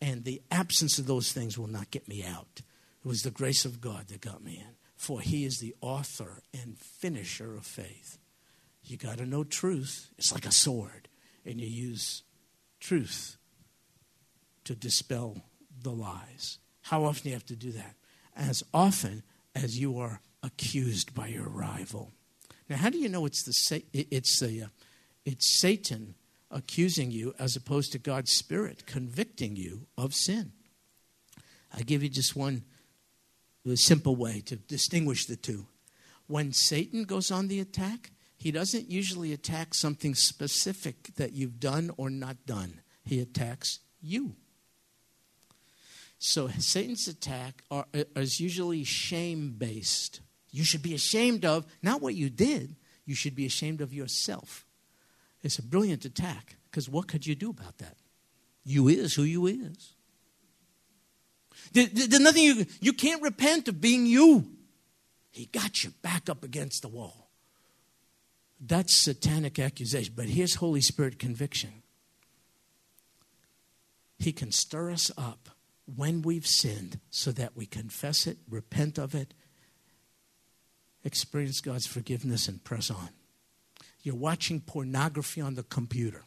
and 0.02 0.24
the 0.24 0.42
absence 0.50 0.98
of 0.98 1.08
those 1.08 1.32
things 1.32 1.58
will 1.58 1.68
not 1.68 1.92
get 1.92 2.08
me 2.08 2.24
out. 2.24 2.62
It 3.04 3.08
was 3.08 3.22
the 3.22 3.32
grace 3.32 3.66
of 3.66 3.82
God 3.82 4.08
that 4.08 4.22
got 4.22 4.44
me 4.44 4.58
in, 4.58 4.76
for 4.96 5.22
He 5.22 5.46
is 5.46 5.60
the 5.60 5.76
author 5.82 6.44
and 6.54 6.78
finisher 6.78 7.56
of 7.56 7.66
faith. 7.66 8.18
You 8.84 8.98
got 8.98 9.18
to 9.18 9.26
know 9.26 9.44
truth. 9.44 10.10
It's 10.18 10.34
like 10.34 10.46
a 10.46 10.52
sword, 10.52 11.10
and 11.46 11.60
you 11.60 11.68
use 11.68 12.24
truth 12.80 13.38
to 14.64 14.76
dispel 14.76 15.44
the 15.82 15.92
lies. 15.92 16.60
How 16.84 17.04
often 17.04 17.24
do 17.24 17.30
you 17.30 17.36
have 17.36 17.46
to 17.48 17.56
do 17.56 17.72
that? 17.72 17.96
As 18.36 18.64
often 18.74 19.24
as 19.56 19.80
you 19.80 20.00
are 20.00 20.22
accused 20.44 21.14
by 21.14 21.28
your 21.28 21.50
rival. 21.50 22.12
Now, 22.70 22.78
how 22.78 22.90
do 22.90 22.98
you 22.98 23.10
know 23.10 23.26
it's 23.26 23.44
the 23.44 23.84
it's 23.94 24.40
the 24.40 24.64
uh, 24.64 24.68
it's 25.26 25.60
Satan 25.60 26.16
accusing 26.52 27.12
you 27.12 27.34
as 27.38 27.56
opposed 27.56 27.92
to 27.92 28.00
God's 28.00 28.32
Spirit 28.32 28.86
convicting 28.86 29.56
you 29.56 29.88
of 29.98 30.14
sin? 30.14 30.54
I 31.74 31.82
give 31.82 32.02
you 32.02 32.10
just 32.10 32.36
one 32.36 32.64
simple 33.76 34.16
way 34.16 34.42
to 34.42 34.56
distinguish 34.56 35.26
the 35.26 35.36
two. 35.36 35.68
When 36.28 36.54
Satan 36.54 37.04
goes 37.04 37.30
on 37.32 37.48
the 37.48 37.60
attack, 37.60 38.12
he 38.38 38.52
doesn't 38.52 38.90
usually 38.90 39.34
attack 39.34 39.74
something 39.74 40.16
specific 40.16 41.16
that 41.16 41.34
you've 41.34 41.60
done 41.60 41.92
or 41.98 42.10
not 42.10 42.46
done. 42.46 42.82
He 43.04 43.20
attacks 43.20 43.80
you. 44.02 44.36
So 46.18 46.48
Satan's 46.48 47.08
attack 47.08 47.64
are, 47.70 47.86
is 47.94 48.40
usually 48.40 48.84
shame 48.84 49.56
based 49.58 50.22
you 50.52 50.64
should 50.64 50.82
be 50.82 50.94
ashamed 50.94 51.46
of 51.46 51.66
not 51.82 52.02
what 52.02 52.16
you 52.16 52.30
did, 52.30 52.76
you 53.06 53.16
should 53.16 53.36
be 53.36 53.46
ashamed 53.46 53.82
of 53.82 53.94
yourself. 53.94 54.66
It's 55.42 55.60
a 55.60 55.64
brilliant 55.64 56.06
attack 56.06 56.58
because 56.70 56.90
what 56.90 57.08
could 57.08 57.26
you 57.26 57.36
do 57.36 57.50
about 57.50 57.78
that? 57.78 57.98
You 58.64 58.88
is 58.88 59.14
who 59.14 59.24
you 59.24 59.48
is. 59.48 59.94
There's 61.72 62.20
nothing 62.20 62.44
you, 62.44 62.66
you 62.80 62.94
can't 62.94 63.22
repent 63.22 63.68
of 63.68 63.82
being 63.82 64.06
you. 64.06 64.46
He 65.32 65.46
got 65.46 65.84
you 65.84 65.92
back 66.02 66.30
up 66.30 66.44
against 66.44 66.82
the 66.82 66.88
wall. 66.88 67.30
That's 68.60 69.04
satanic 69.04 69.60
accusation. 69.60 70.14
But 70.16 70.26
here's 70.26 70.56
Holy 70.56 70.82
Spirit 70.82 71.20
conviction. 71.20 71.84
He 74.18 74.32
can 74.34 74.52
stir 74.52 74.92
us 74.92 75.12
up 75.18 75.50
when 75.96 76.22
we've 76.22 76.46
sinned 76.46 77.00
so 77.10 77.32
that 77.32 77.56
we 77.56 77.66
confess 77.66 78.28
it, 78.28 78.38
repent 78.50 78.98
of 78.98 79.16
it, 79.16 79.34
experience 81.04 81.62
God's 81.62 81.88
forgiveness 81.88 82.48
and 82.48 82.64
press 82.64 82.92
on. 82.92 83.10
You're 84.02 84.16
watching 84.16 84.62
pornography 84.62 85.42
on 85.42 85.56
the 85.56 85.64
computer. 85.64 86.24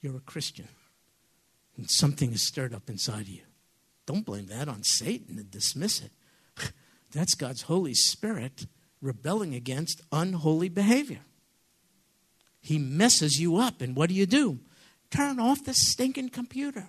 You're 0.00 0.16
a 0.16 0.20
Christian. 0.20 0.68
And 1.76 1.90
something 1.90 2.32
is 2.32 2.46
stirred 2.46 2.72
up 2.72 2.88
inside 2.88 3.22
of 3.22 3.28
you. 3.28 3.42
Don't 4.06 4.24
blame 4.24 4.46
that 4.46 4.68
on 4.68 4.82
Satan 4.82 5.38
and 5.38 5.50
dismiss 5.50 6.00
it. 6.00 6.12
That's 7.12 7.34
God's 7.34 7.62
Holy 7.62 7.94
Spirit 7.94 8.66
rebelling 9.02 9.54
against 9.54 10.00
unholy 10.10 10.68
behavior. 10.68 11.20
He 12.60 12.78
messes 12.78 13.38
you 13.38 13.56
up, 13.58 13.80
and 13.80 13.94
what 13.94 14.08
do 14.08 14.14
you 14.14 14.26
do? 14.26 14.58
Turn 15.10 15.38
off 15.38 15.64
the 15.64 15.74
stinking 15.74 16.30
computer. 16.30 16.88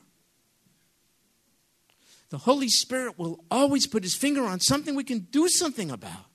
The 2.30 2.39
Holy 2.39 2.68
Spirit 2.68 3.18
will 3.18 3.43
always 3.49 3.88
put 3.88 4.03
his 4.03 4.15
finger 4.15 4.43
on 4.43 4.59
something 4.59 4.95
we 4.95 5.03
can 5.03 5.28
do 5.32 5.47
something 5.47 5.91
about. 5.91 6.26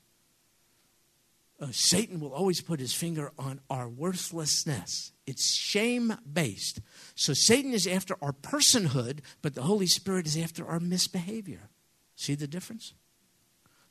Uh, 1.62 1.68
Satan 1.70 2.18
will 2.18 2.32
always 2.32 2.60
put 2.60 2.80
his 2.80 2.92
finger 2.92 3.30
on 3.38 3.60
our 3.70 3.88
worthlessness. 3.88 5.12
It's 5.28 5.54
shame 5.54 6.12
based. 6.30 6.80
So 7.14 7.34
Satan 7.34 7.72
is 7.72 7.86
after 7.86 8.16
our 8.20 8.32
personhood, 8.32 9.20
but 9.42 9.54
the 9.54 9.62
Holy 9.62 9.86
Spirit 9.86 10.26
is 10.26 10.36
after 10.36 10.66
our 10.66 10.80
misbehavior. 10.80 11.70
See 12.16 12.34
the 12.34 12.48
difference? 12.48 12.94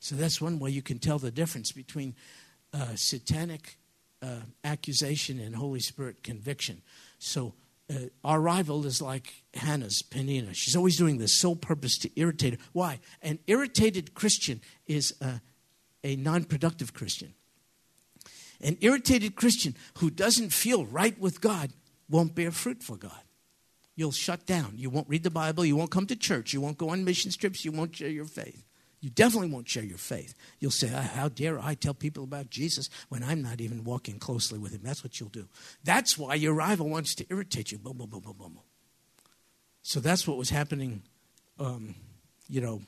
So 0.00 0.16
that's 0.16 0.38
one 0.38 0.58
way 0.58 0.68
you 0.68 0.82
can 0.82 0.98
tell 0.98 1.18
the 1.18 1.30
difference 1.30 1.72
between 1.72 2.14
uh, 2.74 2.94
satanic 2.94 3.78
uh, 4.20 4.40
accusation 4.64 5.40
and 5.40 5.56
Holy 5.56 5.80
Spirit 5.80 6.22
conviction. 6.22 6.82
So 7.18 7.54
uh, 7.88 8.08
our 8.22 8.40
rival 8.40 8.84
is 8.84 9.00
like 9.00 9.32
Hannah's 9.54 10.02
Penina. 10.02 10.50
She's 10.52 10.76
always 10.76 10.98
doing 10.98 11.16
this 11.16 11.40
sole 11.40 11.56
purpose 11.56 11.96
to 11.98 12.10
irritate 12.20 12.54
her. 12.54 12.60
Why? 12.74 13.00
An 13.22 13.38
irritated 13.46 14.12
Christian 14.12 14.60
is 14.86 15.14
a, 15.22 15.40
a 16.04 16.16
non 16.16 16.44
productive 16.44 16.92
Christian. 16.92 17.32
An 18.62 18.78
irritated 18.80 19.34
Christian 19.34 19.74
who 19.98 20.10
doesn't 20.10 20.52
feel 20.52 20.86
right 20.86 21.18
with 21.18 21.40
God 21.40 21.72
won't 22.08 22.34
bear 22.34 22.50
fruit 22.50 22.82
for 22.82 22.96
God. 22.96 23.22
You'll 23.94 24.12
shut 24.12 24.46
down. 24.46 24.74
You 24.76 24.88
won't 24.88 25.08
read 25.08 25.22
the 25.22 25.30
Bible. 25.30 25.64
You 25.64 25.76
won't 25.76 25.90
come 25.90 26.06
to 26.06 26.16
church. 26.16 26.52
You 26.52 26.60
won't 26.60 26.78
go 26.78 26.90
on 26.90 27.04
mission 27.04 27.30
trips. 27.30 27.64
You 27.64 27.72
won't 27.72 27.94
share 27.94 28.08
your 28.08 28.24
faith. 28.24 28.64
You 29.00 29.10
definitely 29.10 29.50
won't 29.50 29.68
share 29.68 29.82
your 29.82 29.98
faith. 29.98 30.34
You'll 30.60 30.70
say, 30.70 30.86
How 30.86 31.28
dare 31.28 31.58
I 31.58 31.74
tell 31.74 31.92
people 31.92 32.22
about 32.22 32.50
Jesus 32.50 32.88
when 33.08 33.24
I'm 33.24 33.42
not 33.42 33.60
even 33.60 33.82
walking 33.82 34.18
closely 34.18 34.60
with 34.60 34.72
him? 34.72 34.80
That's 34.82 35.02
what 35.02 35.18
you'll 35.18 35.28
do. 35.28 35.48
That's 35.82 36.16
why 36.16 36.36
your 36.36 36.54
rival 36.54 36.88
wants 36.88 37.16
to 37.16 37.26
irritate 37.28 37.72
you. 37.72 37.78
Boom, 37.78 37.98
boom, 37.98 38.08
boom, 38.08 38.20
boom, 38.20 38.36
boom. 38.38 38.58
So 39.82 39.98
that's 39.98 40.26
what 40.26 40.38
was 40.38 40.50
happening, 40.50 41.02
um, 41.58 41.96
you 42.48 42.60
know, 42.60 42.80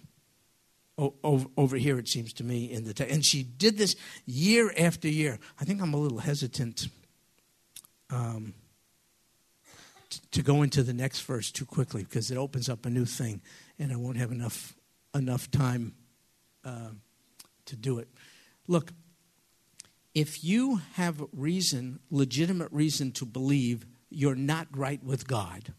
over, 0.96 1.76
here, 1.76 1.98
it 1.98 2.08
seems 2.08 2.32
to 2.34 2.44
me. 2.44 2.70
in 2.70 2.84
the 2.84 2.94
te- 2.94 3.08
And 3.10 3.24
she 3.24 3.42
did 3.42 3.78
this 3.78 3.96
year 4.26 4.72
after 4.78 5.08
year. 5.08 5.38
I 5.60 5.64
think 5.64 5.82
I'm 5.82 5.92
a 5.92 5.96
little 5.96 6.18
hesitant 6.18 6.86
um, 8.10 8.54
to 10.30 10.42
go 10.42 10.62
into 10.62 10.82
the 10.82 10.92
next 10.92 11.20
verse 11.22 11.50
too 11.50 11.66
quickly 11.66 12.04
because 12.04 12.30
it 12.30 12.36
opens 12.36 12.68
up 12.68 12.86
a 12.86 12.90
new 12.90 13.04
thing, 13.04 13.40
and 13.78 13.92
I 13.92 13.96
won't 13.96 14.18
have 14.18 14.30
enough 14.30 14.74
enough 15.14 15.50
time 15.50 15.94
uh, 16.64 16.90
to 17.66 17.76
do 17.76 17.98
it. 17.98 18.08
Look, 18.66 18.92
if 20.14 20.44
you 20.44 20.80
have 20.94 21.22
reason, 21.32 22.00
legitimate 22.10 22.70
reason 22.72 23.12
to 23.12 23.24
believe 23.24 23.84
you're 24.10 24.34
not 24.36 24.68
right 24.76 25.02
with 25.02 25.26
God, 25.26 25.72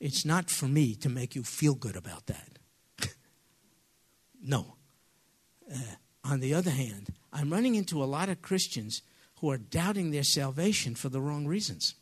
it's 0.00 0.24
not 0.24 0.50
for 0.50 0.66
me 0.66 0.94
to 0.96 1.08
make 1.08 1.34
you 1.34 1.42
feel 1.42 1.74
good 1.74 1.96
about 1.96 2.26
that. 2.26 2.58
No. 4.42 4.74
Uh, 5.72 5.78
on 6.24 6.40
the 6.40 6.54
other 6.54 6.70
hand, 6.70 7.12
I'm 7.32 7.52
running 7.52 7.74
into 7.74 8.02
a 8.02 8.06
lot 8.06 8.28
of 8.28 8.42
Christians 8.42 9.02
who 9.40 9.50
are 9.50 9.58
doubting 9.58 10.10
their 10.10 10.22
salvation 10.22 10.94
for 10.94 11.08
the 11.08 11.20
wrong 11.20 11.46
reasons. 11.46 11.94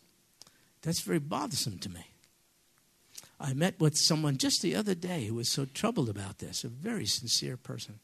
That's 0.83 1.01
very 1.01 1.19
bothersome 1.19 1.79
to 1.79 1.89
me. 1.89 2.07
I 3.39 3.55
met 3.55 3.81
with 3.81 3.97
someone 3.97 4.37
just 4.37 4.61
the 4.61 4.77
other 4.77 4.95
day 4.95 5.25
who 5.25 5.35
was 5.35 5.51
so 5.51 5.65
troubled 5.65 6.11
about 6.11 6.39
this, 6.39 6.63
a 6.63 6.69
very 6.69 7.07
sincere 7.07 7.57
person, 7.57 7.99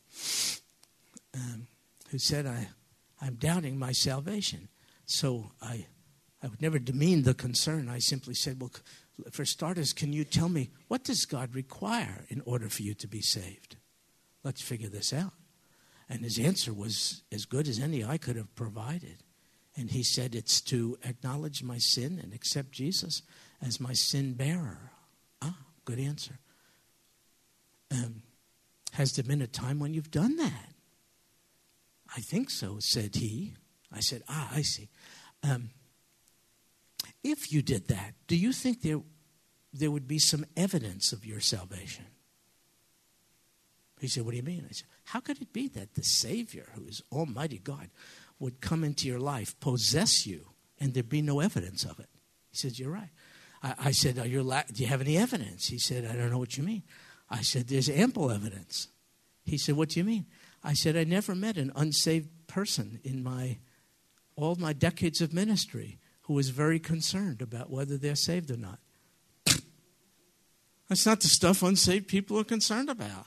um, 1.34 1.66
who 2.10 2.18
said, 2.18 2.46
I, 2.46 2.68
I'm 3.20 3.34
doubting 3.34 3.78
my 3.78 3.92
salvation. 3.92 4.68
So 5.04 5.50
I, 5.60 5.86
I 6.42 6.48
would 6.48 6.62
never 6.62 6.78
demean 6.78 7.24
the 7.24 7.34
concern. 7.34 7.90
I 7.90 7.98
simply 7.98 8.34
said, 8.34 8.60
Well, 8.60 8.70
for 9.30 9.44
starters, 9.44 9.92
can 9.92 10.12
you 10.14 10.24
tell 10.24 10.48
me 10.48 10.70
what 10.88 11.04
does 11.04 11.26
God 11.26 11.54
require 11.54 12.24
in 12.28 12.40
order 12.46 12.70
for 12.70 12.82
you 12.82 12.94
to 12.94 13.06
be 13.06 13.20
saved? 13.20 13.75
Let's 14.46 14.62
figure 14.62 14.88
this 14.88 15.12
out. 15.12 15.32
And 16.08 16.20
his 16.20 16.38
answer 16.38 16.72
was 16.72 17.24
as 17.32 17.46
good 17.46 17.66
as 17.66 17.80
any 17.80 18.04
I 18.04 18.16
could 18.16 18.36
have 18.36 18.54
provided. 18.54 19.24
And 19.76 19.90
he 19.90 20.04
said, 20.04 20.36
It's 20.36 20.60
to 20.60 20.96
acknowledge 21.02 21.64
my 21.64 21.78
sin 21.78 22.20
and 22.22 22.32
accept 22.32 22.70
Jesus 22.70 23.22
as 23.60 23.80
my 23.80 23.92
sin 23.92 24.34
bearer. 24.34 24.92
Ah, 25.42 25.56
good 25.84 25.98
answer. 25.98 26.38
Um, 27.90 28.22
has 28.92 29.16
there 29.16 29.24
been 29.24 29.42
a 29.42 29.48
time 29.48 29.80
when 29.80 29.94
you've 29.94 30.12
done 30.12 30.36
that? 30.36 30.74
I 32.16 32.20
think 32.20 32.48
so, 32.48 32.76
said 32.78 33.16
he. 33.16 33.54
I 33.92 33.98
said, 33.98 34.22
Ah, 34.28 34.48
I 34.54 34.62
see. 34.62 34.90
Um, 35.42 35.70
if 37.24 37.52
you 37.52 37.62
did 37.62 37.88
that, 37.88 38.14
do 38.28 38.36
you 38.36 38.52
think 38.52 38.82
there, 38.82 39.00
there 39.72 39.90
would 39.90 40.06
be 40.06 40.20
some 40.20 40.46
evidence 40.56 41.12
of 41.12 41.26
your 41.26 41.40
salvation? 41.40 42.04
He 44.00 44.08
said, 44.08 44.24
What 44.24 44.32
do 44.32 44.36
you 44.36 44.42
mean? 44.42 44.64
I 44.68 44.72
said, 44.72 44.86
How 45.04 45.20
could 45.20 45.40
it 45.40 45.52
be 45.52 45.68
that 45.68 45.94
the 45.94 46.02
Savior, 46.02 46.68
who 46.74 46.86
is 46.86 47.02
Almighty 47.10 47.58
God, 47.58 47.90
would 48.38 48.60
come 48.60 48.84
into 48.84 49.08
your 49.08 49.20
life, 49.20 49.58
possess 49.60 50.26
you, 50.26 50.46
and 50.78 50.92
there'd 50.92 51.08
be 51.08 51.22
no 51.22 51.40
evidence 51.40 51.84
of 51.84 51.98
it? 51.98 52.08
He 52.50 52.56
said, 52.56 52.78
You're 52.78 52.90
right. 52.90 53.10
I, 53.62 53.74
I 53.78 53.90
said, 53.92 54.18
Are 54.18 54.26
you 54.26 54.42
la- 54.42 54.64
Do 54.72 54.82
you 54.82 54.88
have 54.88 55.00
any 55.00 55.16
evidence? 55.16 55.68
He 55.68 55.78
said, 55.78 56.04
I 56.04 56.14
don't 56.14 56.30
know 56.30 56.38
what 56.38 56.56
you 56.56 56.62
mean. 56.62 56.82
I 57.30 57.42
said, 57.42 57.68
There's 57.68 57.88
ample 57.88 58.30
evidence. 58.30 58.88
He 59.44 59.58
said, 59.58 59.76
What 59.76 59.90
do 59.90 60.00
you 60.00 60.04
mean? 60.04 60.26
I 60.62 60.74
said, 60.74 60.96
I 60.96 61.04
never 61.04 61.34
met 61.34 61.56
an 61.56 61.72
unsaved 61.76 62.28
person 62.46 63.00
in 63.04 63.22
my 63.22 63.58
all 64.36 64.54
my 64.56 64.72
decades 64.74 65.22
of 65.22 65.32
ministry 65.32 65.98
who 66.22 66.34
was 66.34 66.50
very 66.50 66.78
concerned 66.78 67.40
about 67.40 67.70
whether 67.70 67.96
they're 67.96 68.14
saved 68.14 68.50
or 68.50 68.56
not. 68.56 68.78
That's 70.88 71.06
not 71.06 71.20
the 71.20 71.28
stuff 71.28 71.62
unsaved 71.62 72.08
people 72.08 72.38
are 72.38 72.44
concerned 72.44 72.90
about. 72.90 73.26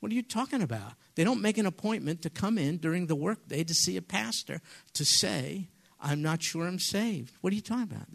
What 0.00 0.10
are 0.10 0.14
you 0.14 0.22
talking 0.22 0.62
about? 0.62 0.94
They 1.14 1.24
don't 1.24 1.42
make 1.42 1.58
an 1.58 1.66
appointment 1.66 2.22
to 2.22 2.30
come 2.30 2.58
in 2.58 2.78
during 2.78 3.06
the 3.06 3.14
workday 3.14 3.64
to 3.64 3.74
see 3.74 3.96
a 3.96 4.02
pastor 4.02 4.60
to 4.94 5.04
say, 5.04 5.68
I'm 6.00 6.22
not 6.22 6.42
sure 6.42 6.66
I'm 6.66 6.78
saved. 6.78 7.34
What 7.42 7.52
are 7.52 7.56
you 7.56 7.62
talking 7.62 7.84
about? 7.84 8.08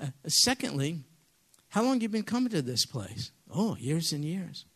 Uh, 0.00 0.10
secondly, 0.28 1.00
how 1.70 1.82
long 1.82 2.00
you 2.00 2.08
been 2.08 2.22
coming 2.22 2.50
to 2.50 2.62
this 2.62 2.84
place? 2.84 3.30
Oh, 3.50 3.76
years 3.76 4.12
and 4.12 4.24
years. 4.24 4.66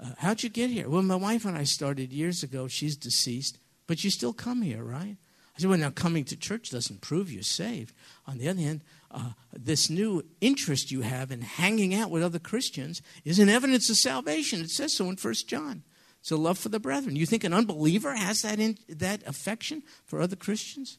Uh, 0.00 0.10
how'd 0.18 0.42
you 0.42 0.48
get 0.48 0.70
here? 0.70 0.88
Well, 0.88 1.02
my 1.02 1.16
wife 1.16 1.44
and 1.44 1.56
I 1.56 1.64
started 1.64 2.12
years 2.12 2.42
ago. 2.42 2.68
She's 2.68 2.96
deceased, 2.96 3.58
but 3.86 4.04
you 4.04 4.10
still 4.10 4.32
come 4.32 4.62
here, 4.62 4.82
right? 4.82 5.16
I 5.56 5.60
said, 5.60 5.70
well, 5.70 5.78
now 5.78 5.90
coming 5.90 6.24
to 6.26 6.36
church 6.36 6.70
doesn't 6.70 7.00
prove 7.00 7.32
you're 7.32 7.42
saved. 7.42 7.94
On 8.26 8.38
the 8.38 8.48
other 8.48 8.60
hand, 8.60 8.82
uh, 9.10 9.30
this 9.52 9.88
new 9.88 10.24
interest 10.40 10.90
you 10.90 11.00
have 11.00 11.30
in 11.30 11.40
hanging 11.40 11.94
out 11.94 12.10
with 12.10 12.22
other 12.22 12.38
Christians 12.38 13.02
is 13.24 13.38
an 13.38 13.48
evidence 13.48 13.88
of 13.88 13.96
salvation. 13.96 14.60
It 14.60 14.70
says 14.70 14.94
so 14.94 15.08
in 15.08 15.16
First 15.16 15.48
John. 15.48 15.82
It's 16.20 16.30
a 16.30 16.36
love 16.36 16.58
for 16.58 16.68
the 16.68 16.80
brethren. 16.80 17.16
You 17.16 17.26
think 17.26 17.44
an 17.44 17.54
unbeliever 17.54 18.14
has 18.14 18.42
that, 18.42 18.58
in, 18.58 18.78
that 18.88 19.26
affection 19.26 19.82
for 20.04 20.20
other 20.20 20.36
Christians? 20.36 20.98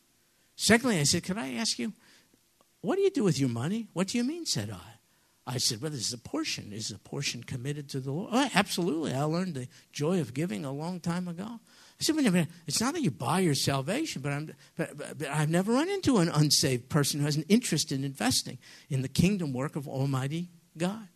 Secondly, 0.55 0.99
I 0.99 1.03
said, 1.03 1.24
could 1.24 1.38
I 1.38 1.53
ask 1.53 1.78
you, 1.78 1.93
what 2.82 2.95
do 2.95 3.01
you 3.01 3.12
do 3.12 3.24
with 3.24 3.39
your 3.39 3.49
money? 3.49 3.89
What 3.93 4.07
do 4.07 4.18
you 4.18 4.24
mean, 4.24 4.45
said 4.45 4.70
I. 4.72 4.99
I 5.49 5.57
said, 5.57 5.82
Well, 5.82 5.89
this 5.89 6.05
is 6.05 6.14
a 6.14 6.20
portion. 6.20 6.72
Is 6.72 6.91
a 6.91 6.99
portion 6.99 7.43
committed 7.43 7.89
to 7.89 7.99
the 7.99 8.12
Lord? 8.12 8.30
Oh, 8.32 8.49
absolutely. 8.53 9.14
I 9.14 9.24
learned 9.24 9.55
the 9.55 9.68
joy 9.91 10.22
of 10.22 10.36
giving 10.36 10.64
a 10.64 10.72
long 10.72 10.99
time 10.99 11.28
ago. 11.28 11.60
I 12.00 12.04
said, 12.04 12.16
well, 12.16 12.45
It's 12.66 12.80
not 12.80 12.93
that 12.93 13.02
you 13.02 13.12
buy 13.12 13.39
your 13.39 13.56
salvation, 13.56 14.22
but, 14.22 14.32
I'm, 14.32 14.54
but, 14.78 14.97
but, 14.97 15.18
but 15.18 15.28
I've 15.28 15.50
never 15.50 15.74
run 15.74 15.89
into 15.89 16.20
an 16.20 16.30
unsaved 16.30 16.88
person 16.88 17.20
who 17.20 17.26
has 17.26 17.36
an 17.36 17.43
interest 17.50 17.91
in 17.91 18.04
investing 18.06 18.58
in 18.89 19.02
the 19.02 19.10
kingdom 19.10 19.52
work 19.52 19.76
of 19.76 19.88
Almighty 19.88 20.50
God. 20.78 21.08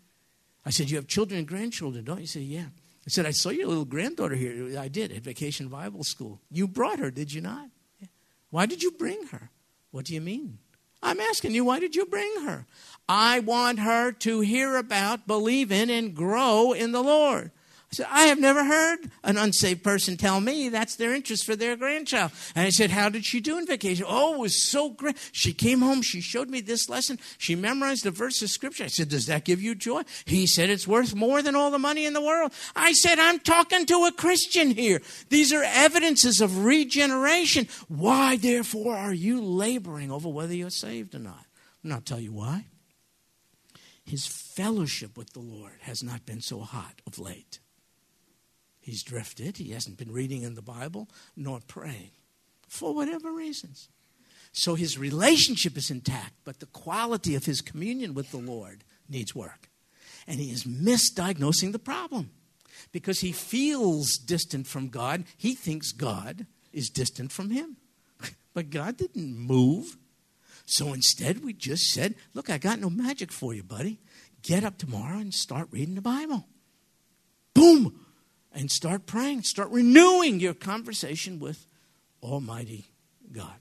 I 0.65 0.71
said, 0.71 0.89
You 0.89 0.97
have 0.97 1.07
children 1.07 1.39
and 1.39 1.47
grandchildren, 1.47 2.03
don't 2.03 2.17
you? 2.17 2.21
He 2.21 2.27
said, 2.27 2.43
Yeah. 2.43 2.65
I 3.05 3.09
said, 3.09 3.25
I 3.25 3.31
saw 3.31 3.49
your 3.49 3.67
little 3.67 3.85
granddaughter 3.85 4.35
here. 4.35 4.79
I 4.79 4.87
did 4.87 5.11
at 5.11 5.23
Vacation 5.23 5.67
Bible 5.67 6.03
School. 6.03 6.39
You 6.49 6.67
brought 6.67 6.99
her, 6.99 7.11
did 7.11 7.33
you 7.33 7.41
not? 7.41 7.67
Why 8.49 8.65
did 8.65 8.81
you 8.81 8.91
bring 8.91 9.27
her? 9.27 9.49
What 9.91 10.05
do 10.05 10.13
you 10.13 10.21
mean? 10.21 10.59
I'm 11.01 11.19
asking 11.19 11.53
you, 11.53 11.65
why 11.65 11.79
did 11.79 11.95
you 11.95 12.05
bring 12.05 12.31
her? 12.45 12.65
I 13.09 13.41
want 13.41 13.79
her 13.79 14.13
to 14.13 14.39
hear 14.39 14.77
about, 14.77 15.27
believe 15.27 15.69
in, 15.69 15.89
and 15.89 16.15
grow 16.15 16.71
in 16.71 16.93
the 16.93 17.03
Lord. 17.03 17.51
I 17.93 17.95
said, 17.95 18.07
I 18.09 18.23
have 18.23 18.39
never 18.39 18.65
heard 18.65 19.11
an 19.23 19.37
unsaved 19.37 19.83
person 19.83 20.17
tell 20.17 20.41
me 20.41 20.69
that's 20.69 20.95
their 20.95 21.13
interest 21.13 21.45
for 21.45 21.55
their 21.55 21.77
grandchild. 21.77 22.31
And 22.55 22.65
I 22.65 22.71
said, 22.71 22.89
How 22.89 23.07
did 23.09 23.23
she 23.23 23.39
do 23.39 23.59
in 23.59 23.67
vacation? 23.67 24.07
Oh, 24.09 24.33
it 24.33 24.39
was 24.39 24.65
so 24.67 24.89
great. 24.89 25.15
She 25.31 25.53
came 25.53 25.81
home, 25.81 26.01
she 26.01 26.19
showed 26.19 26.49
me 26.49 26.59
this 26.59 26.89
lesson. 26.89 27.19
She 27.37 27.55
memorized 27.55 28.07
a 28.07 28.11
verse 28.11 28.41
of 28.41 28.49
scripture. 28.49 28.85
I 28.85 28.87
said, 28.87 29.09
Does 29.09 29.27
that 29.27 29.45
give 29.45 29.61
you 29.61 29.75
joy? 29.75 30.01
He 30.25 30.47
said, 30.47 30.71
It's 30.71 30.87
worth 30.87 31.13
more 31.13 31.43
than 31.43 31.55
all 31.55 31.69
the 31.69 31.77
money 31.77 32.05
in 32.05 32.13
the 32.13 32.21
world. 32.21 32.51
I 32.75 32.93
said, 32.93 33.19
I'm 33.19 33.39
talking 33.39 33.85
to 33.85 34.05
a 34.05 34.11
Christian 34.11 34.71
here. 34.71 34.99
These 35.29 35.53
are 35.53 35.63
evidences 35.63 36.41
of 36.41 36.65
regeneration. 36.65 37.67
Why, 37.89 38.37
therefore, 38.37 38.95
are 38.95 39.13
you 39.13 39.39
laboring 39.39 40.09
over 40.09 40.29
whether 40.29 40.55
you're 40.55 40.71
saved 40.71 41.13
or 41.13 41.19
not? 41.19 41.45
And 41.83 41.93
I'll 41.93 42.01
tell 42.01 42.19
you 42.19 42.33
why. 42.33 42.65
His 44.03 44.25
fellowship 44.25 45.15
with 45.15 45.33
the 45.33 45.41
Lord 45.41 45.77
has 45.81 46.01
not 46.01 46.25
been 46.25 46.41
so 46.41 46.61
hot 46.61 46.99
of 47.05 47.19
late. 47.19 47.59
He's 48.83 49.01
drifted. 49.01 49.57
He 49.57 49.71
hasn't 49.71 49.97
been 49.97 50.11
reading 50.11 50.41
in 50.43 50.55
the 50.55 50.61
Bible 50.61 51.07
nor 51.37 51.61
praying 51.65 52.11
for 52.67 52.93
whatever 52.93 53.31
reasons. 53.31 53.87
So 54.51 54.75
his 54.75 54.99
relationship 54.99 55.77
is 55.77 55.89
intact, 55.89 56.33
but 56.43 56.59
the 56.59 56.65
quality 56.67 57.33
of 57.33 57.45
his 57.45 57.61
communion 57.61 58.13
with 58.13 58.31
the 58.31 58.37
Lord 58.37 58.83
needs 59.09 59.33
work. 59.33 59.69
and 60.27 60.39
he 60.39 60.51
is 60.51 60.63
misdiagnosing 60.63 61.71
the 61.71 61.79
problem 61.79 62.29
because 62.91 63.19
he 63.21 63.31
feels 63.31 64.17
distant 64.17 64.67
from 64.67 64.89
God. 64.89 65.23
He 65.37 65.53
thinks 65.55 65.91
God 65.91 66.45
is 66.71 66.89
distant 66.89 67.31
from 67.31 67.49
him. 67.49 67.77
But 68.53 68.69
God 68.69 68.97
didn't 68.97 69.35
move. 69.35 69.97
So 70.65 70.93
instead, 70.93 71.43
we 71.43 71.53
just 71.53 71.91
said, 71.91 72.15
Look, 72.35 72.49
I 72.49 72.57
got 72.59 72.79
no 72.79 72.89
magic 72.89 73.31
for 73.31 73.53
you, 73.53 73.63
buddy. 73.63 73.99
Get 74.43 74.63
up 74.63 74.77
tomorrow 74.77 75.17
and 75.17 75.33
start 75.33 75.69
reading 75.71 75.95
the 75.95 76.01
Bible. 76.01 76.45
Boom! 77.55 77.99
And 78.53 78.69
start 78.69 79.05
praying. 79.05 79.43
Start 79.43 79.71
renewing 79.71 80.39
your 80.39 80.53
conversation 80.53 81.39
with 81.39 81.65
Almighty 82.21 82.85
God. 83.31 83.55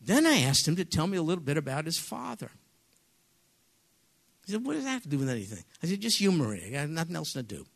Then 0.00 0.26
I 0.26 0.40
asked 0.40 0.68
him 0.68 0.76
to 0.76 0.84
tell 0.84 1.06
me 1.06 1.16
a 1.16 1.22
little 1.22 1.42
bit 1.42 1.56
about 1.56 1.86
his 1.86 1.98
father. 1.98 2.50
He 4.44 4.52
said, 4.52 4.64
What 4.64 4.74
does 4.74 4.84
that 4.84 4.90
have 4.90 5.02
to 5.02 5.08
do 5.08 5.18
with 5.18 5.28
anything? 5.28 5.64
I 5.82 5.86
said, 5.86 6.00
Just 6.00 6.18
humor 6.18 6.54
it. 6.54 6.64
I 6.66 6.70
got 6.70 6.88
nothing 6.88 7.16
else 7.16 7.32
to 7.32 7.42
do. 7.42 7.66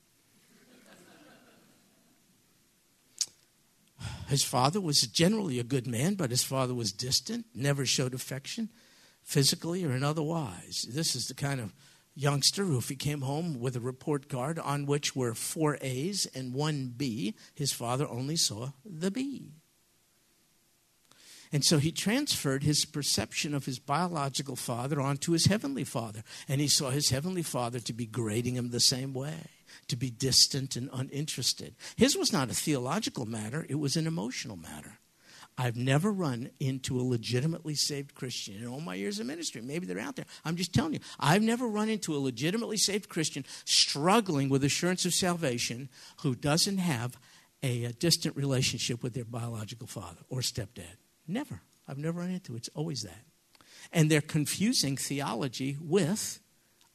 His 4.29 4.45
father 4.45 4.81
was 4.81 5.01
generally 5.01 5.59
a 5.59 5.65
good 5.65 5.89
man, 5.89 6.15
but 6.15 6.31
his 6.31 6.45
father 6.45 6.73
was 6.73 6.93
distant, 6.93 7.47
never 7.53 7.85
showed 7.85 8.15
affection, 8.15 8.69
physically 9.25 9.85
or 9.85 9.91
in 9.91 10.05
otherwise. 10.05 10.87
This 10.89 11.17
is 11.17 11.27
the 11.27 11.35
kind 11.35 11.61
of 11.61 11.75
youngster 12.15 12.65
who, 12.65 12.81
came 12.81 13.23
home 13.23 13.61
with 13.61 13.77
a 13.77 13.81
report 13.81 14.29
card 14.29 14.59
on 14.59 14.87
which 14.87 15.15
were 15.15 15.35
four 15.35 15.79
A's 15.81 16.27
and 16.35 16.53
one 16.53 16.93
B, 16.97 17.35
his 17.55 17.73
father 17.73 18.07
only 18.09 18.37
saw 18.37 18.71
the 18.85 19.11
B. 19.11 19.53
And 21.53 21.65
so 21.65 21.79
he 21.79 21.91
transferred 21.91 22.63
his 22.63 22.85
perception 22.85 23.55
of 23.55 23.67
his 23.67 23.81
biological 23.81 24.55
father 24.55 25.01
onto 25.01 25.33
his 25.33 25.47
heavenly 25.47 25.85
father. 25.85 26.23
And 26.49 26.61
he 26.61 26.69
saw 26.69 26.91
his 26.91 27.11
heavenly 27.11 27.43
father 27.43 27.81
to 27.81 27.93
be 27.93 28.07
grading 28.07 28.55
him 28.55 28.71
the 28.71 28.81
same 28.81 29.13
way, 29.13 29.47
to 29.89 29.97
be 29.97 30.11
distant 30.11 30.77
and 30.77 30.89
uninterested. 30.93 31.75
His 31.97 32.17
was 32.17 32.33
not 32.33 32.51
a 32.51 32.55
theological 32.55 33.27
matter, 33.27 33.67
it 33.69 33.81
was 33.81 33.97
an 33.97 34.07
emotional 34.07 34.57
matter. 34.57 34.90
I've 35.61 35.77
never 35.77 36.11
run 36.11 36.49
into 36.59 36.99
a 36.99 37.03
legitimately 37.03 37.75
saved 37.75 38.15
Christian 38.15 38.55
in 38.55 38.67
all 38.67 38.81
my 38.81 38.95
years 38.95 39.21
of 39.21 39.27
ministry. 39.27 39.61
Maybe 39.61 39.85
they're 39.85 39.99
out 39.99 40.17
there. 40.17 40.25
I'm 40.43 40.57
just 40.57 40.73
telling 40.73 40.95
you, 40.95 41.01
I've 41.19 41.43
never 41.43 41.67
run 41.69 41.91
into 41.91 42.17
a 42.17 42.19
legitimately 42.19 42.79
saved 42.79 43.11
Christian 43.11 43.45
struggling 43.67 44.49
with 44.49 44.65
assurance 44.65 45.05
of 45.05 45.13
salvation 45.13 45.91
who 46.23 46.35
doesn't 46.35 46.79
have 46.79 47.19
a, 47.63 47.85
a 47.85 47.93
distant 47.93 48.37
relationship 48.37 49.03
with 49.03 49.13
their 49.13 49.27
biological 49.27 49.87
father 49.87 50.21
or 50.31 50.41
stepdad. 50.41 50.97
Never. 51.29 51.61
I've 51.87 51.99
never 51.99 52.21
run 52.21 52.31
into 52.31 52.55
it. 52.55 52.57
It's 52.57 52.71
always 52.75 53.03
that. 53.03 53.27
And 53.93 54.11
they're 54.11 54.23
confusing 54.23 54.97
theology 54.97 55.77
with 55.79 56.41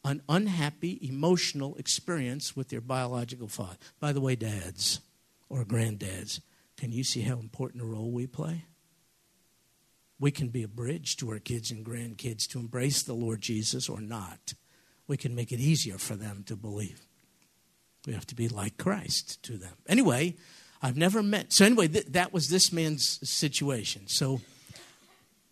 an 0.04 0.24
unhappy 0.28 0.98
emotional 1.08 1.76
experience 1.76 2.56
with 2.56 2.70
their 2.70 2.82
biological 2.82 3.48
father. 3.48 3.78
By 4.00 4.12
the 4.12 4.22
way, 4.22 4.36
dads 4.36 5.02
or 5.50 5.66
granddads, 5.66 6.40
can 6.78 6.92
you 6.92 7.04
see 7.04 7.22
how 7.22 7.40
important 7.40 7.84
a 7.84 7.86
role 7.86 8.12
we 8.12 8.28
play? 8.28 8.66
We 10.20 10.32
can 10.32 10.50
be 10.50 10.64
a 10.64 10.68
bridge 10.68 11.18
to 11.18 11.30
our 11.32 11.40
kids 11.40 11.72
and 11.72 11.86
grandkids 11.86 12.48
to 12.50 12.60
embrace 12.60 13.04
the 13.04 13.14
Lord 13.14 13.42
Jesus 13.42 13.90
or 13.90 14.02
not. 14.02 14.54
We 15.08 15.18
can 15.18 15.36
make 15.36 15.52
it 15.52 15.60
easier 15.60 15.98
for 15.98 16.16
them 16.16 16.44
to 16.48 16.56
believe. 16.56 17.02
We 18.06 18.14
have 18.14 18.26
to 18.28 18.36
be 18.36 18.48
like 18.48 18.78
Christ 18.78 19.42
to 19.44 19.58
them. 19.58 19.74
Anyway, 19.88 20.36
I've 20.82 20.98
never 20.98 21.24
met. 21.24 21.52
So, 21.52 21.66
anyway, 21.66 21.88
th- 21.88 22.08
that 22.08 22.32
was 22.32 22.48
this 22.48 22.72
man's 22.72 23.20
situation. 23.24 24.04
So, 24.08 24.42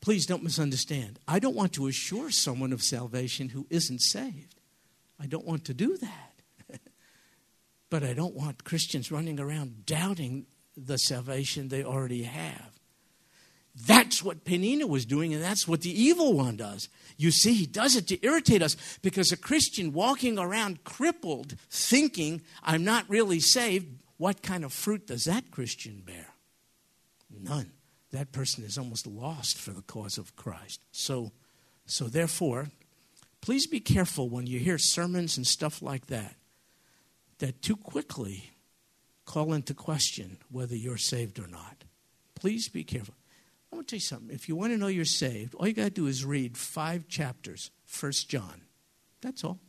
please 0.01 0.25
don't 0.25 0.43
misunderstand. 0.43 1.19
I 1.27 1.39
don't 1.39 1.55
want 1.55 1.73
to 1.73 1.87
assure 1.87 2.29
someone 2.29 2.71
of 2.73 2.83
salvation 2.83 3.49
who 3.49 3.65
isn't 3.69 4.01
saved. 4.01 4.55
I 5.19 5.25
don't 5.25 5.45
want 5.45 5.65
to 5.65 5.73
do 5.73 5.97
that. 5.97 6.79
but 7.89 8.03
I 8.03 8.13
don't 8.13 8.35
want 8.35 8.63
Christians 8.63 9.11
running 9.11 9.39
around 9.39 9.85
doubting 9.85 10.45
the 10.75 10.97
salvation 10.97 11.67
they 11.67 11.83
already 11.83 12.23
have. 12.23 12.73
That's 13.75 14.23
what 14.23 14.45
Penina 14.45 14.87
was 14.87 15.05
doing, 15.05 15.33
and 15.33 15.41
that's 15.41 15.67
what 15.67 15.81
the 15.81 15.89
evil 15.89 16.33
one 16.33 16.57
does. 16.57 16.89
You 17.17 17.31
see, 17.31 17.53
he 17.55 17.65
does 17.65 17.95
it 17.95 18.07
to 18.07 18.23
irritate 18.23 18.61
us 18.61 18.75
because 19.01 19.31
a 19.31 19.37
Christian 19.37 19.93
walking 19.93 20.37
around 20.37 20.83
crippled, 20.83 21.55
thinking, 21.71 22.43
I'm 22.61 22.83
not 22.83 23.09
really 23.09 23.39
saved, 23.39 23.87
what 24.17 24.43
kind 24.43 24.63
of 24.63 24.71
fruit 24.71 25.07
does 25.07 25.25
that 25.25 25.49
Christian 25.49 26.03
bear? 26.05 26.27
None. 27.31 27.71
That 28.11 28.31
person 28.31 28.63
is 28.63 28.77
almost 28.77 29.07
lost 29.07 29.57
for 29.57 29.71
the 29.71 29.81
cause 29.81 30.19
of 30.19 30.35
Christ. 30.35 30.81
So, 30.91 31.31
so 31.87 32.05
therefore, 32.05 32.67
please 33.41 33.65
be 33.65 33.79
careful 33.79 34.29
when 34.29 34.45
you 34.45 34.59
hear 34.59 34.77
sermons 34.77 35.35
and 35.35 35.47
stuff 35.47 35.81
like 35.81 36.07
that, 36.07 36.35
that 37.39 37.63
too 37.63 37.75
quickly 37.75 38.51
call 39.25 39.53
into 39.53 39.73
question 39.73 40.37
whether 40.49 40.75
you're 40.75 40.97
saved 40.97 41.39
or 41.39 41.47
not. 41.47 41.83
Please 42.35 42.67
be 42.69 42.83
careful. 42.83 43.15
I 43.71 43.75
want 43.75 43.87
to 43.87 43.91
tell 43.91 43.97
you 43.97 44.01
something. 44.01 44.35
If 44.35 44.47
you 44.47 44.55
want 44.55 44.73
to 44.73 44.77
know 44.77 44.87
you're 44.87 45.05
saved, 45.05 45.55
all 45.55 45.67
you 45.67 45.73
got 45.73 45.83
to 45.83 45.89
do 45.89 46.07
is 46.07 46.25
read 46.25 46.57
five 46.57 47.07
chapters, 47.07 47.71
First 47.85 48.29
John. 48.29 48.61
That's 49.21 49.43
all. 49.43 49.59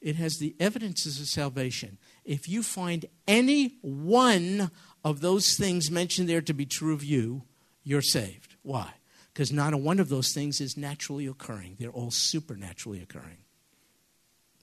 It 0.00 0.16
has 0.16 0.38
the 0.38 0.54
evidences 0.60 1.20
of 1.20 1.26
salvation 1.26 1.98
if 2.28 2.46
you 2.46 2.62
find 2.62 3.06
any 3.26 3.78
one 3.80 4.70
of 5.02 5.20
those 5.20 5.56
things 5.56 5.90
mentioned 5.90 6.28
there 6.28 6.42
to 6.42 6.52
be 6.52 6.66
true 6.66 6.92
of 6.92 7.02
you, 7.02 7.42
you're 7.82 8.02
saved. 8.02 8.54
Why? 8.62 8.92
Because 9.32 9.50
not 9.50 9.72
a 9.72 9.78
one 9.78 9.98
of 9.98 10.10
those 10.10 10.32
things 10.32 10.60
is 10.60 10.76
naturally 10.76 11.26
occurring, 11.26 11.76
they're 11.80 11.90
all 11.90 12.10
supernaturally 12.10 13.00
occurring. 13.00 13.38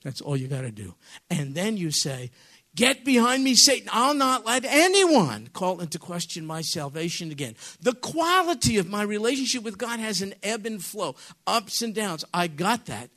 That's 0.04 0.22
all 0.22 0.38
you 0.38 0.48
got 0.48 0.62
to 0.62 0.72
do. 0.72 0.94
And 1.32 1.56
then 1.56 1.78
you 1.78 1.90
say, 1.90 2.30
Get 2.76 3.06
behind 3.06 3.44
me, 3.44 3.56
Satan. 3.56 3.90
I'll 3.92 4.14
not 4.14 4.46
let 4.46 4.66
anyone 4.66 5.48
call 5.54 5.80
into 5.80 5.98
question 5.98 6.46
my 6.46 6.62
salvation 6.62 7.32
again. 7.32 7.56
The 7.82 7.94
quality 7.94 8.78
of 8.78 8.90
my 8.90 9.02
relationship 9.04 9.64
with 9.64 9.78
God 9.78 10.00
has 10.00 10.22
an 10.22 10.34
ebb 10.44 10.66
and 10.66 10.84
flow, 10.84 11.16
ups 11.48 11.82
and 11.82 11.96
downs. 11.96 12.26
I 12.34 12.48
got 12.48 12.86
that 12.88 13.10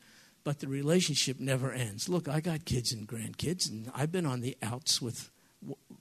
but 0.45 0.61
the 0.61 0.69
relationship 0.69 1.39
never 1.39 1.73
ends. 1.73 2.09
Look, 2.09 2.27
I 2.27 2.41
got 2.41 2.65
kids 2.65 2.91
and 2.91 3.07
grandkids, 3.07 3.69
and 3.69 3.93
I've 3.95 4.11
been 4.11 4.25
on 4.25 4.41
the 4.41 4.57
outs 4.63 5.03
with 5.03 5.31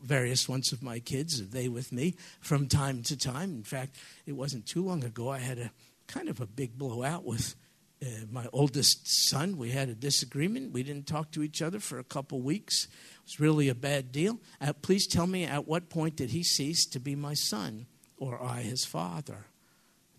various 0.02 0.48
ones 0.48 0.72
of 0.72 0.82
my 0.82 1.00
kids, 1.00 1.50
they 1.50 1.68
with 1.68 1.92
me 1.92 2.16
from 2.40 2.68
time 2.68 3.04
to 3.04 3.18
time. 3.18 3.52
In 3.52 3.64
fact, 3.64 3.98
it 4.26 4.34
wasn't 4.34 4.66
too 4.66 4.84
long 4.84 5.04
ago 5.04 5.30
I 5.30 5.40
had 5.40 5.58
a 5.58 5.72
kind 6.08 6.30
of 6.30 6.40
a 6.40 6.46
big 6.46 6.78
blowout 6.78 7.26
with 7.26 7.56
uh, 8.02 8.06
my 8.32 8.48
oldest 8.54 9.08
son. 9.30 9.58
We 9.58 9.72
had 9.72 9.90
a 9.90 9.96
disagreement. 9.96 10.72
We 10.72 10.84
didn't 10.84 11.08
talk 11.08 11.32
to 11.32 11.44
each 11.44 11.62
other 11.62 11.80
for 11.80 12.00
a 12.00 12.04
couple 12.04 12.40
weeks. 12.42 12.88
It 13.28 13.32
was 13.32 13.40
really 13.42 13.68
a 13.68 13.76
bad 13.76 14.14
deal. 14.14 14.40
Uh, 14.62 14.72
please 14.72 15.06
tell 15.06 15.28
me 15.28 15.44
at 15.44 15.68
what 15.68 15.90
point 15.90 16.16
did 16.16 16.30
he 16.30 16.44
cease 16.44 16.86
to 16.86 16.98
be 16.98 17.14
my 17.14 17.34
son 17.34 17.88
or 18.18 18.42
I 18.42 18.62
his 18.62 18.86
father? 18.86 19.48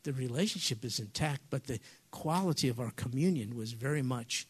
The 0.03 0.13
relationship 0.13 0.85
is 0.85 0.99
intact, 0.99 1.41
but 1.49 1.69
the 1.69 1.81
quality 2.11 2.69
of 2.69 2.79
our 2.79 2.91
communion 2.91 3.57
was 3.57 3.73
very 3.73 4.03
much 4.03 4.47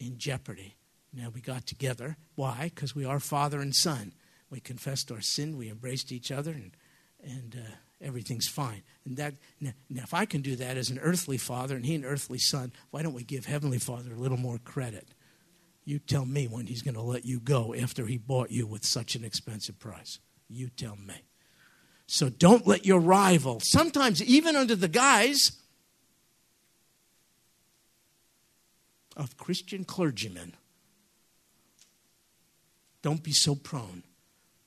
in 0.00 0.16
jeopardy. 0.16 0.76
Now 1.12 1.28
we 1.34 1.42
got 1.42 1.66
together. 1.66 2.16
Why? 2.34 2.70
Because 2.74 2.94
we 2.94 3.04
are 3.04 3.20
father 3.20 3.60
and 3.60 3.74
son. 3.74 4.14
We 4.48 4.60
confessed 4.60 5.12
our 5.12 5.20
sin, 5.20 5.58
we 5.58 5.68
embraced 5.68 6.10
each 6.10 6.32
other, 6.32 6.52
and, 6.52 6.70
and 7.22 7.56
uh, 7.62 7.74
everything's 8.00 8.48
fine. 8.48 8.84
And 9.04 9.18
that 9.18 9.34
now, 9.60 9.72
now, 9.90 10.04
if 10.04 10.14
I 10.14 10.24
can 10.24 10.40
do 10.40 10.56
that 10.56 10.78
as 10.78 10.88
an 10.88 10.98
earthly 11.00 11.36
father 11.36 11.76
and 11.76 11.84
he 11.84 11.94
an 11.94 12.06
earthly 12.06 12.38
son, 12.38 12.72
why 12.90 13.02
don't 13.02 13.12
we 13.12 13.24
give 13.24 13.44
Heavenly 13.44 13.78
Father 13.78 14.14
a 14.14 14.18
little 14.18 14.38
more 14.38 14.56
credit? 14.56 15.08
You 15.88 15.98
tell 15.98 16.26
me 16.26 16.46
when 16.46 16.66
he's 16.66 16.82
going 16.82 16.96
to 16.96 17.00
let 17.00 17.24
you 17.24 17.40
go 17.40 17.74
after 17.74 18.04
he 18.04 18.18
bought 18.18 18.50
you 18.50 18.66
with 18.66 18.84
such 18.84 19.14
an 19.14 19.24
expensive 19.24 19.78
price. 19.78 20.18
You 20.46 20.68
tell 20.68 20.96
me. 20.96 21.14
So 22.06 22.28
don't 22.28 22.66
let 22.66 22.84
your 22.84 23.00
rival, 23.00 23.58
sometimes 23.60 24.22
even 24.22 24.54
under 24.54 24.76
the 24.76 24.88
guise 24.88 25.52
of 29.16 29.38
Christian 29.38 29.86
clergymen. 29.86 30.56
Don't 33.00 33.22
be 33.22 33.32
so 33.32 33.54
prone 33.54 34.02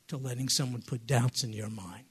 to 0.08 0.18
letting 0.18 0.50
someone 0.50 0.82
put 0.82 1.06
doubts 1.06 1.44
in 1.44 1.54
your 1.54 1.70
mind. 1.70 2.06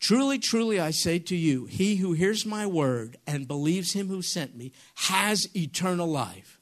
Truly, 0.00 0.38
truly, 0.38 0.80
I 0.80 0.90
say 0.92 1.18
to 1.18 1.36
you, 1.36 1.66
he 1.66 1.96
who 1.96 2.14
hears 2.14 2.46
my 2.46 2.66
word 2.66 3.18
and 3.26 3.46
believes 3.46 3.92
him 3.92 4.08
who 4.08 4.22
sent 4.22 4.56
me 4.56 4.72
has 4.94 5.46
eternal 5.54 6.08
life. 6.08 6.58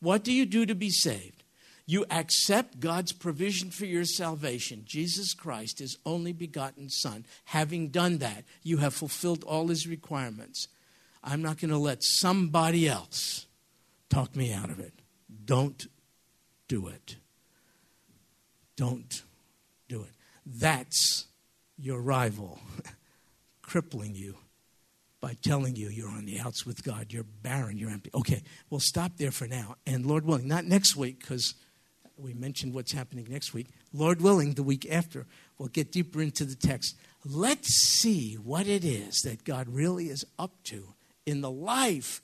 What 0.00 0.24
do 0.24 0.32
you 0.32 0.46
do 0.46 0.64
to 0.64 0.74
be 0.74 0.88
saved? 0.88 1.44
You 1.84 2.06
accept 2.10 2.80
God's 2.80 3.12
provision 3.12 3.70
for 3.70 3.84
your 3.84 4.04
salvation, 4.04 4.84
Jesus 4.86 5.34
Christ, 5.34 5.80
his 5.80 5.98
only 6.06 6.32
begotten 6.32 6.88
Son. 6.88 7.26
Having 7.46 7.88
done 7.88 8.18
that, 8.18 8.44
you 8.62 8.78
have 8.78 8.94
fulfilled 8.94 9.44
all 9.44 9.68
his 9.68 9.86
requirements. 9.86 10.68
I'm 11.22 11.42
not 11.42 11.60
going 11.60 11.70
to 11.70 11.78
let 11.78 12.02
somebody 12.02 12.88
else 12.88 13.46
talk 14.08 14.34
me 14.34 14.52
out 14.52 14.70
of 14.70 14.80
it. 14.80 14.94
Don't 15.44 15.86
do 16.68 16.88
it. 16.88 17.16
Don't 18.76 19.24
do 19.88 20.02
it. 20.02 20.12
That's 20.46 21.26
your 21.80 22.00
rival 22.00 22.60
crippling 23.62 24.14
you 24.14 24.36
by 25.20 25.36
telling 25.42 25.76
you 25.76 25.88
you're 25.88 26.08
on 26.08 26.24
the 26.24 26.40
outs 26.40 26.64
with 26.64 26.82
God, 26.82 27.12
you're 27.12 27.24
barren, 27.24 27.76
you're 27.76 27.90
empty. 27.90 28.10
Okay, 28.14 28.42
we'll 28.70 28.80
stop 28.80 29.12
there 29.16 29.30
for 29.30 29.46
now. 29.46 29.76
And 29.86 30.06
Lord 30.06 30.24
willing, 30.24 30.48
not 30.48 30.64
next 30.64 30.96
week, 30.96 31.20
because 31.20 31.54
we 32.16 32.32
mentioned 32.32 32.74
what's 32.74 32.92
happening 32.92 33.26
next 33.28 33.52
week. 33.52 33.68
Lord 33.92 34.20
willing, 34.20 34.54
the 34.54 34.62
week 34.62 34.90
after, 34.90 35.26
we'll 35.58 35.68
get 35.68 35.92
deeper 35.92 36.22
into 36.22 36.44
the 36.44 36.54
text. 36.54 36.96
Let's 37.24 37.68
see 37.68 38.34
what 38.34 38.66
it 38.66 38.84
is 38.84 39.22
that 39.22 39.44
God 39.44 39.68
really 39.68 40.06
is 40.08 40.24
up 40.38 40.52
to 40.64 40.94
in 41.26 41.40
the 41.40 41.50
life 41.50 42.22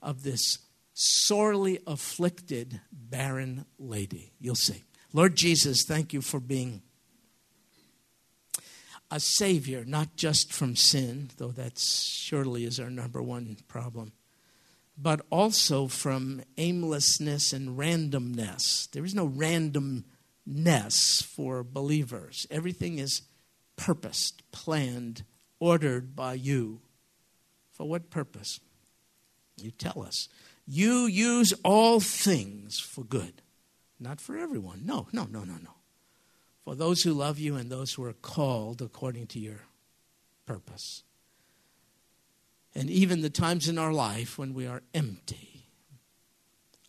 of 0.00 0.22
this 0.22 0.58
sorely 0.94 1.78
afflicted, 1.86 2.80
barren 2.92 3.66
lady. 3.78 4.32
You'll 4.40 4.54
see. 4.54 4.82
Lord 5.12 5.36
Jesus, 5.36 5.84
thank 5.84 6.12
you 6.12 6.22
for 6.22 6.40
being 6.40 6.82
a 9.12 9.20
savior, 9.20 9.84
not 9.84 10.16
just 10.16 10.50
from 10.50 10.74
sin, 10.74 11.28
though 11.36 11.50
that 11.50 11.78
surely 11.78 12.64
is 12.64 12.80
our 12.80 12.88
number 12.88 13.22
one 13.22 13.58
problem, 13.68 14.10
but 14.96 15.20
also 15.30 15.86
from 15.86 16.40
aimlessness 16.56 17.52
and 17.52 17.78
randomness. 17.78 18.90
There 18.90 19.04
is 19.04 19.14
no 19.14 19.28
randomness 19.28 21.22
for 21.22 21.62
believers, 21.62 22.46
everything 22.50 22.98
is 22.98 23.20
purposed, 23.76 24.50
planned, 24.50 25.24
ordered 25.60 26.16
by 26.16 26.32
you. 26.32 26.80
For 27.70 27.86
what 27.86 28.10
purpose? 28.10 28.60
You 29.60 29.72
tell 29.72 30.02
us. 30.02 30.28
You 30.66 31.04
use 31.04 31.52
all 31.64 32.00
things 32.00 32.78
for 32.80 33.04
good, 33.04 33.42
not 34.00 34.22
for 34.22 34.38
everyone. 34.38 34.86
No, 34.86 35.08
no, 35.12 35.24
no, 35.24 35.40
no, 35.40 35.54
no. 35.62 35.81
For 36.64 36.74
those 36.74 37.02
who 37.02 37.12
love 37.12 37.38
you 37.38 37.56
and 37.56 37.70
those 37.70 37.94
who 37.94 38.04
are 38.04 38.12
called 38.12 38.80
according 38.80 39.26
to 39.28 39.38
your 39.38 39.60
purpose. 40.46 41.02
And 42.74 42.88
even 42.88 43.20
the 43.20 43.30
times 43.30 43.68
in 43.68 43.78
our 43.78 43.92
life 43.92 44.38
when 44.38 44.54
we 44.54 44.66
are 44.66 44.82
empty, 44.94 45.66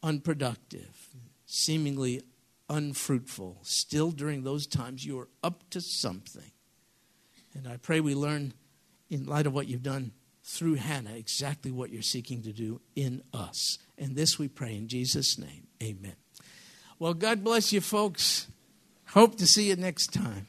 unproductive, 0.01 1.09
seemingly 1.45 2.21
unfruitful, 2.69 3.59
still 3.63 4.11
during 4.11 4.43
those 4.43 4.65
times 4.67 5.05
you 5.05 5.19
are 5.19 5.30
up 5.43 5.69
to 5.71 5.82
something. 5.82 6.51
And 7.53 7.67
I 7.67 7.78
pray 7.78 7.99
we 7.99 8.15
learn, 8.15 8.53
in 9.09 9.26
light 9.26 9.45
of 9.45 9.53
what 9.53 9.67
you've 9.67 9.84
done 9.84 10.11
through 10.43 10.76
Hannah, 10.76 11.15
exactly 11.15 11.71
what 11.71 11.91
you're 11.91 12.01
seeking 12.01 12.41
to 12.43 12.51
do 12.51 12.82
in 12.95 13.21
us. 13.34 13.78
And 13.97 14.15
this 14.15 14.39
we 14.39 14.47
pray 14.47 14.76
in 14.76 14.88
Jesus' 14.88 15.38
name. 15.38 15.67
Amen. 15.82 16.15
Well, 16.99 17.13
God 17.13 17.43
bless 17.43 17.74
you, 17.74 17.82
folks. 17.82 18.47
Hope 19.14 19.38
to 19.38 19.45
see 19.45 19.70
you 19.70 19.76
next 19.76 20.11
time. 20.11 20.47